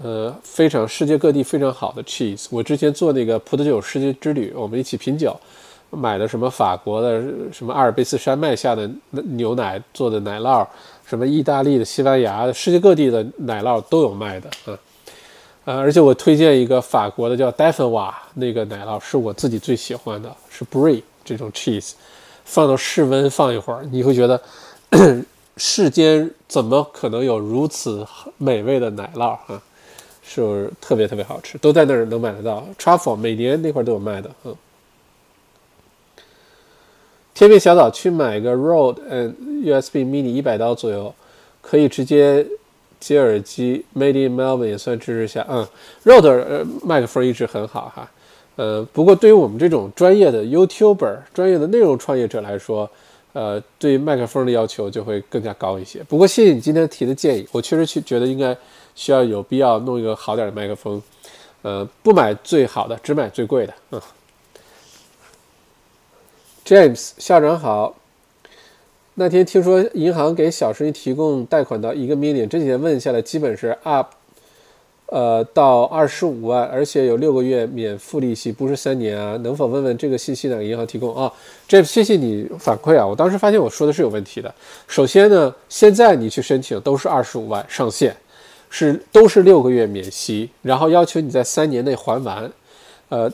[0.03, 2.47] 呃，非常世界各地非常好的 cheese。
[2.49, 5.35] 我之前做那个葡萄酒世界之旅，我们一起品酒。
[5.91, 7.21] 买的什么法国的
[7.53, 10.67] 什么阿尔卑斯山脉下的牛奶做的奶酪，
[11.05, 14.77] 什么意大利的、西班牙的，世界各地的奶酪都有卖的啊，
[15.63, 21.93] 呃，而且我推荐一个法国的叫 d e f e n 瓦那个奶酪是我自己最喜欢的，是 Brie 这种 cheese，
[22.43, 24.41] 放到室温放一会儿，你会觉得
[25.55, 28.05] 世间怎么可能有如此
[28.37, 29.61] 美味的奶酪啊？
[30.27, 31.57] 是不是特别特别好吃？
[31.59, 34.55] 都在那儿能买得到，Truffle 每年那块都有卖的，嗯。
[37.35, 41.13] 天命小岛去买个 Rode 嗯 USB Mini 一百刀左右，
[41.61, 42.47] 可以直接
[42.99, 43.85] 接耳机。
[43.93, 45.67] Made in Melbourne 也算支持下，嗯
[46.05, 48.09] ，Rode 麦克风一直很好哈，
[48.55, 52.89] 呃，不过对于我们这种专业的 YouTuber、专业的内容创业者来说，
[53.33, 56.01] 呃，对麦克风的要求就会更加高一些。
[56.07, 58.57] 不过谢谢你今天提的建议，我确实去觉得应该。
[58.95, 61.01] 需要有必要弄一个好点的麦克风，
[61.61, 63.73] 呃，不买最好的，只买最贵的。
[63.91, 64.01] 嗯
[66.65, 67.95] ，James 校长好，
[69.15, 74.13] 那天听说银行给小生意提供贷款到一个 million，这几天问下来，基本是 up，
[75.07, 79.35] 呃，到二十五万，而且有六个月免付利息，不是三年啊？
[79.37, 81.31] 能否问问这个信息哪个银行提供啊
[81.67, 84.53] ？James，谢谢你反馈啊，我当时发现我说的是有问题的。
[84.87, 88.15] 首先呢，现在你去申请都是二十五万上限。
[88.69, 92.51] 是都是六个月免息，然后要求你在三年内还完。
[93.09, 93.31] 呃，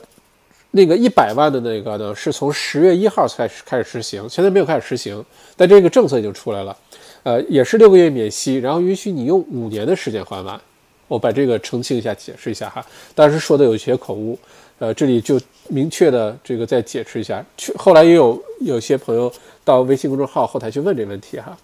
[0.72, 5.24] 那个一百万的那个呢，是从十月一号开始开始实行，现在没有开始实行，
[5.56, 6.76] 但这个政策已经出来了。
[7.22, 10.60] 呃，也是六个月免息，然后允许你用五年的时间还完。
[11.08, 12.84] 我把这个澄清一下，解释一下哈，
[13.14, 14.38] 当时说的有些口误，
[14.78, 15.38] 呃，这里就
[15.68, 17.44] 明确的这个再解释一下。
[17.56, 19.30] 去后来也有有些朋友
[19.62, 21.56] 到微信公众号后台去问这个问题哈。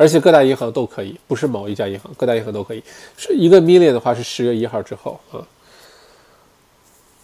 [0.00, 2.82] 而且各大银行都可以，不是某一家银行，各大银行都可以。
[3.18, 5.46] 是一个 million 的话是十月一号之后啊。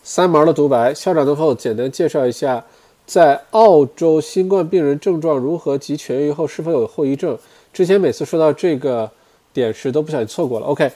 [0.05, 2.63] 三毛的独白，校长能否简单介绍一下，
[3.07, 7.39] 在澳洲新冠病人症状如何及痊愈后是否有后遗症？
[7.73, 9.11] 之前每次说到这个
[9.55, 10.67] 点时都不小心错过了。
[10.67, 10.93] OK，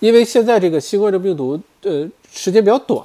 [0.00, 3.00] 因为现在这个新冠症病毒呃时间比较短，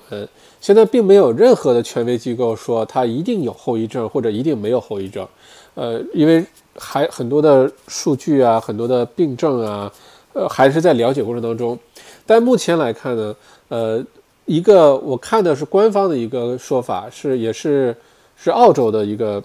[0.59, 5.27] 现在并没有任何的权威机构说它一定有后遗症或者一定没有后遗症。
[5.75, 6.43] 呃，因为
[6.77, 9.91] 还很多的数据啊，很多的病症啊，
[10.33, 11.77] 呃，还是在了解过程当中。
[12.25, 13.35] 但目前来看呢，
[13.69, 14.03] 呃，
[14.45, 17.95] 一个我看的是官方的一个说法，是也是
[18.35, 19.41] 是澳洲的一个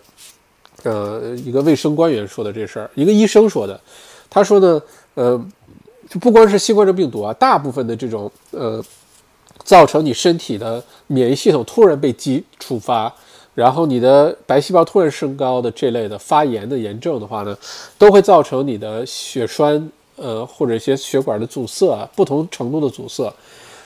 [0.82, 3.80] 呃一个卫生官员说的这事儿，一个医生说的。
[4.28, 4.82] 他说呢，
[5.14, 5.40] 呃，
[6.08, 8.82] 就不光是新冠状病毒啊，大部分的这种呃，
[9.62, 13.14] 造成你身体的免疫系统突然被激触发。
[13.60, 17.54] 然后你的白细胞突然升高的这类的发炎的炎症的话呢，
[17.98, 23.30] 都会造成你的血栓，呃，或者一些血管的阻塞啊，不同程度的阻塞。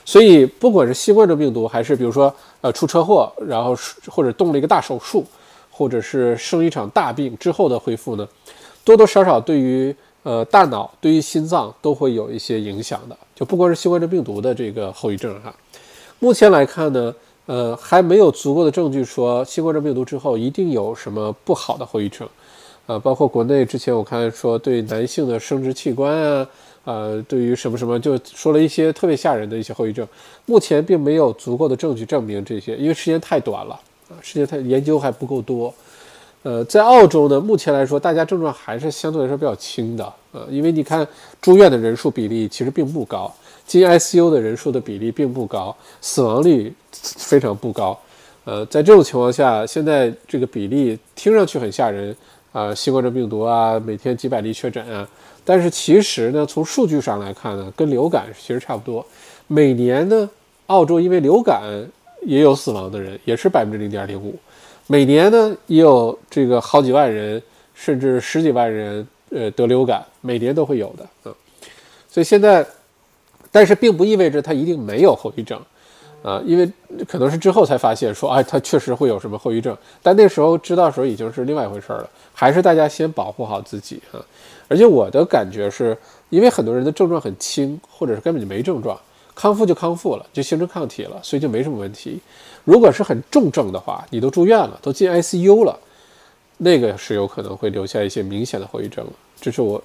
[0.05, 3.77] 所以不管是新冠状病毒，还是比如说呃出车祸，然后
[4.07, 5.27] 或者动了一个大手术，
[5.73, 8.29] 或者是生一场大病之后的恢复呢，
[8.85, 9.93] 多多少少对于
[10.23, 13.17] 呃大脑、对于心脏都会有一些影响的。
[13.35, 15.53] 就不光是新冠状病毒的这个后遗症哈，
[16.21, 17.13] 目前来看呢。
[17.47, 22.27] 呃，还没有足够的证据说新冠状病毒之后一定有什么不好的后遗症，
[22.87, 26.49] 呃，包括国内之前我看说对男性的生殖器官啊，
[26.85, 30.07] 呃，对于什么什么就说了一些特别吓人的一些后遗症，
[30.47, 35.73] 目前并没有足够的证据证明这些，因为时间太短了啊，时间太研究还不够多。
[36.45, 41.07] 呃，在澳洲呢，目前来说大家症状还是相对来说比较轻的，呃，因为你看
[41.41, 43.35] 住院的人数比例其实并不高。
[43.67, 47.99] 进 ICU 的人数的比例并不高，死亡率非常不高。
[48.45, 52.15] 呃，在这种情况下，现在这个比例听上去很吓人
[52.53, 55.09] 啊，新冠状病毒啊，每天几百例确诊啊。
[55.47, 59.05] 但是其实呢，从数据上来看呢，跟流感其实差不多。
[59.47, 60.29] 每年呢，
[60.67, 61.63] 澳洲因为流感
[62.21, 64.39] 也有死亡的人，也是百分之零点零五。
[64.87, 67.43] 每年呢，也有这个好几万人，
[67.75, 71.07] 甚至十几万人，呃，得流感，每年都会有的。
[71.25, 71.35] 嗯，
[72.11, 72.65] 所以现在。
[73.55, 75.57] 但是并不意味着他一定没有后遗症，
[76.25, 76.69] 啊，因为
[77.07, 79.77] 可能是之后才发现说，哎，他确实会有什么后遗症。
[80.03, 82.11] 但那时候知道的时候已经是另外一回事了。
[82.33, 84.19] 还是大家先保护好自己哈。
[84.67, 85.97] 而且我的感觉是，
[86.31, 88.99] 因为很多人的症状很轻，或者是根本就没症状，
[89.37, 92.19] 康复就康复了，就形成抗体了，所以就没什么问题。
[92.65, 95.79] 如果是很重症的话，你都住院了，都进 ICU 了，
[96.59, 99.07] 那个是有可能会留下一些明显的后遗症。
[99.41, 99.81] 这是我，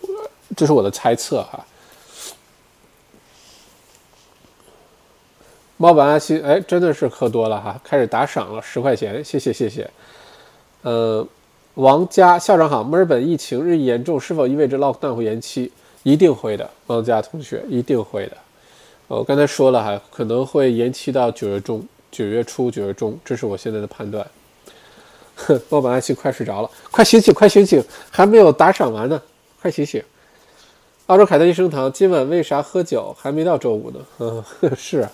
[0.57, 1.63] 这是我的猜测哈。
[5.81, 9.89] 猫本阿西，哎，真的是喝多了哈，开始打赏了十块钱，谢谢谢谢。
[10.81, 11.25] 呃，
[11.75, 15.71] 王佳校长好，墨尔本疫情日益严重，是否意味着 lockdown 会延期？
[16.03, 18.35] 一定会的，王佳同学一定会的。
[19.07, 21.81] 我刚才说了哈，可能会延期到九月中、
[22.11, 24.27] 九月初、九月中，这是我现在的判断。
[25.37, 27.81] 哼，猫本阿西快睡着了，快醒醒，快醒醒，
[28.11, 29.21] 还没有打赏完呢，
[29.61, 30.03] 快醒醒。
[31.05, 33.15] 澳洲凯特医生堂，今晚为啥喝酒？
[33.17, 33.99] 还没到周五呢。
[34.19, 34.43] 嗯，
[34.75, 34.99] 是。
[34.99, 35.11] 啊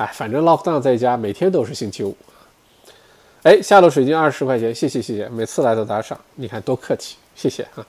[0.00, 2.16] 哎，反正 lockdown 在家，每天都是星期五。
[3.42, 7.84] 哎，下路水晶二十块钱，谢谢谢谢，每次来都打赏，你看多客气，谢谢哈。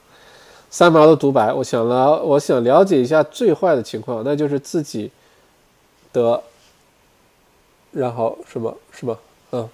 [0.70, 5.10] 三毛的独白，我想了，我想了解一下最坏的情况，那就是自己
[6.12, 6.44] 得，
[7.92, 9.18] 然后什么什么，
[9.54, 9.70] 嗯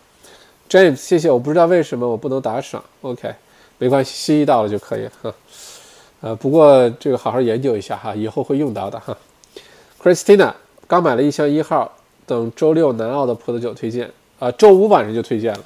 [0.70, 3.34] ，James，谢谢，我不知道为什么我不能打赏，OK，
[3.80, 5.34] 没关系，心意到了就可以哈。
[6.22, 9.18] 呃，不过这个好好研究一下哈，以后会用到的哈。
[10.00, 10.54] Christina
[10.88, 11.92] 刚买了一箱一号，
[12.28, 15.60] 等周六南澳的葡萄酒推荐啊，周五晚上就推荐了，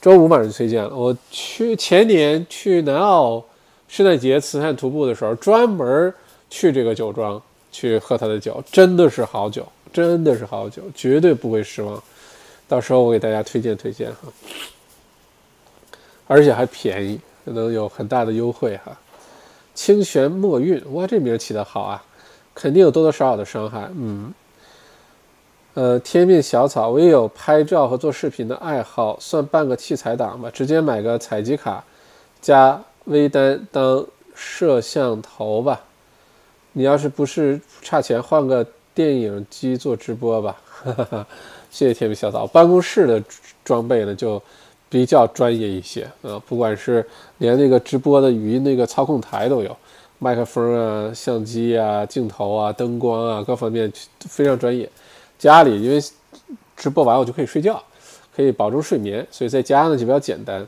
[0.00, 0.96] 周五晚上就推荐了。
[0.96, 3.44] 我去前年去南澳
[3.86, 6.12] 圣诞节慈善徒步的时候，专门
[6.48, 7.40] 去这个酒庄
[7.70, 12.02] 去喝他的酒，真的是好酒，真的是好酒，绝对不会失望。
[12.66, 14.32] 到时候我给大家推荐推荐哈，
[16.26, 18.98] 而且还便宜，可能有很大的优惠哈。
[19.74, 22.02] 清玄墨韵，哇，这名起得好啊！
[22.54, 24.32] 肯定有多多少少的伤害，嗯。
[25.74, 30.50] 呃，天命小草，我也有拍照和做视频的爱好，算半个器材党吧。
[30.50, 31.84] 直接买个采集卡，
[32.40, 35.80] 加微单当摄像头吧。
[36.72, 40.56] 你要是不是差钱，换个电影机做直播吧。
[40.66, 41.26] 哈哈哈，
[41.70, 42.46] 谢谢天命小草。
[42.46, 43.22] 办公室的
[43.64, 44.42] 装备呢，就。
[44.90, 47.04] 比较专业一些啊，不管是
[47.38, 49.76] 连那个直播的语音那个操控台都有，
[50.20, 54.88] 麦克风啊、相机啊、镜头啊、灯光啊，各方面非常专业。
[55.38, 56.02] 家里因为
[56.76, 57.82] 直播完我就可以睡觉，
[58.34, 60.66] 可以保证睡眠，所以在家呢就比较简单。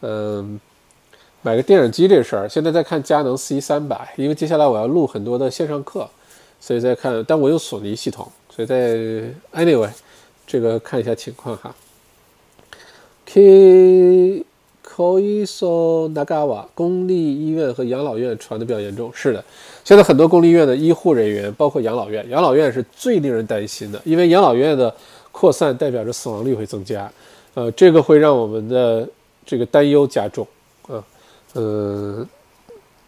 [0.00, 0.60] 嗯，
[1.42, 6.08] 买个电影机这事儿，现在在看佳能 C 三百，因为接下来我要录很多的线上课，
[6.60, 7.24] 所以在看。
[7.26, 8.96] 但我用索尼系统，所以在
[9.52, 9.90] anyway
[10.46, 11.74] 这个看一下情况哈。
[13.26, 14.44] K
[14.94, 19.10] 可以说那嘎瓦公立医院和养老院传的比较严重。
[19.12, 19.44] 是的，
[19.82, 24.94] 现在很多公立医院的医护人员，包括养老院，养老院是最令人担心的，因为养老院的
[25.32, 27.10] 扩散代表着死亡率会增加。
[27.54, 29.08] 呃，这个会让我们的
[29.44, 30.46] 这个担忧加重。
[30.86, 31.02] 啊，
[31.54, 32.24] 嗯，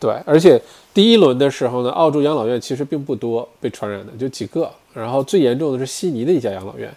[0.00, 0.60] 对，而且
[0.92, 4.68] 第一轮的时候呢，澳洲养老院其实并不多被传染的，就几个。
[4.92, 6.92] 然后最严重的是悉尼的一家养老院。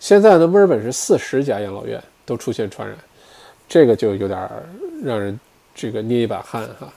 [0.00, 2.02] 现在呢，墨尔本是四十家养老院。
[2.24, 2.96] 都出现传染，
[3.72, 4.38] 这个就有点
[5.02, 5.40] 让人
[5.74, 6.92] 这个捏一把汗哈。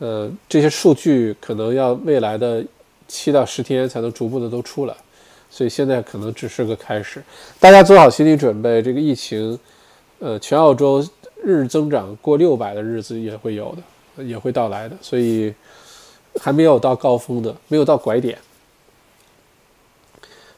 [0.00, 2.64] 呃，这些数据可能要未来的
[3.06, 4.94] 七到十天才能逐步的都出来，
[5.48, 7.22] 所以现在可能只是个开始。
[7.60, 9.56] 大家做好心理准备，这个疫情，
[10.18, 11.08] 呃，全澳洲
[11.40, 13.72] 日增长过六百的日子也会有
[14.16, 15.54] 的，也会到来的，所以
[16.40, 18.36] 还没有到高峰的，没有到拐点。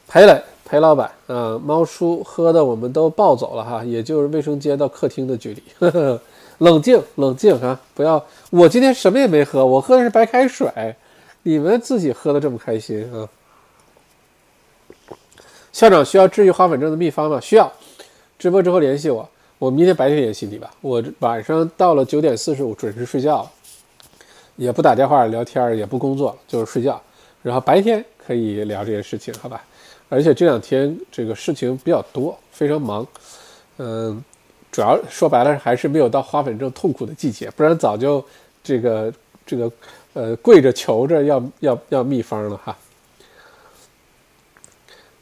[0.07, 0.43] 赔了。
[0.71, 5.61] 裴老板，啊，猫叔喝的我们都暴走了哈，也就是卫生间到客厅的距离。
[5.77, 6.21] 呵 呵
[6.59, 8.23] 冷静，冷静哈，不要。
[8.51, 10.95] 我今天什么也没喝，我喝的是白开水。
[11.43, 13.27] 你们自己喝的这么开心啊？
[15.73, 17.37] 校长需要治愈花粉症的秘方吗？
[17.41, 17.69] 需要。
[18.39, 19.27] 直播之后联系我，
[19.59, 20.71] 我明天白天联系你吧。
[20.79, 23.45] 我晚上到了九点四十五准时睡觉，
[24.55, 27.01] 也不打电话聊天，也不工作，就是睡觉。
[27.41, 29.61] 然后白天可以聊这些事情，好吧？
[30.11, 33.07] 而且这两天这个事情比较多，非常忙，
[33.77, 34.21] 嗯，
[34.69, 38.21] 主要说白了还是没有到花粉症痛苦的季节，不然早就
[38.61, 39.13] 这个
[39.45, 39.71] 这个
[40.11, 42.77] 呃跪着求着要要要秘方了哈。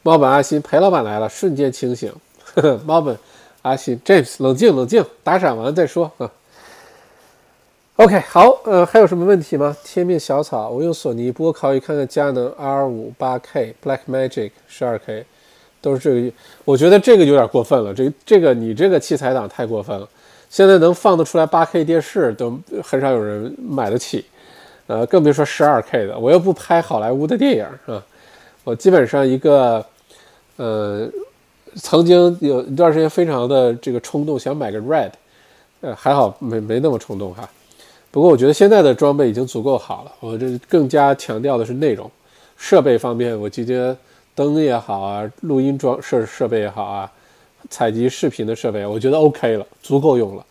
[0.02, 2.11] 猫本阿新裴老板来了，瞬间清醒。
[2.56, 3.16] 呵 呵猫本
[3.61, 6.32] 阿新 James 冷静冷静，打赏完再说啊。
[7.99, 9.76] OK，好，呃，还有什么问题吗？
[9.84, 15.26] 天命小草，我用索尼，不过考虑看看佳能 R 五八 K、Black Magic 十二 K，
[15.81, 16.31] 都是这个。
[16.63, 20.07] 我觉得这个有点过分了，这这个你这个器材党太过分了。
[20.49, 24.23] 现在能放得出来八 K 电视都很少有人买得起，
[24.88, 26.17] 呃，更别说十二 K 的。
[26.17, 28.01] 我又不拍好莱坞的电影啊，
[28.63, 29.85] 我基本上一个，
[30.55, 31.05] 呃，
[31.76, 35.11] 曾经有一段时间非常的这个冲动，想买个 Red，
[35.81, 37.49] 呃，还好没没那么冲动哈。
[38.11, 42.10] 不过我觉得现在的装备已经足够好了，我这更加强调的是内容、
[42.57, 43.40] 设备方面。
[43.40, 43.95] 我今天
[44.34, 47.11] 灯也好啊，录音装设设备也好啊，
[47.69, 50.45] 采集视频的设备，我觉得 OK 了，足够用了。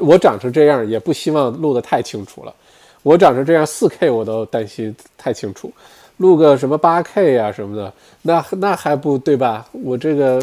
[0.00, 2.54] 我长成这样也不希望录得太清楚了，
[3.02, 5.70] 我长成这样 4K 我都担心太清楚，
[6.16, 7.92] 录个什么 8K 啊什么的，
[8.22, 9.68] 那那还不对吧？
[9.70, 10.40] 我这个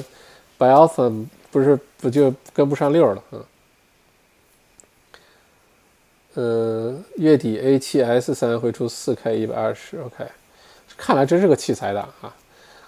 [0.58, 1.12] b i o s
[1.52, 3.42] 不是不就跟不上溜了啊？
[6.36, 10.26] 嗯，月底 A7S 三会出 4K 一百二十，OK，
[10.98, 12.34] 看来真是个器材党啊！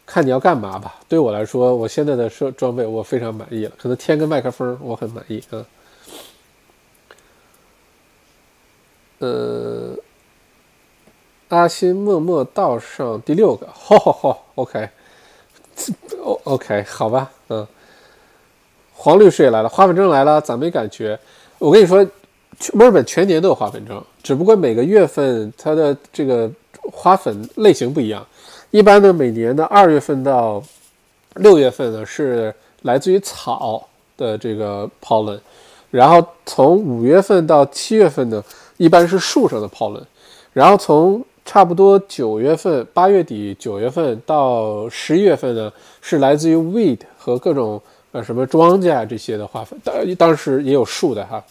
[0.05, 0.99] 看你要干嘛吧。
[1.07, 5.65] 对我来说，我现在的设装备我非常满意了，可能添个麦克风我很满意啊。
[9.19, 9.95] 呃，
[11.49, 17.67] 阿新默默倒上第六个，好好好，OK，O OK，好吧，嗯。
[18.97, 21.19] 黄律师也来了，花粉症来了，咋没感觉？
[21.59, 22.05] 我跟你说，
[22.73, 26.49] 墨尔本全年都有花粉症，只不过每个月份它的这个
[26.91, 28.25] 花粉类型不一样。
[28.71, 30.61] 一般呢，每年的二月份到
[31.35, 33.87] 六月份呢是来自于草
[34.17, 35.39] 的这个 pollen，
[35.91, 38.43] 然后从五月份到七月份呢，
[38.77, 40.03] 一般是树上的 pollen，
[40.53, 45.71] 然后从差不多九月份、八月底、九月份到十一月份呢，
[46.01, 49.79] 是来自于 weed 和各种呃什么庄稼这些的花粉。
[49.83, 51.43] 当当时也有树的哈，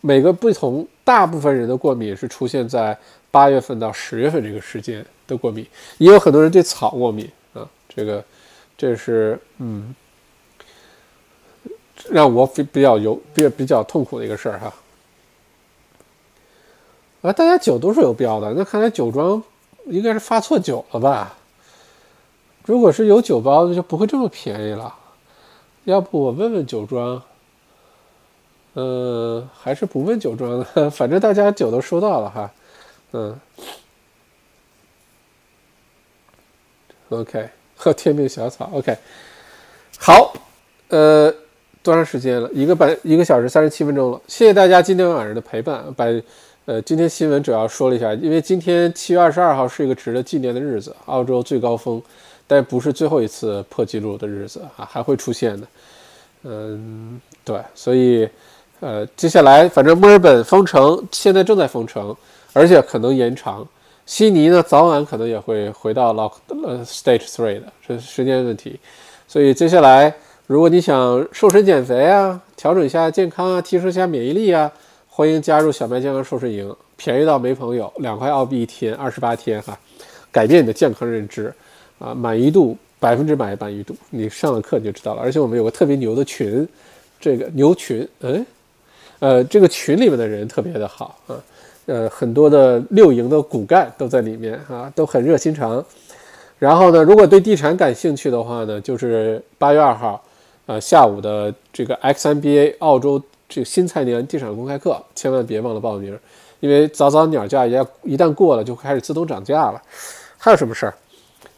[0.00, 2.98] 每个不同，大部分人的过敏是出现在
[3.30, 5.04] 八月份到十月份这个时间。
[5.28, 5.66] 的过敏，
[5.98, 8.24] 也有很多人对草过敏啊，这个，
[8.78, 9.94] 这是嗯，
[12.08, 14.72] 让我比比较有比比较痛苦的一个事儿哈。
[17.20, 19.42] 啊，大家酒都是有标的，那看来酒庄
[19.84, 21.36] 应该是发错酒了吧？
[22.64, 24.94] 如果是有酒包，那就不会这么便宜了。
[25.84, 27.22] 要不我问问酒庄？
[28.74, 32.50] 嗯，还是不问酒庄了， 反正大家酒都收到了哈，
[33.12, 33.40] 嗯。
[37.08, 38.68] OK，喝 天命小草。
[38.72, 38.94] OK，
[39.98, 40.32] 好，
[40.88, 41.34] 呃，
[41.82, 42.50] 多长时间了？
[42.52, 44.20] 一个半一个小时三十七分钟了。
[44.28, 45.82] 谢谢大家今天晚上的陪伴。
[45.96, 46.04] 把
[46.66, 52.02] 呃，今天新闻主要说了一下，因为今天七月二十二号是一个值得纪念的日子，澳洲最高峰，
[52.46, 55.66] 但不是最后一次破纪录的日子啊，还会出现的。
[56.42, 58.28] 嗯，对，所以
[58.80, 62.14] 呃，接下来反正墨尔本封城，现在正在封城，
[62.52, 63.66] 而且可能延长。
[64.06, 66.32] 悉尼呢，早晚可能也会回到 lock
[66.64, 68.78] 呃 stage three 的，这是时间问题。
[69.26, 70.14] 所以接下来，
[70.46, 74.70] 如果你想瘦身减肥啊，调整一下健康啊，提升一下免疫力啊，
[75.08, 79.78] 欢迎加入小麦健康瘦身营，便宜到没朋友，两块澳币一天，二十八天哈，
[80.32, 81.52] 改变你的健康认知
[81.98, 85.20] 啊，满意度百分之百满意度，你上了课你就知道了。
[85.20, 86.66] 而且我们有个特别牛的群，
[87.20, 88.46] 这个牛群，嗯，
[89.20, 91.36] 呃，这个群里面的人特别的好啊。
[91.86, 95.82] 呃，很多的六营的骨干都在里面啊，都很热心肠。
[96.58, 100.22] 然后呢，如果对地产感兴趣的话呢，就是八月二号，
[100.66, 106.18] 呃，下午的这个 XNBA 澳洲这个新菜年地产公开课，千万别忘了报名，
[106.60, 109.80] 因为早早鸟价也一旦过了，就开始自动涨价了。
[110.36, 110.94] 还有什么事儿？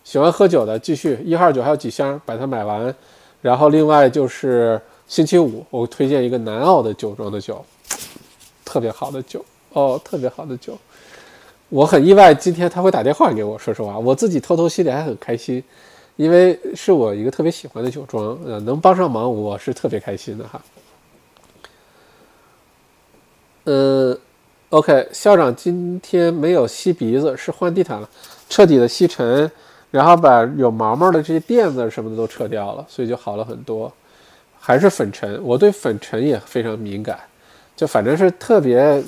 [0.05, 2.95] 喜欢喝酒的继续一号酒还有几箱，把它买完。
[3.43, 4.81] 然后另外就是
[5.11, 7.65] 星期五，我推荐一个南澳的酒庄的酒，
[8.65, 9.45] 特别好的酒。
[9.73, 10.78] 哦，特别好的酒，
[11.69, 13.59] 我很意外，今天他会打电话给我。
[13.59, 15.61] 说实话，我自己偷偷心里还很开心，
[16.15, 20.62] 因为是我一个特别喜欢的酒庄，呃，能帮上忙，我是特别开心的哈。
[23.65, 24.16] 嗯
[24.69, 28.09] ，OK，校长今天没有吸鼻子，是换地毯了，
[28.49, 29.51] 彻底的吸尘，
[29.91, 33.93] 然后把有毛毛的这些垫子什么的都撤掉了，所以就好了很多。
[34.61, 37.19] 还是粉尘，我对粉尘也非常敏感，
[37.74, 39.03] 就反正是特别。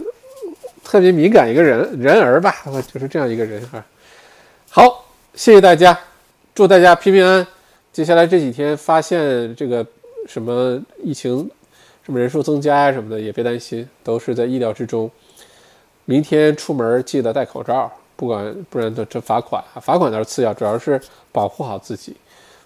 [0.84, 2.52] 特别敏感一个人人儿吧，
[2.92, 3.82] 就是这样一个人哈。
[4.68, 5.96] 好，谢谢大家，
[6.52, 7.46] 祝大家平平安。
[7.92, 9.86] 接下来这几天发现这个
[10.26, 11.48] 什么疫情，
[12.04, 15.08] 什么人数增加呀什么的，也别担心，都是在意料之中。
[16.04, 21.00] 明天出门记得戴口罩，不管不然都这罚款，罚款倒是次要，主要是
[21.30, 22.16] 保护好自己。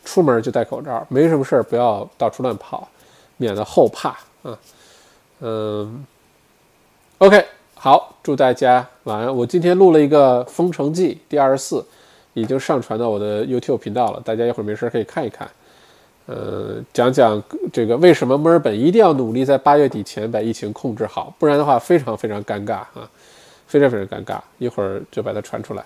[0.07, 2.89] 出门就戴口罩，没什么事儿不要到处乱跑，
[3.37, 4.59] 免得后怕啊。
[5.41, 6.07] 嗯
[7.19, 7.45] ，OK。
[7.79, 9.37] 好，祝大家晚安。
[9.37, 11.85] 我今天录了一个《封城记》第二十四，
[12.33, 15.49] 已经上传到我的 YouTube 频道了，大家一会儿没事可以看一看。
[16.25, 17.41] 呃，讲讲
[17.73, 23.09] 这个为什么墨尔本一定要努力在八月底前把疫情控制好，不然的话非常非常尴尬啊，
[23.67, 24.41] 非常非常尴尬。
[24.59, 25.85] 一会儿就把它传出来，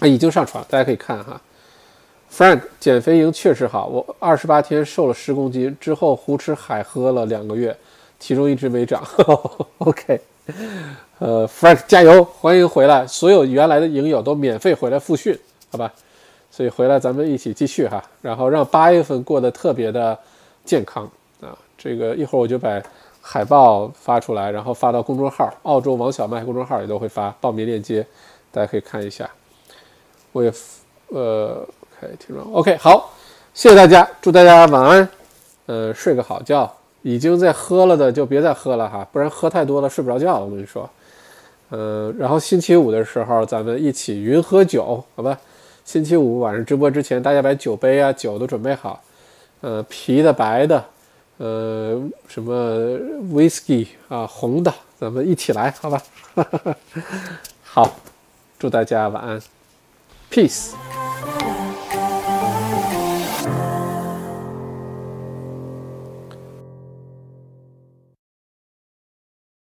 [0.00, 1.40] 啊，已经上传，大家可以看哈。
[2.30, 7.76] Frank 减肥营确实好，我二十八天瘦了十公斤之后，胡吃海喝了两个月，
[8.18, 9.02] 体重一直没长。
[9.78, 10.20] OK。
[11.18, 13.06] 呃，Frank 加油，欢迎回来！
[13.06, 15.36] 所有原来的营友都免费回来复训，
[15.70, 15.92] 好吧？
[16.50, 20.16] 所以回来咱们一起继续哈，然后让八月份过得特别的
[20.64, 21.04] 健康
[21.40, 21.56] 啊！
[21.76, 22.80] 这个一会儿我就把
[23.20, 28.06] 海报发出来，然后发到公众号，澳洲王小麦公众号也都会发报名链接，
[28.50, 29.28] 大家可以看一下。
[30.32, 30.52] 我也
[31.08, 31.66] 呃
[32.00, 33.12] ，OK，听说 OK，好，
[33.54, 35.08] 谢谢大家，祝大家晚安，
[35.66, 36.72] 呃，睡个好觉。
[37.02, 40.36] 已经在喝了的就别再喝了哈，不然喝太多了睡不着觉。
[40.36, 40.90] 我跟你说，
[41.70, 45.38] 嗯，然后星期五的时候咱们一起云喝酒，好吧？
[45.84, 49.00] 星期五晚上直播之前，大家把酒杯啊、酒都准备好，
[49.60, 50.84] 呃，啤的、白的，
[51.38, 52.52] 呃，什么
[53.32, 56.02] whisky 啊、红的，咱们一起来，好吧？
[57.62, 57.90] 好，
[58.58, 59.40] 祝大家晚安
[60.30, 60.72] ，peace。